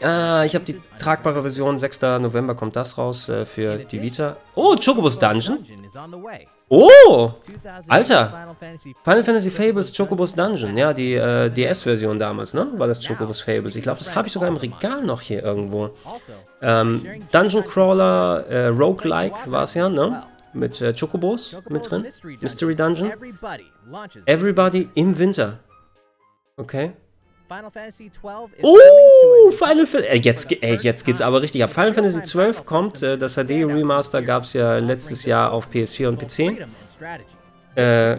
Ah, 0.00 0.44
ich 0.44 0.54
habe 0.54 0.64
die 0.64 0.80
tragbare 0.98 1.42
Version. 1.42 1.78
6. 1.78 2.00
November 2.00 2.54
kommt 2.54 2.74
das 2.74 2.96
raus 2.96 3.28
äh, 3.28 3.44
für 3.44 3.76
die 3.76 4.00
Vita. 4.00 4.38
Oh, 4.54 4.74
Chocobos 4.76 5.18
Dungeon. 5.18 5.58
Oh! 6.68 7.32
Alter! 7.88 8.32
Final 9.04 9.22
Fantasy 9.22 9.50
Fables 9.50 9.92
Chocobos 9.92 10.34
Dungeon. 10.34 10.76
Ja, 10.76 10.92
die 10.92 11.14
äh, 11.14 11.50
DS-Version 11.50 12.18
damals, 12.18 12.54
ne? 12.54 12.66
War 12.76 12.86
das 12.86 13.06
Chocobos 13.06 13.40
Fables. 13.40 13.76
Ich 13.76 13.82
glaube, 13.82 13.98
das 13.98 14.14
habe 14.14 14.26
ich 14.26 14.32
sogar 14.32 14.48
im 14.48 14.56
Regal 14.56 15.02
noch 15.02 15.20
hier 15.20 15.42
irgendwo. 15.42 15.90
Ähm, 16.62 17.02
Dungeon 17.30 17.64
Crawler, 17.64 18.46
äh, 18.48 18.66
Roguelike 18.68 19.36
war 19.46 19.64
es 19.64 19.74
ja, 19.74 19.88
ne? 19.88 20.22
Mit 20.54 20.80
äh, 20.80 20.94
Chocobos 20.98 21.56
mit 21.68 21.90
drin. 21.90 22.06
Mystery 22.40 22.74
Dungeon. 22.74 23.12
Everybody 24.24 24.88
im 24.94 25.18
Winter. 25.18 25.58
Okay. 26.56 26.92
Final 27.48 27.70
Fantasy 27.70 28.10
12 28.10 28.50
Oh, 28.62 29.50
Final 29.52 29.86
Fantasy. 29.86 30.12
Äh, 30.12 30.20
jetzt, 30.20 30.50
äh, 30.50 30.74
jetzt 30.76 31.04
geht's 31.04 31.20
aber 31.20 31.42
richtig 31.42 31.62
ab. 31.62 31.70
Final 31.70 31.94
Fantasy 31.94 32.22
12 32.22 32.64
kommt. 32.64 33.02
Äh, 33.02 33.18
das 33.18 33.34
HD 33.34 33.64
Remaster 33.64 34.22
gab 34.22 34.44
es 34.44 34.54
ja 34.54 34.78
letztes 34.78 35.24
Jahr 35.24 35.52
auf 35.52 35.68
PS4 35.68 36.08
und 36.08 36.18
PC. 36.18 36.66
Äh, 37.76 38.16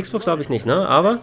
Xbox 0.00 0.24
glaube 0.24 0.42
ich 0.42 0.48
nicht, 0.50 0.66
ne? 0.66 0.86
Aber. 0.88 1.20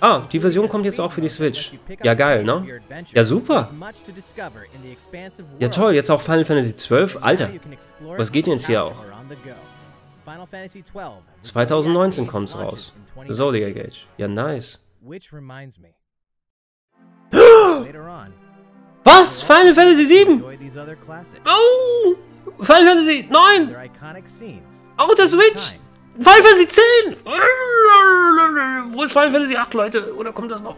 Ah, 0.00 0.26
die 0.30 0.40
Version 0.40 0.68
kommt 0.68 0.84
jetzt 0.84 1.00
auch 1.00 1.12
für 1.12 1.22
die 1.22 1.28
Switch. 1.28 1.72
Ja, 2.02 2.12
geil, 2.14 2.44
ne? 2.44 2.80
Ja, 3.14 3.24
super. 3.24 3.70
Ja, 5.58 5.68
toll, 5.68 5.94
jetzt 5.94 6.10
auch 6.10 6.20
Final 6.20 6.44
Fantasy 6.44 6.76
12. 6.76 7.18
Alter, 7.22 7.50
was 8.00 8.30
geht 8.30 8.46
denn 8.46 8.52
jetzt 8.54 8.66
hier 8.66 8.84
auch? 8.84 9.04
2019 11.40 12.26
kommt's 12.26 12.58
raus. 12.58 12.92
Zodiac 13.30 13.76
Age. 13.76 14.06
Ja, 14.18 14.28
nice. 14.28 14.80
Was? 19.04 19.42
Final 19.42 19.74
Fantasy 19.74 20.04
7? 20.04 20.42
Oh! 21.46 22.16
Final 22.62 22.86
Fantasy 22.86 23.26
9! 23.30 23.74
Auf 24.96 25.14
der 25.14 25.26
Switch! 25.28 25.78
Final 26.18 26.42
Fantasy 26.42 26.68
10! 26.68 27.16
Wo 28.94 29.02
ist 29.02 29.12
Final 29.12 29.30
Fantasy 29.32 29.56
8, 29.56 29.74
Leute? 29.74 30.14
Oder 30.16 30.32
kommt 30.32 30.50
das 30.50 30.62
noch? 30.62 30.76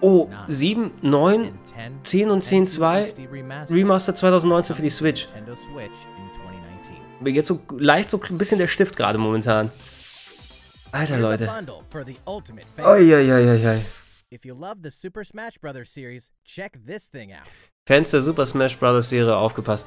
Oh, 0.00 0.28
7, 0.46 0.90
9, 1.00 1.58
10 2.02 2.30
und 2.30 2.42
10 2.42 2.66
2 2.66 3.14
Remaster 3.70 4.14
2019 4.14 4.76
für 4.76 4.82
die 4.82 4.90
Switch. 4.90 5.26
Mir 7.20 7.32
geht 7.32 7.46
so 7.46 7.60
leicht 7.78 8.10
so 8.10 8.20
ein 8.20 8.38
bisschen 8.38 8.58
der 8.58 8.68
Stift 8.68 8.96
gerade 8.96 9.18
momentan. 9.18 9.70
Alter, 10.92 11.18
Leute. 11.18 11.50
Uiuiuiui. 12.78 13.80
If 14.32 14.44
you 14.44 14.54
love 14.54 14.78
the 14.82 14.90
Super 14.90 15.22
Smash 15.22 15.56
Bros. 15.58 15.88
series, 15.88 16.32
check 16.44 16.76
this 16.84 17.08
thing 17.08 17.32
out. 17.32 17.46
Fans 17.86 18.10
der 18.10 18.20
Super 18.20 18.44
Smash 18.44 18.76
Bros. 18.76 19.08
Serie 19.08 19.36
aufgepasst. 19.36 19.86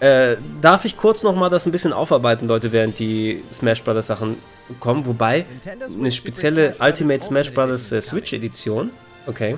Äh, 0.00 0.36
darf 0.60 0.84
ich 0.84 0.96
kurz 0.96 1.22
nochmal 1.22 1.48
das 1.48 1.64
ein 1.64 1.70
bisschen 1.70 1.92
aufarbeiten, 1.92 2.48
Leute, 2.48 2.72
während 2.72 2.98
die 2.98 3.44
Smash 3.52 3.84
Bros. 3.84 4.08
Sachen 4.08 4.36
kommen? 4.80 5.06
Wobei, 5.06 5.46
eine 5.96 6.10
spezielle 6.10 6.74
Ultimate 6.80 7.24
Smash 7.24 7.54
Bros. 7.54 7.92
Äh, 7.92 8.02
Switch 8.02 8.32
Edition. 8.32 8.90
Okay. 9.28 9.56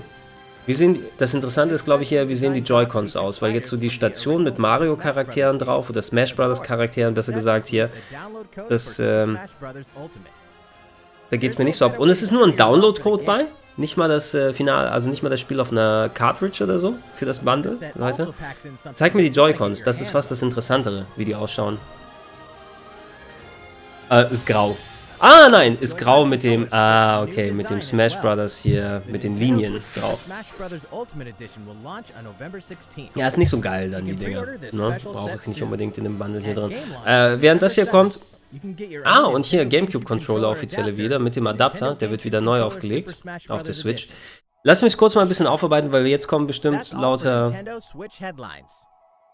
Wie 0.66 0.75
sehen, 0.75 1.03
das 1.16 1.33
Interessante 1.33 1.75
ist, 1.75 1.87
glaube 1.87 2.03
ich, 2.03 2.11
hier, 2.11 2.29
wie 2.29 2.35
sehen 2.35 2.53
die 2.53 2.61
Joy-Cons 2.61 3.16
aus? 3.16 3.41
Weil 3.41 3.55
jetzt 3.55 3.71
so 3.71 3.79
die 3.79 3.89
Station 3.89 4.45
mit 4.45 4.59
Mario-Charakteren 4.59 5.59
drauf 5.59 5.89
oder 5.89 6.03
Smash 6.03 6.37
Bros. 6.37 6.62
Charakteren, 6.62 7.14
besser 7.14 7.33
gesagt 7.33 7.68
hier, 7.68 7.91
das, 8.68 8.99
ähm, 8.99 9.39
da 11.31 11.37
geht 11.39 11.53
es 11.53 11.59
mir 11.59 11.64
nicht 11.64 11.77
so 11.77 11.87
ab. 11.87 11.99
Und 11.99 12.11
es 12.11 12.21
ist 12.21 12.33
nur 12.33 12.47
ein 12.47 12.55
Download-Code 12.55 13.25
bei. 13.25 13.47
Nicht 13.77 13.97
mal 13.97 14.09
das 14.09 14.35
äh, 14.35 14.53
Final, 14.53 14.89
also 14.89 15.09
nicht 15.09 15.23
mal 15.23 15.31
das 15.31 15.41
Spiel 15.41 15.61
auf 15.61 15.73
einer 15.73 16.09
Cartridge 16.09 16.62
oder 16.62 16.79
so 16.79 16.95
für 17.14 17.25
das 17.25 17.39
Bundle, 17.39 17.79
Leute. 17.95 18.35
Zeig 18.95 19.14
mir 19.14 19.23
die 19.23 19.29
Joy-Cons, 19.29 19.85
das 19.85 20.01
ist 20.01 20.11
fast 20.11 20.31
das 20.31 20.43
Interessantere, 20.43 21.07
wie 21.16 21.25
die 21.25 21.35
ausschauen. 21.35 21.79
Äh, 24.11 24.31
ist 24.33 24.45
grau. 24.47 24.77
Ah, 25.23 25.49
nein, 25.51 25.77
ist 25.79 25.99
grau 25.99 26.25
mit 26.25 26.43
dem, 26.43 26.66
ah, 26.71 27.23
okay, 27.23 27.51
mit 27.53 27.68
dem 27.68 27.83
Smash 27.83 28.16
Brothers 28.16 28.59
hier, 28.59 29.03
mit 29.07 29.23
den 29.23 29.35
Linien 29.35 29.79
drauf. 29.95 30.25
Ja, 33.14 33.29
ist 33.29 33.37
nicht 33.37 33.51
so 33.51 33.61
geil 33.61 33.91
dann, 33.91 34.07
die 34.07 34.16
Dinger. 34.16 34.47
Ne? 34.73 34.99
Brauche 35.03 35.39
ich 35.41 35.47
nicht 35.47 35.62
unbedingt 35.62 35.99
in 35.99 36.05
dem 36.05 36.18
Bundle 36.18 36.41
hier 36.41 36.55
drin. 36.55 36.73
Äh, 37.05 37.37
während 37.39 37.61
das 37.61 37.75
hier 37.75 37.85
kommt, 37.85 38.18
Ah, 39.05 39.24
und 39.24 39.44
hier 39.44 39.64
GameCube-Controller 39.64 40.48
offizielle 40.51 40.96
wieder 40.96 41.18
mit 41.18 41.36
dem 41.36 41.46
Adapter. 41.46 41.94
Der 41.94 42.11
wird 42.11 42.24
wieder 42.24 42.40
neu 42.40 42.62
aufgelegt 42.62 43.14
auf 43.48 43.62
der 43.62 43.74
Switch. 43.74 44.09
Lass 44.62 44.82
mich 44.82 44.96
kurz 44.96 45.14
mal 45.14 45.22
ein 45.22 45.28
bisschen 45.28 45.46
aufarbeiten, 45.46 45.90
weil 45.92 46.07
jetzt 46.07 46.26
kommen 46.26 46.46
bestimmt 46.46 46.92
lauter 46.92 47.53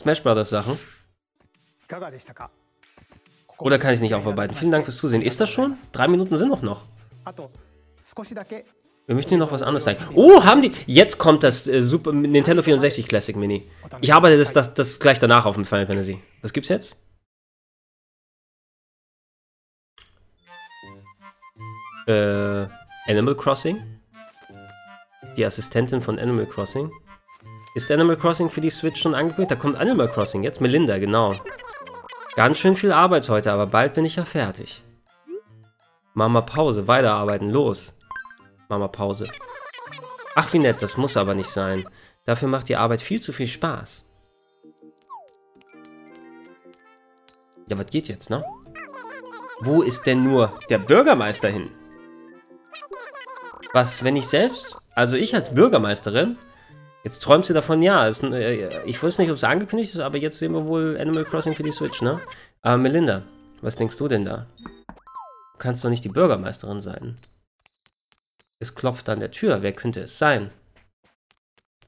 Smash 0.02 0.22
Brothers 0.22 0.50
Sachen. 0.50 0.78
Oder 3.58 3.78
kann 3.78 3.90
ich 3.90 3.96
es 3.96 4.02
nicht 4.02 4.14
aufarbeiten? 4.14 4.54
Vielen 4.54 4.70
Dank 4.70 4.84
fürs 4.84 4.98
Zusehen. 4.98 5.22
Ist 5.22 5.40
das 5.40 5.48
schon? 5.48 5.74
Drei 5.92 6.08
Minuten 6.08 6.36
sind 6.36 6.48
noch 6.48 6.62
noch. 6.62 6.82
Wir 9.06 9.14
möchten 9.14 9.30
hier 9.30 9.38
noch 9.38 9.52
was 9.52 9.62
anderes 9.62 9.84
zeigen. 9.84 10.04
Oh, 10.14 10.42
haben 10.44 10.62
die... 10.62 10.72
Jetzt 10.86 11.18
kommt 11.18 11.44
das 11.44 11.68
äh, 11.68 11.80
Super 11.80 12.12
Nintendo 12.12 12.62
64 12.62 13.06
Classic 13.06 13.36
Mini. 13.36 13.62
Ich 14.00 14.12
arbeite 14.12 14.36
das, 14.36 14.52
das, 14.52 14.74
das 14.74 14.98
gleich 14.98 15.20
danach 15.20 15.46
auf 15.46 15.54
dem 15.54 15.64
Final 15.64 15.86
Fantasy. 15.86 16.20
Was 16.42 16.52
gibt's 16.52 16.68
jetzt? 16.68 17.00
Äh, 22.06 22.66
Animal 23.06 23.34
Crossing. 23.34 23.82
Die 25.36 25.44
Assistentin 25.44 26.02
von 26.02 26.18
Animal 26.18 26.46
Crossing. 26.46 26.90
Ist 27.74 27.90
Animal 27.90 28.16
Crossing 28.16 28.48
für 28.48 28.60
die 28.60 28.70
Switch 28.70 29.00
schon 29.00 29.14
angekündigt? 29.14 29.50
Da 29.50 29.56
kommt 29.56 29.76
Animal 29.76 30.08
Crossing 30.08 30.42
jetzt. 30.42 30.60
Melinda, 30.60 30.98
genau. 30.98 31.34
Ganz 32.34 32.58
schön 32.58 32.76
viel 32.76 32.92
Arbeit 32.92 33.28
heute, 33.28 33.52
aber 33.52 33.66
bald 33.66 33.94
bin 33.94 34.04
ich 34.04 34.16
ja 34.16 34.24
fertig. 34.24 34.82
Mama 36.14 36.40
Pause, 36.40 36.88
weiterarbeiten, 36.88 37.50
los. 37.50 37.94
Mama 38.68 38.88
Pause. 38.88 39.28
Ach 40.34 40.52
wie 40.52 40.58
nett, 40.58 40.80
das 40.80 40.96
muss 40.96 41.16
aber 41.16 41.34
nicht 41.34 41.50
sein. 41.50 41.84
Dafür 42.24 42.48
macht 42.48 42.68
die 42.68 42.76
Arbeit 42.76 43.02
viel 43.02 43.20
zu 43.20 43.32
viel 43.32 43.48
Spaß. 43.48 44.04
Ja, 47.68 47.78
was 47.78 47.86
geht 47.86 48.08
jetzt, 48.08 48.30
ne? 48.30 48.44
Wo 49.60 49.82
ist 49.82 50.04
denn 50.06 50.22
nur 50.24 50.52
der 50.68 50.78
Bürgermeister 50.78 51.48
hin? 51.48 51.70
Was, 53.72 54.02
wenn 54.04 54.16
ich 54.16 54.26
selbst, 54.26 54.78
also 54.94 55.16
ich 55.16 55.34
als 55.34 55.54
Bürgermeisterin, 55.54 56.38
jetzt 57.04 57.22
träumst 57.22 57.50
du 57.50 57.54
davon, 57.54 57.82
ja, 57.82 58.08
es, 58.08 58.22
äh, 58.22 58.82
ich 58.84 59.02
wusste 59.02 59.22
nicht, 59.22 59.30
ob 59.30 59.36
es 59.36 59.44
angekündigt 59.44 59.94
ist, 59.94 60.00
aber 60.00 60.18
jetzt 60.18 60.38
sehen 60.38 60.52
wir 60.52 60.66
wohl 60.66 60.96
Animal 61.00 61.24
Crossing 61.24 61.54
für 61.54 61.62
die 61.62 61.72
Switch, 61.72 62.00
ne? 62.02 62.20
Aber 62.62 62.78
Melinda, 62.78 63.22
was 63.60 63.76
denkst 63.76 63.96
du 63.96 64.08
denn 64.08 64.24
da? 64.24 64.46
Du 64.56 65.58
kannst 65.58 65.84
doch 65.84 65.90
nicht 65.90 66.04
die 66.04 66.10
Bürgermeisterin 66.10 66.80
sein. 66.80 67.18
Es 68.58 68.74
klopft 68.74 69.08
an 69.08 69.20
der 69.20 69.30
Tür, 69.30 69.62
wer 69.62 69.72
könnte 69.72 70.00
es 70.00 70.18
sein? 70.18 70.50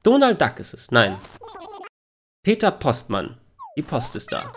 Donald 0.03 0.39
Duck 0.39 0.59
ist 0.59 0.73
es, 0.73 0.91
nein. 0.91 1.17
Peter 2.43 2.71
Postmann. 2.71 3.37
Die 3.75 3.81
Post 3.81 4.15
ist 4.15 4.31
da. 4.31 4.53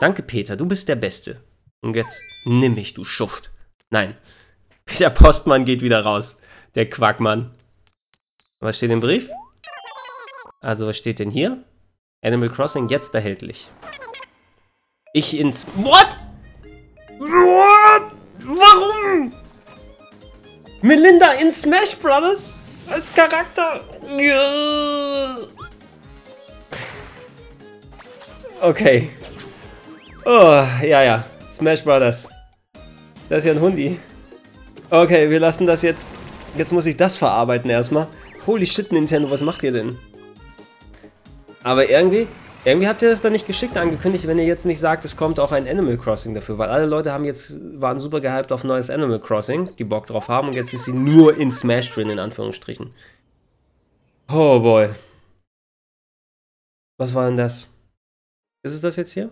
Danke, 0.00 0.22
Peter, 0.22 0.56
du 0.56 0.66
bist 0.66 0.88
der 0.88 0.96
Beste. 0.96 1.42
Und 1.80 1.94
jetzt 1.94 2.22
nimm 2.44 2.74
mich, 2.74 2.94
du 2.94 3.04
Schuft. 3.04 3.50
Nein. 3.90 4.16
Peter 4.86 5.10
Postmann 5.10 5.64
geht 5.64 5.82
wieder 5.82 6.04
raus. 6.04 6.40
Der 6.74 6.88
Quackmann. 6.88 7.50
Was 8.60 8.76
steht 8.76 8.90
im 8.90 9.00
Brief? 9.00 9.28
Also, 10.60 10.86
was 10.86 10.96
steht 10.96 11.18
denn 11.18 11.30
hier? 11.30 11.62
Animal 12.22 12.48
Crossing 12.48 12.88
jetzt 12.88 13.14
erhältlich. 13.14 13.70
Ich 15.12 15.38
ins. 15.38 15.66
What? 15.76 16.08
What? 17.18 18.12
Warum? 18.40 19.32
Melinda 20.80 21.32
in 21.32 21.52
Smash 21.52 21.96
Brothers? 21.96 22.56
Als 22.88 23.12
Charakter? 23.12 23.80
Okay. 28.60 29.10
Oh, 30.24 30.64
ja, 30.82 31.02
ja. 31.02 31.24
Smash 31.50 31.84
Brothers. 31.84 32.28
Das 33.28 33.40
ist 33.40 33.44
ja 33.44 33.52
ein 33.52 33.60
Hundi. 33.60 33.98
Okay, 34.94 35.28
wir 35.28 35.40
lassen 35.40 35.66
das 35.66 35.82
jetzt. 35.82 36.08
Jetzt 36.56 36.72
muss 36.72 36.86
ich 36.86 36.96
das 36.96 37.16
verarbeiten 37.16 37.68
erstmal. 37.68 38.06
Holy 38.46 38.64
shit, 38.64 38.92
Nintendo, 38.92 39.28
was 39.28 39.40
macht 39.40 39.64
ihr 39.64 39.72
denn? 39.72 39.98
Aber 41.64 41.90
irgendwie, 41.90 42.28
irgendwie 42.64 42.86
habt 42.86 43.02
ihr 43.02 43.10
das 43.10 43.20
dann 43.20 43.32
nicht 43.32 43.44
geschickt 43.44 43.76
angekündigt, 43.76 44.28
wenn 44.28 44.38
ihr 44.38 44.44
jetzt 44.44 44.66
nicht 44.66 44.78
sagt, 44.78 45.04
es 45.04 45.16
kommt 45.16 45.40
auch 45.40 45.50
ein 45.50 45.66
Animal 45.66 45.96
Crossing 45.96 46.32
dafür, 46.32 46.58
weil 46.58 46.68
alle 46.68 46.86
Leute 46.86 47.10
haben 47.10 47.24
jetzt, 47.24 47.58
waren 47.80 47.98
super 47.98 48.20
gehypt 48.20 48.52
auf 48.52 48.62
neues 48.62 48.88
Animal 48.88 49.18
Crossing, 49.18 49.74
die 49.80 49.84
Bock 49.84 50.06
drauf 50.06 50.28
haben 50.28 50.46
und 50.46 50.54
jetzt 50.54 50.72
ist 50.72 50.84
sie 50.84 50.92
nur 50.92 51.36
in 51.36 51.50
Smash 51.50 51.90
drin, 51.90 52.08
in 52.08 52.20
Anführungsstrichen. 52.20 52.94
Oh 54.28 54.60
boy. 54.60 54.90
Was 56.98 57.12
war 57.14 57.26
denn 57.26 57.36
das? 57.36 57.66
Ist 58.62 58.74
es 58.74 58.80
das 58.80 58.94
jetzt 58.94 59.10
hier? 59.10 59.28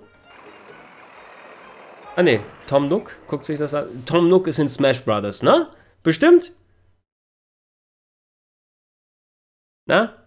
Ah 2.14 2.22
ne, 2.22 2.44
Tom 2.66 2.88
Nook, 2.88 3.16
guckt 3.26 3.46
sich 3.46 3.58
das 3.58 3.72
an. 3.72 4.04
Tom 4.04 4.28
Nook 4.28 4.46
ist 4.46 4.58
in 4.58 4.68
Smash 4.68 5.02
Brothers, 5.02 5.42
ne? 5.42 5.68
Bestimmt? 6.02 6.52
Na? 9.86 10.26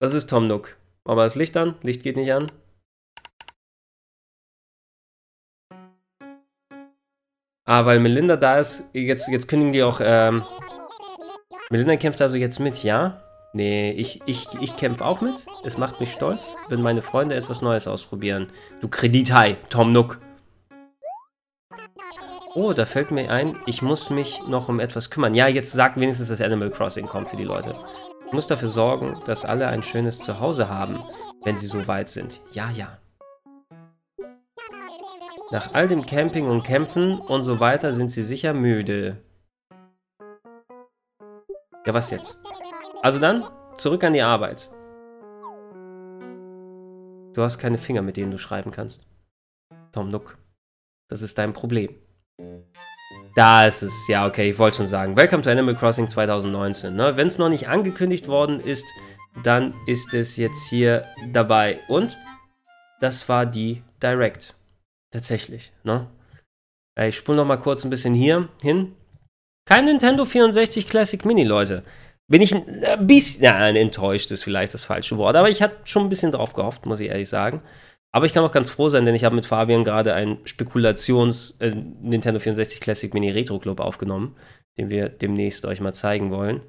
Das 0.00 0.14
ist 0.14 0.30
Tom 0.30 0.48
Nook. 0.48 0.76
Machen 1.04 1.18
wir 1.18 1.24
das 1.24 1.34
Licht 1.34 1.54
an. 1.58 1.76
Licht 1.82 2.02
geht 2.02 2.16
nicht 2.16 2.32
an. 2.32 2.50
Ah, 7.66 7.84
weil 7.84 7.98
Melinda 8.00 8.36
da 8.36 8.58
ist, 8.58 8.84
jetzt, 8.94 9.28
jetzt 9.28 9.48
kündigen 9.48 9.72
die 9.72 9.82
auch, 9.82 10.00
ähm, 10.02 10.42
Melinda 11.70 11.96
kämpft 11.96 12.22
also 12.22 12.36
jetzt 12.36 12.58
mit, 12.58 12.82
ja? 12.82 13.23
Nee, 13.56 13.92
ich, 13.92 14.20
ich, 14.26 14.48
ich 14.60 14.76
kämpfe 14.76 15.04
auch 15.04 15.20
mit. 15.20 15.46
Es 15.62 15.78
macht 15.78 16.00
mich 16.00 16.12
stolz, 16.12 16.56
wenn 16.68 16.82
meine 16.82 17.02
Freunde 17.02 17.36
etwas 17.36 17.62
Neues 17.62 17.86
ausprobieren. 17.86 18.48
Du 18.80 18.88
Kredithai, 18.88 19.56
Tom 19.70 19.92
Nook. 19.92 20.18
Oh, 22.56 22.72
da 22.72 22.84
fällt 22.84 23.12
mir 23.12 23.30
ein, 23.30 23.56
ich 23.66 23.80
muss 23.80 24.10
mich 24.10 24.44
noch 24.48 24.68
um 24.68 24.80
etwas 24.80 25.08
kümmern. 25.08 25.34
Ja, 25.34 25.46
jetzt 25.46 25.70
sagt 25.70 26.00
wenigstens, 26.00 26.28
dass 26.28 26.40
Animal 26.40 26.70
Crossing 26.70 27.06
kommt 27.06 27.30
für 27.30 27.36
die 27.36 27.44
Leute. 27.44 27.76
Ich 28.26 28.32
muss 28.32 28.48
dafür 28.48 28.68
sorgen, 28.68 29.14
dass 29.26 29.44
alle 29.44 29.68
ein 29.68 29.84
schönes 29.84 30.18
Zuhause 30.18 30.68
haben, 30.68 31.00
wenn 31.44 31.56
sie 31.56 31.68
so 31.68 31.86
weit 31.86 32.08
sind. 32.08 32.40
Ja, 32.52 32.70
ja. 32.70 32.98
Nach 35.52 35.74
all 35.74 35.86
dem 35.86 36.06
Camping 36.06 36.48
und 36.48 36.64
Kämpfen 36.64 37.20
und 37.20 37.44
so 37.44 37.60
weiter 37.60 37.92
sind 37.92 38.10
sie 38.10 38.24
sicher 38.24 38.52
müde. 38.52 39.22
Ja, 41.86 41.94
was 41.94 42.10
jetzt? 42.10 42.40
Also 43.04 43.18
dann, 43.18 43.44
zurück 43.76 44.02
an 44.02 44.14
die 44.14 44.22
Arbeit. 44.22 44.70
Du 47.34 47.42
hast 47.42 47.58
keine 47.58 47.76
Finger, 47.76 48.00
mit 48.00 48.16
denen 48.16 48.30
du 48.30 48.38
schreiben 48.38 48.70
kannst. 48.70 49.06
Tom 49.92 50.08
Nook. 50.08 50.38
Das 51.10 51.20
ist 51.20 51.36
dein 51.36 51.52
Problem. 51.52 51.94
Da 53.34 53.66
ist 53.66 53.82
es. 53.82 54.08
Ja, 54.08 54.26
okay, 54.26 54.48
ich 54.48 54.58
wollte 54.58 54.78
schon 54.78 54.86
sagen. 54.86 55.18
Welcome 55.18 55.42
to 55.42 55.50
Animal 55.50 55.74
Crossing 55.74 56.08
2019. 56.08 56.96
Ne? 56.96 57.14
Wenn 57.14 57.26
es 57.26 57.36
noch 57.36 57.50
nicht 57.50 57.68
angekündigt 57.68 58.26
worden 58.26 58.58
ist, 58.58 58.86
dann 59.42 59.74
ist 59.86 60.14
es 60.14 60.38
jetzt 60.38 60.66
hier 60.70 61.04
dabei. 61.30 61.80
Und 61.88 62.16
das 63.02 63.28
war 63.28 63.44
die 63.44 63.82
Direct. 64.02 64.54
Tatsächlich. 65.10 65.74
Ne? 65.82 66.06
Ich 66.98 67.18
spule 67.18 67.36
noch 67.36 67.44
mal 67.44 67.58
kurz 67.58 67.84
ein 67.84 67.90
bisschen 67.90 68.14
hier 68.14 68.48
hin. 68.62 68.96
Kein 69.68 69.84
Nintendo 69.84 70.24
64 70.24 70.86
Classic 70.86 71.22
Mini, 71.26 71.44
Leute 71.44 71.84
bin 72.26 72.40
ich 72.40 72.54
ein 72.54 73.06
bisschen, 73.06 73.44
ja, 73.44 73.68
enttäuscht 73.68 74.30
ist 74.30 74.44
vielleicht 74.44 74.74
das 74.74 74.84
falsche 74.84 75.16
Wort, 75.16 75.36
aber 75.36 75.50
ich 75.50 75.62
hatte 75.62 75.76
schon 75.84 76.04
ein 76.04 76.08
bisschen 76.08 76.32
drauf 76.32 76.54
gehofft, 76.54 76.86
muss 76.86 77.00
ich 77.00 77.08
ehrlich 77.08 77.28
sagen. 77.28 77.62
Aber 78.12 78.26
ich 78.26 78.32
kann 78.32 78.44
auch 78.44 78.52
ganz 78.52 78.70
froh 78.70 78.88
sein, 78.88 79.04
denn 79.04 79.16
ich 79.16 79.24
habe 79.24 79.34
mit 79.34 79.44
Fabian 79.44 79.82
gerade 79.82 80.14
einen 80.14 80.38
Spekulations 80.46 81.56
äh, 81.60 81.74
Nintendo 82.00 82.38
64 82.38 82.80
Classic 82.80 83.12
Mini 83.12 83.30
Retro 83.30 83.58
Club 83.58 83.80
aufgenommen, 83.80 84.36
den 84.78 84.88
wir 84.88 85.08
demnächst 85.08 85.66
euch 85.66 85.80
mal 85.80 85.92
zeigen 85.92 86.30
wollen. 86.30 86.60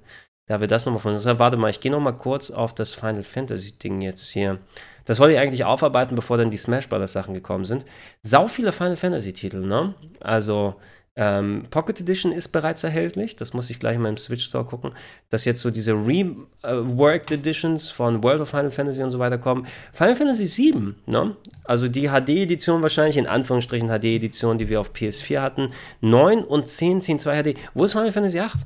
Da 0.47 0.59
wir 0.59 0.67
das 0.67 0.85
nochmal 0.85 1.01
von 1.01 1.13
uns. 1.13 1.25
Warte 1.25 1.57
mal, 1.57 1.69
ich 1.69 1.79
gehe 1.79 1.91
nochmal 1.91 2.17
kurz 2.17 2.51
auf 2.51 2.73
das 2.73 2.93
Final 2.93 3.23
Fantasy 3.23 3.77
Ding 3.77 4.01
jetzt 4.01 4.29
hier. 4.29 4.59
Das 5.05 5.19
wollte 5.19 5.33
ich 5.33 5.39
eigentlich 5.39 5.65
aufarbeiten, 5.65 6.15
bevor 6.15 6.37
dann 6.37 6.51
die 6.51 6.57
Smash 6.57 6.89
Brothers 6.89 7.13
Sachen 7.13 7.33
gekommen 7.33 7.63
sind. 7.63 7.85
Sau 8.21 8.47
viele 8.47 8.71
Final 8.71 8.95
Fantasy 8.95 9.33
Titel, 9.33 9.65
ne? 9.65 9.93
Also 10.19 10.75
ähm, 11.17 11.63
Pocket 11.69 12.01
Edition 12.01 12.33
ist 12.33 12.49
bereits 12.49 12.83
erhältlich, 12.83 13.37
das 13.37 13.53
muss 13.53 13.69
ich 13.69 13.79
gleich 13.79 13.97
mal 13.97 14.09
im 14.09 14.17
Switch 14.17 14.45
Store 14.45 14.65
gucken, 14.65 14.91
dass 15.29 15.45
jetzt 15.45 15.61
so 15.61 15.71
diese 15.71 15.93
Reworked 15.93 17.31
Editions 17.31 17.89
von 17.89 18.21
World 18.21 18.41
of 18.41 18.49
Final 18.49 18.71
Fantasy 18.71 19.01
und 19.01 19.11
so 19.11 19.19
weiter 19.19 19.37
kommen. 19.37 19.65
Final 19.93 20.17
Fantasy 20.17 20.45
7, 20.45 20.95
ne? 21.05 21.37
also 21.63 21.87
die 21.87 22.09
HD-Edition 22.09 22.81
wahrscheinlich, 22.81 23.15
in 23.15 23.27
Anführungsstrichen 23.27 23.87
HD-Edition, 23.87 24.57
die 24.57 24.67
wir 24.67 24.81
auf 24.81 24.91
PS4 24.91 25.39
hatten, 25.39 25.71
9 26.01 26.43
und 26.43 26.67
10 26.67 27.01
ziehen 27.01 27.19
2 27.19 27.43
HD. 27.43 27.57
Wo 27.73 27.85
ist 27.85 27.93
Final 27.93 28.11
Fantasy 28.11 28.39
8? 28.39 28.65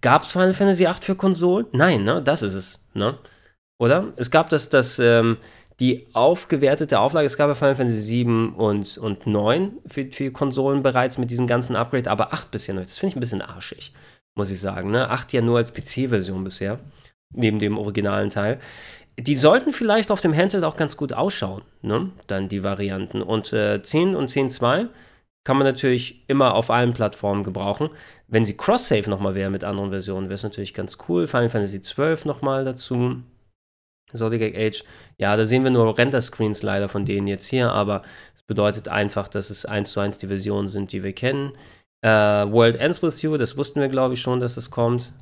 Gab 0.00 0.22
es 0.22 0.32
Final 0.32 0.54
Fantasy 0.54 0.86
8 0.86 1.04
für 1.04 1.14
Konsolen? 1.14 1.66
Nein, 1.72 2.02
ne? 2.02 2.20
das 2.20 2.42
ist 2.42 2.54
es. 2.54 2.84
Ne? 2.94 3.16
Oder? 3.78 4.12
Es 4.16 4.30
gab 4.30 4.50
das, 4.50 4.68
das 4.68 4.98
ähm, 4.98 5.38
die 5.82 6.06
aufgewertete 6.12 7.00
Auflage, 7.00 7.26
es 7.26 7.36
gab 7.36 7.48
ja 7.48 7.56
Final 7.56 7.74
Fantasy 7.74 8.00
7 8.02 8.54
und, 8.54 8.98
und 8.98 9.26
9 9.26 9.72
für, 9.84 10.06
für 10.12 10.30
Konsolen 10.30 10.80
bereits 10.80 11.18
mit 11.18 11.32
diesen 11.32 11.48
ganzen 11.48 11.74
Upgrades, 11.74 12.06
aber 12.06 12.32
8 12.32 12.52
bisher 12.52 12.76
noch. 12.76 12.82
Das 12.82 12.98
finde 12.98 13.10
ich 13.10 13.16
ein 13.16 13.20
bisschen 13.20 13.42
arschig, 13.42 13.92
muss 14.36 14.52
ich 14.52 14.60
sagen. 14.60 14.92
Ne? 14.92 15.10
8 15.10 15.32
ja 15.32 15.40
nur 15.40 15.58
als 15.58 15.74
PC-Version 15.74 16.44
bisher, 16.44 16.78
neben 17.34 17.58
dem 17.58 17.78
originalen 17.78 18.30
Teil. 18.30 18.60
Die 19.18 19.34
sollten 19.34 19.72
vielleicht 19.72 20.12
auf 20.12 20.20
dem 20.20 20.36
Handheld 20.36 20.62
auch 20.62 20.76
ganz 20.76 20.96
gut 20.96 21.14
ausschauen, 21.14 21.62
ne? 21.82 22.12
dann 22.28 22.48
die 22.48 22.62
Varianten. 22.62 23.20
Und 23.20 23.52
äh, 23.52 23.82
10 23.82 24.14
und 24.14 24.30
10.2 24.30 24.86
kann 25.42 25.56
man 25.56 25.66
natürlich 25.66 26.22
immer 26.28 26.54
auf 26.54 26.70
allen 26.70 26.92
Plattformen 26.92 27.42
gebrauchen. 27.42 27.90
Wenn 28.28 28.46
sie 28.46 28.56
Cross-Save 28.56 29.10
nochmal 29.10 29.34
wäre 29.34 29.50
mit 29.50 29.64
anderen 29.64 29.90
Versionen, 29.90 30.28
wäre 30.28 30.36
es 30.36 30.44
natürlich 30.44 30.74
ganz 30.74 30.96
cool. 31.08 31.26
Final 31.26 31.50
Fantasy 31.50 31.80
12 31.80 32.24
nochmal 32.24 32.64
dazu. 32.64 33.16
Zodiac 34.18 34.54
Age, 34.54 34.84
ja, 35.18 35.36
da 35.36 35.46
sehen 35.46 35.64
wir 35.64 35.70
nur 35.70 35.96
Render-Screens 35.96 36.62
leider 36.62 36.88
von 36.88 37.04
denen 37.04 37.26
jetzt 37.26 37.46
hier, 37.46 37.72
aber 37.72 38.02
es 38.34 38.42
bedeutet 38.42 38.88
einfach, 38.88 39.28
dass 39.28 39.50
es 39.50 39.64
eins 39.64 39.92
zu 39.92 40.00
eins 40.00 40.18
die 40.18 40.26
Versionen 40.26 40.68
sind, 40.68 40.92
die 40.92 41.02
wir 41.02 41.12
kennen. 41.12 41.52
Äh, 42.04 42.08
World 42.08 42.76
Ends 42.76 43.02
With 43.02 43.22
You, 43.22 43.36
das 43.36 43.56
wussten 43.56 43.80
wir, 43.80 43.88
glaube 43.88 44.14
ich, 44.14 44.20
schon, 44.20 44.40
dass 44.40 44.56
es 44.56 44.70
kommt. 44.70 45.12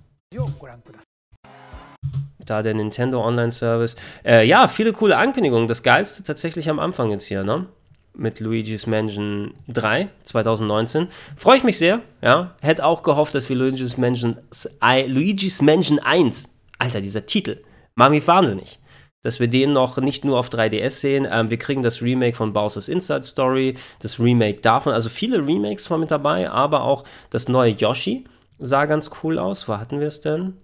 Da 2.39 2.63
der 2.63 2.75
Nintendo 2.75 3.23
Online 3.23 3.51
Service. 3.51 3.97
Äh, 4.25 4.47
ja, 4.47 4.67
viele 4.67 4.93
coole 4.93 5.17
Ankündigungen. 5.17 5.69
Das 5.69 5.83
geilste 5.83 6.23
tatsächlich 6.23 6.71
am 6.71 6.79
Anfang 6.79 7.11
jetzt 7.11 7.27
hier, 7.27 7.45
ne? 7.45 7.67
Mit 8.15 8.41
Luigi's 8.41 8.87
Mansion 8.87 9.55
3 9.69 10.09
2019. 10.25 11.09
Freue 11.37 11.59
ich 11.59 11.65
mich 11.65 11.79
sehr, 11.79 12.01
ja. 12.23 12.57
Hätte 12.63 12.87
auch 12.87 13.03
gehofft, 13.03 13.35
dass 13.35 13.49
wir 13.51 13.57
Luigi's 13.57 13.99
Mansion, 13.99 14.39
Luigi's 14.81 15.61
Mansion 15.61 15.99
1, 15.99 16.49
Alter, 16.79 17.03
dieser 17.03 17.27
Titel, 17.27 17.63
macht 17.95 18.11
mich 18.11 18.27
wahnsinnig 18.27 18.80
dass 19.23 19.41
wir 19.41 19.49
den 19.49 19.73
noch 19.73 19.97
nicht 19.99 20.25
nur 20.25 20.39
auf 20.39 20.49
3DS 20.49 20.91
sehen. 20.91 21.29
Ähm, 21.31 21.51
wir 21.51 21.59
kriegen 21.59 21.83
das 21.83 22.03
Remake 22.03 22.37
von 22.37 22.53
Bowser's 22.53 22.89
Inside 22.89 23.25
Story, 23.25 23.77
das 24.01 24.19
Remake 24.19 24.61
davon, 24.61 24.93
also 24.93 25.09
viele 25.09 25.39
Remakes 25.47 25.87
von 25.87 26.01
mit 26.01 26.11
dabei, 26.11 26.51
aber 26.51 26.83
auch 26.83 27.05
das 27.31 27.49
neue 27.49 27.73
Yoshi 27.73 28.25
sah 28.59 28.87
ganz 28.87 29.11
cool 29.23 29.39
aus. 29.39 29.69
Wo 29.69 29.79
hatten 29.79 30.01
wir 30.01 30.09
es 30.09 30.21
denn? 30.21 30.55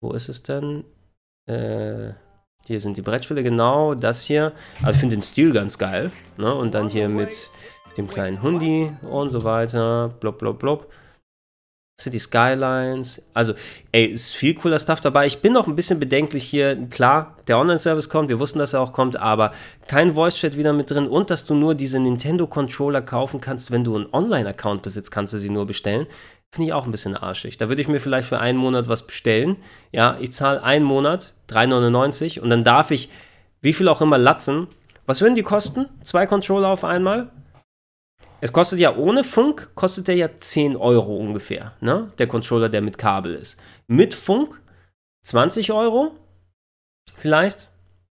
Wo 0.00 0.12
ist 0.12 0.28
es 0.28 0.42
denn? 0.42 0.84
Äh, 1.46 2.12
hier 2.66 2.80
sind 2.80 2.96
die 2.96 3.02
Brettspiele, 3.02 3.42
genau, 3.42 3.94
das 3.94 4.22
hier. 4.22 4.52
Aber 4.82 4.90
ich 4.90 4.96
finde 4.96 5.16
den 5.16 5.22
Stil 5.22 5.52
ganz 5.52 5.78
geil. 5.78 6.10
Ne? 6.36 6.52
Und 6.52 6.74
dann 6.74 6.88
hier 6.88 7.08
mit 7.08 7.50
dem 7.96 8.08
kleinen 8.08 8.42
Hundi 8.42 8.90
und 9.02 9.30
so 9.30 9.44
weiter. 9.44 10.08
Blub, 10.20 10.38
blub, 10.38 10.58
blub. 10.58 10.92
City 11.98 12.18
Skylines. 12.18 13.22
Also, 13.32 13.54
ey, 13.90 14.06
ist 14.06 14.34
viel 14.34 14.54
cooler 14.54 14.78
Stuff 14.78 15.00
dabei. 15.00 15.26
Ich 15.26 15.40
bin 15.40 15.54
noch 15.54 15.66
ein 15.66 15.74
bisschen 15.74 15.98
bedenklich 15.98 16.44
hier. 16.44 16.76
Klar, 16.90 17.36
der 17.48 17.58
Online-Service 17.58 18.10
kommt, 18.10 18.28
wir 18.28 18.38
wussten, 18.38 18.58
dass 18.58 18.74
er 18.74 18.82
auch 18.82 18.92
kommt, 18.92 19.16
aber 19.16 19.52
kein 19.86 20.14
Voice-Chat 20.14 20.58
wieder 20.58 20.74
mit 20.74 20.90
drin 20.90 21.08
und 21.08 21.30
dass 21.30 21.46
du 21.46 21.54
nur 21.54 21.74
diese 21.74 21.98
Nintendo-Controller 21.98 23.00
kaufen 23.00 23.40
kannst, 23.40 23.70
wenn 23.70 23.82
du 23.82 23.96
einen 23.96 24.12
Online-Account 24.12 24.82
besitzt, 24.82 25.10
kannst 25.10 25.32
du 25.32 25.38
sie 25.38 25.48
nur 25.48 25.66
bestellen. 25.66 26.06
Finde 26.52 26.68
ich 26.68 26.72
auch 26.74 26.84
ein 26.84 26.92
bisschen 26.92 27.16
arschig. 27.16 27.56
Da 27.56 27.68
würde 27.68 27.80
ich 27.80 27.88
mir 27.88 27.98
vielleicht 27.98 28.28
für 28.28 28.38
einen 28.38 28.58
Monat 28.58 28.88
was 28.88 29.06
bestellen. 29.06 29.56
Ja, 29.90 30.18
ich 30.20 30.32
zahle 30.32 30.62
einen 30.62 30.84
Monat 30.84 31.32
3,99 31.48 32.40
und 32.40 32.50
dann 32.50 32.62
darf 32.62 32.90
ich 32.90 33.08
wie 33.62 33.72
viel 33.72 33.88
auch 33.88 34.02
immer 34.02 34.18
Latzen. 34.18 34.68
Was 35.06 35.22
würden 35.22 35.34
die 35.34 35.42
kosten? 35.42 35.86
Zwei 36.02 36.26
Controller 36.26 36.68
auf 36.68 36.84
einmal? 36.84 37.30
Es 38.40 38.52
kostet 38.52 38.80
ja 38.80 38.94
ohne 38.96 39.24
Funk, 39.24 39.70
kostet 39.74 40.08
der 40.08 40.16
ja 40.16 40.34
10 40.34 40.76
Euro 40.76 41.16
ungefähr, 41.16 41.72
ne? 41.80 42.08
Der 42.18 42.26
Controller, 42.26 42.68
der 42.68 42.82
mit 42.82 42.98
Kabel 42.98 43.34
ist. 43.34 43.58
Mit 43.86 44.14
Funk 44.14 44.60
20 45.24 45.72
Euro? 45.72 46.12
Vielleicht? 47.16 47.68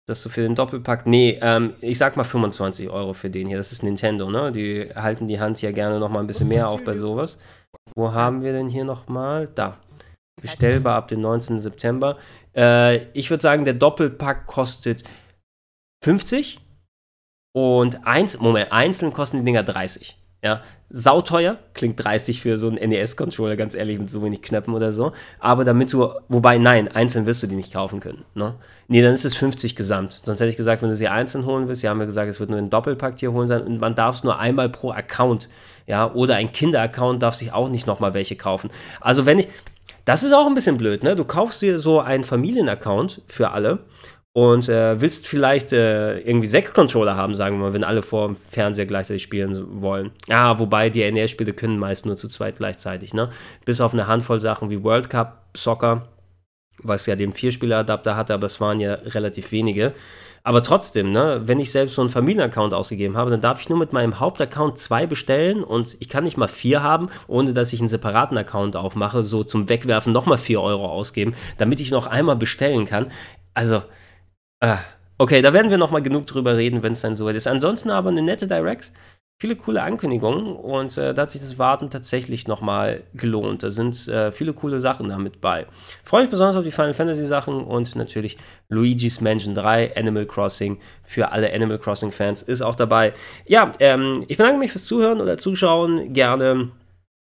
Das 0.06 0.22
so 0.22 0.28
für 0.28 0.42
den 0.42 0.54
Doppelpack. 0.54 1.06
Nee, 1.06 1.38
ähm, 1.40 1.74
ich 1.80 1.96
sag 1.96 2.16
mal 2.16 2.24
25 2.24 2.90
Euro 2.90 3.12
für 3.12 3.30
den 3.30 3.46
hier. 3.46 3.56
Das 3.56 3.72
ist 3.72 3.82
Nintendo, 3.82 4.30
ne? 4.30 4.52
Die 4.52 4.88
halten 4.94 5.28
die 5.28 5.40
Hand 5.40 5.58
hier 5.58 5.72
gerne 5.72 5.98
noch 6.00 6.08
mal 6.10 6.20
ein 6.20 6.26
bisschen 6.26 6.48
mehr 6.48 6.68
auf 6.68 6.84
bei 6.84 6.96
sowas. 6.96 7.38
Wo 7.94 8.12
haben 8.12 8.42
wir 8.42 8.52
denn 8.52 8.68
hier 8.68 8.84
noch 8.84 9.08
mal? 9.08 9.48
Da. 9.54 9.78
Bestellbar 10.40 10.96
ab 10.96 11.08
dem 11.08 11.20
19. 11.20 11.60
September. 11.60 12.16
Äh, 12.56 13.06
ich 13.12 13.30
würde 13.30 13.42
sagen, 13.42 13.64
der 13.64 13.74
Doppelpack 13.74 14.46
kostet 14.46 15.04
50 16.02 16.60
und 17.52 18.06
eins, 18.06 18.38
Moment, 18.38 18.72
einzeln 18.72 19.12
kosten 19.12 19.38
die 19.38 19.44
Dinger 19.44 19.62
30. 19.62 20.16
Ja, 20.42 20.62
sauteuer, 20.88 21.58
klingt 21.74 22.02
30 22.02 22.40
für 22.40 22.56
so 22.58 22.68
einen 22.68 22.76
NES-Controller, 22.76 23.56
ganz 23.56 23.74
ehrlich, 23.74 23.98
mit 23.98 24.08
so 24.08 24.24
wenig 24.24 24.40
Knöpfen 24.40 24.72
oder 24.72 24.90
so. 24.90 25.12
Aber 25.38 25.64
damit 25.64 25.92
du, 25.92 26.08
wobei, 26.28 26.56
nein, 26.56 26.88
einzeln 26.88 27.26
wirst 27.26 27.42
du 27.42 27.46
die 27.46 27.56
nicht 27.56 27.74
kaufen 27.74 28.00
können. 28.00 28.24
Ne? 28.34 28.54
Nee, 28.88 29.02
dann 29.02 29.12
ist 29.12 29.26
es 29.26 29.36
50 29.36 29.76
gesamt. 29.76 30.22
Sonst 30.24 30.40
hätte 30.40 30.48
ich 30.48 30.56
gesagt, 30.56 30.80
wenn 30.80 30.88
du 30.88 30.96
sie 30.96 31.08
einzeln 31.08 31.44
holen 31.44 31.68
willst, 31.68 31.82
sie 31.82 31.90
haben 31.90 32.00
ja 32.00 32.06
gesagt, 32.06 32.30
es 32.30 32.40
wird 32.40 32.48
nur 32.48 32.58
ein 32.58 32.70
Doppelpack 32.70 33.18
hier 33.18 33.32
holen 33.32 33.48
sein 33.48 33.60
und 33.60 33.80
man 33.80 33.94
darf 33.94 34.16
es 34.16 34.24
nur 34.24 34.38
einmal 34.38 34.70
pro 34.70 34.92
Account. 34.92 35.50
Ja, 35.86 36.10
oder 36.12 36.36
ein 36.36 36.52
Kinder-Account 36.52 37.22
darf 37.22 37.34
sich 37.34 37.52
auch 37.52 37.68
nicht 37.68 37.86
nochmal 37.86 38.14
welche 38.14 38.36
kaufen. 38.36 38.70
Also 39.00 39.26
wenn 39.26 39.40
ich, 39.40 39.48
das 40.06 40.22
ist 40.22 40.32
auch 40.32 40.46
ein 40.46 40.54
bisschen 40.54 40.78
blöd, 40.78 41.02
ne? 41.02 41.16
Du 41.16 41.24
kaufst 41.24 41.60
dir 41.60 41.78
so 41.78 42.00
einen 42.00 42.24
Familienaccount 42.24 43.22
für 43.26 43.50
alle 43.50 43.80
und 44.32 44.68
äh, 44.68 45.00
willst 45.00 45.26
vielleicht 45.26 45.72
äh, 45.72 46.18
irgendwie 46.20 46.46
sechs 46.46 46.72
Controller 46.72 47.16
haben, 47.16 47.34
sagen 47.34 47.56
wir 47.56 47.66
mal, 47.66 47.74
wenn 47.74 47.84
alle 47.84 48.02
vor 48.02 48.28
dem 48.28 48.36
Fernseher 48.36 48.86
gleichzeitig 48.86 49.22
spielen 49.22 49.80
wollen. 49.80 50.12
Ja, 50.28 50.58
wobei 50.58 50.88
die 50.88 51.10
NES-Spiele 51.10 51.52
können 51.52 51.78
meist 51.78 52.06
nur 52.06 52.16
zu 52.16 52.28
zweit 52.28 52.56
gleichzeitig, 52.56 53.12
ne? 53.12 53.30
Bis 53.64 53.80
auf 53.80 53.92
eine 53.92 54.06
Handvoll 54.06 54.38
Sachen 54.38 54.70
wie 54.70 54.84
World 54.84 55.10
Cup, 55.10 55.48
Soccer, 55.56 56.08
was 56.82 57.06
ja 57.06 57.16
den 57.16 57.32
Vierspieler-Adapter 57.32 58.16
hatte, 58.16 58.34
aber 58.34 58.46
es 58.46 58.60
waren 58.60 58.78
ja 58.78 58.94
relativ 58.94 59.50
wenige. 59.50 59.94
Aber 60.42 60.62
trotzdem, 60.62 61.12
ne, 61.12 61.42
wenn 61.44 61.60
ich 61.60 61.70
selbst 61.70 61.96
so 61.96 62.00
einen 62.00 62.08
Familienaccount 62.08 62.72
ausgegeben 62.72 63.16
habe, 63.16 63.30
dann 63.30 63.42
darf 63.42 63.60
ich 63.60 63.68
nur 63.68 63.78
mit 63.78 63.92
meinem 63.92 64.20
Hauptaccount 64.20 64.78
zwei 64.78 65.06
bestellen 65.06 65.62
und 65.62 65.98
ich 66.00 66.08
kann 66.08 66.24
nicht 66.24 66.38
mal 66.38 66.48
vier 66.48 66.82
haben, 66.82 67.10
ohne 67.26 67.52
dass 67.52 67.74
ich 67.74 67.80
einen 67.80 67.88
separaten 67.88 68.38
Account 68.38 68.74
aufmache, 68.74 69.22
so 69.22 69.44
zum 69.44 69.68
Wegwerfen 69.68 70.14
nochmal 70.14 70.38
vier 70.38 70.62
Euro 70.62 70.86
ausgeben, 70.86 71.34
damit 71.58 71.80
ich 71.80 71.90
noch 71.90 72.06
einmal 72.06 72.36
bestellen 72.36 72.86
kann. 72.86 73.10
Also, 73.52 73.82
Ah, 74.60 74.78
okay, 75.16 75.40
da 75.40 75.54
werden 75.54 75.70
wir 75.70 75.78
noch 75.78 75.90
mal 75.90 76.02
genug 76.02 76.26
drüber 76.26 76.56
reden, 76.56 76.82
wenn 76.82 76.92
es 76.92 77.00
dann 77.00 77.14
soweit 77.14 77.34
ist. 77.34 77.46
Ansonsten 77.46 77.90
aber 77.90 78.10
eine 78.10 78.22
nette 78.22 78.46
Direct. 78.46 78.92
Viele 79.42 79.56
coole 79.56 79.82
Ankündigungen 79.82 80.54
und 80.54 80.98
äh, 80.98 81.14
da 81.14 81.22
hat 81.22 81.30
sich 81.30 81.40
das 81.40 81.58
Warten 81.58 81.88
tatsächlich 81.88 82.46
nochmal 82.46 83.04
gelohnt. 83.14 83.62
Da 83.62 83.70
sind 83.70 84.06
äh, 84.06 84.32
viele 84.32 84.52
coole 84.52 84.80
Sachen 84.80 85.08
damit 85.08 85.40
bei. 85.40 85.64
Freue 86.04 86.20
mich 86.20 86.30
besonders 86.30 86.56
auf 86.56 86.64
die 86.64 86.70
Final 86.70 86.92
Fantasy 86.92 87.24
Sachen 87.24 87.64
und 87.64 87.96
natürlich 87.96 88.36
Luigi's 88.68 89.22
Mansion 89.22 89.54
3, 89.54 89.96
Animal 89.96 90.26
Crossing 90.26 90.78
für 91.04 91.32
alle 91.32 91.54
Animal 91.54 91.78
Crossing 91.78 92.12
Fans 92.12 92.42
ist 92.42 92.60
auch 92.60 92.74
dabei. 92.74 93.14
Ja, 93.46 93.72
ähm, 93.78 94.26
ich 94.28 94.36
bedanke 94.36 94.58
mich 94.58 94.72
fürs 94.72 94.84
Zuhören 94.84 95.22
oder 95.22 95.38
Zuschauen. 95.38 96.12
Gerne 96.12 96.70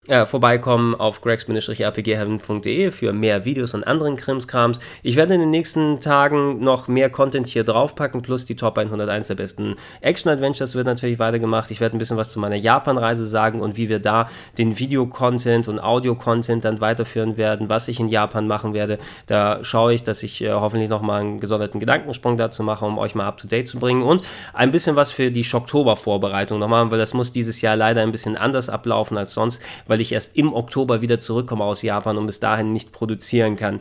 äh, 0.08 0.26
vorbeikommen 0.26 0.96
auf 0.96 1.22
gregs-rpgheaven.de 1.22 2.92
für 2.92 3.14
mehr 3.14 3.46
Videos 3.46 3.74
und 3.74 3.86
anderen 3.86 4.16
Krimskrams. 4.16 4.80
Ich 5.04 5.16
werde 5.16 5.34
in 5.34 5.40
den 5.40 5.50
nächsten 5.50 6.00
Tagen 6.00 6.60
noch 6.60 6.88
mehr 6.88 7.10
Content 7.10 7.48
hier 7.48 7.64
draufpacken, 7.64 8.22
plus 8.22 8.46
die 8.46 8.56
Top 8.56 8.78
101 8.78 9.28
der 9.28 9.36
besten 9.36 9.76
Action-Adventures 10.02 10.76
wird 10.76 10.88
natürlich 10.88 11.20
weitergemacht. 11.20 11.72
Ich 11.72 11.80
werde 11.80 11.96
ein 11.96 12.00
bisschen 12.00 12.18
was 12.18 12.30
zu 12.32 12.40
meiner 12.40 12.56
Japan-Reise 12.56 13.26
sagen 13.26 13.62
und 13.62 13.78
wie 13.78 13.90
wir 13.90 14.00
da 14.00 14.30
den 14.58 14.78
Video-Content 14.78 15.68
und 15.68 15.80
Audio-Content 15.80 16.66
dann 16.66 16.82
weiterführen 16.82 17.38
werden, 17.38 17.70
was 17.70 17.88
ich 17.88 18.00
in 18.00 18.08
Japan 18.08 18.48
machen 18.48 18.74
werde. 18.74 19.00
Da 19.28 19.64
schaue 19.64 19.94
ich, 19.94 20.04
dass 20.04 20.24
ich 20.24 20.42
äh, 20.42 20.52
hoffentlich 20.52 20.90
nochmal 20.90 21.22
einen 21.22 21.40
gesonderten 21.40 21.80
Gedankensprung 21.80 22.38
dazu 22.38 22.64
mache, 22.64 22.86
um 22.86 22.98
euch 22.98 23.16
mal 23.16 23.26
up-to-date 23.26 23.68
zu 23.68 23.80
bringen 23.80 24.04
und 24.04 24.22
ein 24.54 24.72
bisschen 24.72 24.96
was 24.96 25.12
für 25.12 25.32
die 25.32 25.44
Schocktober-Vorbereitung 25.44 26.60
nochmal, 26.60 26.90
weil 26.92 27.00
das 27.00 27.14
muss 27.14 27.32
dieses 27.32 27.62
Jahr 27.62 27.76
leider 27.76 28.02
ein 28.02 28.12
bisschen 28.12 28.38
anders 28.38 28.70
ablaufen 28.70 29.18
als 29.18 29.34
sonst, 29.34 29.62
weil 29.88 29.95
weil 29.96 30.02
ich 30.02 30.12
erst 30.12 30.36
im 30.36 30.54
Oktober 30.54 31.00
wieder 31.00 31.20
zurückkomme 31.20 31.64
aus 31.64 31.82
Japan 31.82 32.18
und 32.18 32.26
bis 32.26 32.42
dahin 32.42 32.74
nicht 32.74 32.92
produzieren 32.92 33.56
kann. 33.56 33.80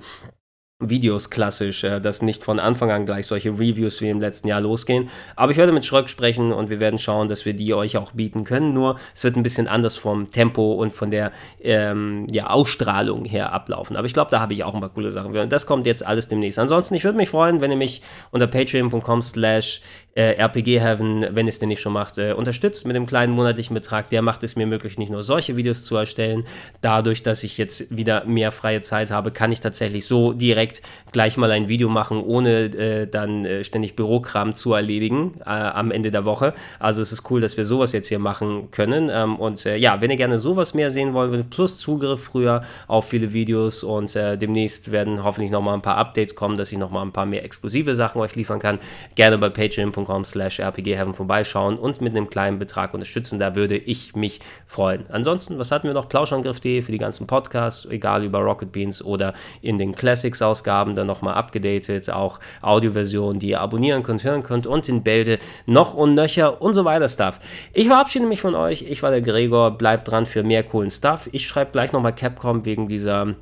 Videos 0.78 1.30
klassisch, 1.30 1.82
äh, 1.82 2.00
dass 2.00 2.22
nicht 2.22 2.44
von 2.44 2.60
Anfang 2.60 2.90
an 2.90 3.06
gleich 3.06 3.26
solche 3.26 3.50
Reviews 3.50 4.00
wie 4.00 4.10
im 4.10 4.20
letzten 4.20 4.48
Jahr 4.48 4.60
losgehen. 4.60 5.08
Aber 5.34 5.50
ich 5.50 5.58
werde 5.58 5.72
mit 5.72 5.84
Schröck 5.84 6.08
sprechen 6.08 6.52
und 6.52 6.70
wir 6.70 6.78
werden 6.78 6.98
schauen, 6.98 7.28
dass 7.28 7.44
wir 7.44 7.54
die 7.54 7.74
euch 7.74 7.96
auch 7.96 8.12
bieten 8.12 8.44
können. 8.44 8.74
Nur 8.74 8.96
es 9.14 9.24
wird 9.24 9.34
ein 9.36 9.42
bisschen 9.42 9.66
anders 9.66 9.96
vom 9.96 10.30
Tempo 10.30 10.74
und 10.74 10.92
von 10.92 11.10
der 11.10 11.32
ähm, 11.60 12.26
ja, 12.30 12.48
Ausstrahlung 12.48 13.24
her 13.24 13.52
ablaufen. 13.52 13.96
Aber 13.96 14.06
ich 14.06 14.14
glaube, 14.14 14.30
da 14.30 14.40
habe 14.40 14.52
ich 14.52 14.62
auch 14.62 14.74
ein 14.74 14.80
paar 14.80 14.90
coole 14.90 15.10
Sachen. 15.10 15.48
Das 15.48 15.66
kommt 15.66 15.86
jetzt 15.86 16.06
alles 16.06 16.28
demnächst. 16.28 16.58
Ansonsten, 16.58 16.94
ich 16.94 17.04
würde 17.04 17.18
mich 17.18 17.30
freuen, 17.30 17.60
wenn 17.60 17.70
ihr 17.70 17.76
mich 17.76 18.02
unter 18.30 18.46
patreon.com 18.46 19.22
slash 19.22 19.80
äh, 20.14 20.34
RPG 20.34 20.80
Heaven, 20.80 21.26
wenn 21.30 21.48
es 21.48 21.58
denn 21.58 21.68
nicht 21.68 21.80
schon 21.80 21.92
macht, 21.92 22.18
äh, 22.18 22.32
unterstützt 22.32 22.86
mit 22.86 22.94
dem 22.94 23.06
kleinen 23.06 23.32
monatlichen 23.32 23.74
Betrag. 23.74 24.10
Der 24.10 24.22
macht 24.22 24.44
es 24.44 24.54
mir 24.54 24.66
möglich, 24.66 24.96
nicht 24.96 25.10
nur 25.10 25.22
solche 25.22 25.56
Videos 25.56 25.84
zu 25.84 25.96
erstellen. 25.96 26.44
Dadurch, 26.80 27.22
dass 27.22 27.42
ich 27.42 27.58
jetzt 27.58 27.94
wieder 27.94 28.24
mehr 28.24 28.52
freie 28.52 28.80
Zeit 28.80 29.10
habe, 29.10 29.32
kann 29.32 29.50
ich 29.50 29.60
tatsächlich 29.60 30.06
so 30.06 30.32
direkt 30.32 30.82
gleich 31.12 31.36
mal 31.36 31.50
ein 31.50 31.68
Video 31.68 31.88
machen, 31.88 32.22
ohne 32.22 32.64
äh, 32.66 33.06
dann 33.06 33.44
äh, 33.44 33.64
ständig 33.64 33.96
Bürokram 33.96 34.54
zu 34.54 34.72
erledigen 34.72 35.40
äh, 35.40 35.50
am 35.50 35.90
Ende 35.90 36.12
der 36.12 36.24
Woche. 36.24 36.54
Also 36.78 37.02
es 37.02 37.10
ist 37.10 37.28
cool, 37.30 37.40
dass 37.40 37.56
wir 37.56 37.64
sowas 37.64 37.92
jetzt 37.92 38.08
hier 38.08 38.20
machen 38.20 38.70
können. 38.70 39.10
Ähm, 39.12 39.36
und 39.36 39.66
äh, 39.66 39.76
ja, 39.76 40.00
wenn 40.00 40.10
ihr 40.10 40.16
gerne 40.16 40.38
sowas 40.38 40.74
mehr 40.74 40.90
sehen 40.92 41.12
wollt, 41.14 41.50
plus 41.50 41.78
Zugriff 41.78 42.24
früher 42.24 42.62
auf 42.86 43.08
viele 43.08 43.32
Videos 43.32 43.82
und 43.82 44.14
demnächst 44.14 44.92
werden 44.92 45.24
hoffentlich 45.24 45.50
nochmal 45.50 45.74
ein 45.74 45.82
paar 45.82 45.96
Updates 45.96 46.34
kommen, 46.34 46.56
dass 46.56 46.70
ich 46.70 46.78
nochmal 46.78 47.04
ein 47.04 47.12
paar 47.12 47.26
mehr 47.26 47.44
exklusive 47.44 47.94
Sachen 47.94 48.20
euch 48.20 48.34
liefern 48.36 48.58
kann. 48.58 48.78
Gerne 49.14 49.38
bei 49.38 49.48
patreon.com 49.48 50.03
patreon.com 50.04 50.24
slash 50.24 50.60
rpgheaven 50.60 51.14
vorbeischauen 51.14 51.78
und 51.78 52.00
mit 52.00 52.16
einem 52.16 52.28
kleinen 52.30 52.58
Betrag 52.58 52.94
unterstützen. 52.94 53.38
Da 53.38 53.54
würde 53.54 53.76
ich 53.76 54.14
mich 54.14 54.40
freuen. 54.66 55.04
Ansonsten, 55.10 55.58
was 55.58 55.70
hatten 55.70 55.86
wir 55.86 55.94
noch? 55.94 56.08
Plauschangriff.de 56.08 56.82
für 56.82 56.92
die 56.92 56.98
ganzen 56.98 57.26
Podcasts, 57.26 57.86
egal 57.86 58.24
über 58.24 58.40
Rocket 58.40 58.72
Beans 58.72 59.04
oder 59.04 59.34
in 59.62 59.78
den 59.78 59.94
Classics-Ausgaben 59.94 60.94
dann 60.94 61.06
nochmal 61.06 61.34
abgedatet. 61.34 62.10
Auch 62.10 62.40
Audioversionen, 62.62 63.38
die 63.38 63.48
ihr 63.48 63.60
abonnieren 63.60 64.02
könnt, 64.02 64.24
hören 64.24 64.42
könnt 64.42 64.66
und 64.66 64.88
in 64.88 65.02
Bälde 65.02 65.38
noch 65.66 65.94
und 65.94 66.14
nöcher 66.14 66.60
und 66.60 66.74
so 66.74 66.84
weiter 66.84 67.08
Stuff. 67.08 67.38
Ich 67.72 67.88
verabschiede 67.88 68.26
mich 68.26 68.40
von 68.40 68.54
euch. 68.54 68.82
Ich 68.82 69.02
war 69.02 69.10
der 69.10 69.20
Gregor. 69.20 69.72
Bleibt 69.72 70.08
dran 70.08 70.26
für 70.26 70.42
mehr 70.42 70.62
coolen 70.62 70.90
Stuff. 70.90 71.28
Ich 71.32 71.46
schreibe 71.46 71.72
gleich 71.72 71.92
nochmal 71.92 72.14
Capcom 72.14 72.64
wegen 72.64 72.88
dieser 72.88 73.34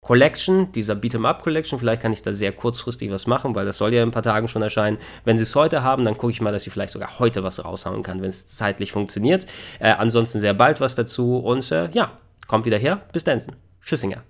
Collection, 0.00 0.72
dieser 0.72 0.94
Beat'em-up 0.94 1.42
Collection. 1.42 1.78
Vielleicht 1.78 2.02
kann 2.02 2.12
ich 2.12 2.22
da 2.22 2.32
sehr 2.32 2.52
kurzfristig 2.52 3.10
was 3.10 3.26
machen, 3.26 3.54
weil 3.54 3.66
das 3.66 3.78
soll 3.78 3.92
ja 3.92 4.02
in 4.02 4.08
ein 4.08 4.12
paar 4.12 4.22
Tagen 4.22 4.48
schon 4.48 4.62
erscheinen. 4.62 4.98
Wenn 5.24 5.38
sie 5.38 5.42
es 5.42 5.54
heute 5.54 5.82
haben, 5.82 6.04
dann 6.04 6.16
gucke 6.16 6.32
ich 6.32 6.40
mal, 6.40 6.52
dass 6.52 6.66
ich 6.66 6.72
vielleicht 6.72 6.92
sogar 6.92 7.18
heute 7.18 7.42
was 7.42 7.64
raushauen 7.64 8.02
kann, 8.02 8.22
wenn 8.22 8.30
es 8.30 8.46
zeitlich 8.46 8.92
funktioniert. 8.92 9.46
Äh, 9.80 9.90
ansonsten 9.90 10.40
sehr 10.40 10.54
bald 10.54 10.80
was 10.80 10.94
dazu 10.94 11.38
und 11.38 11.70
äh, 11.72 11.90
ja, 11.90 12.12
kommt 12.46 12.64
wieder 12.64 12.78
her. 12.78 13.02
Bis 13.12 13.24
dann. 13.24 13.42
Tschüssinger. 13.84 14.22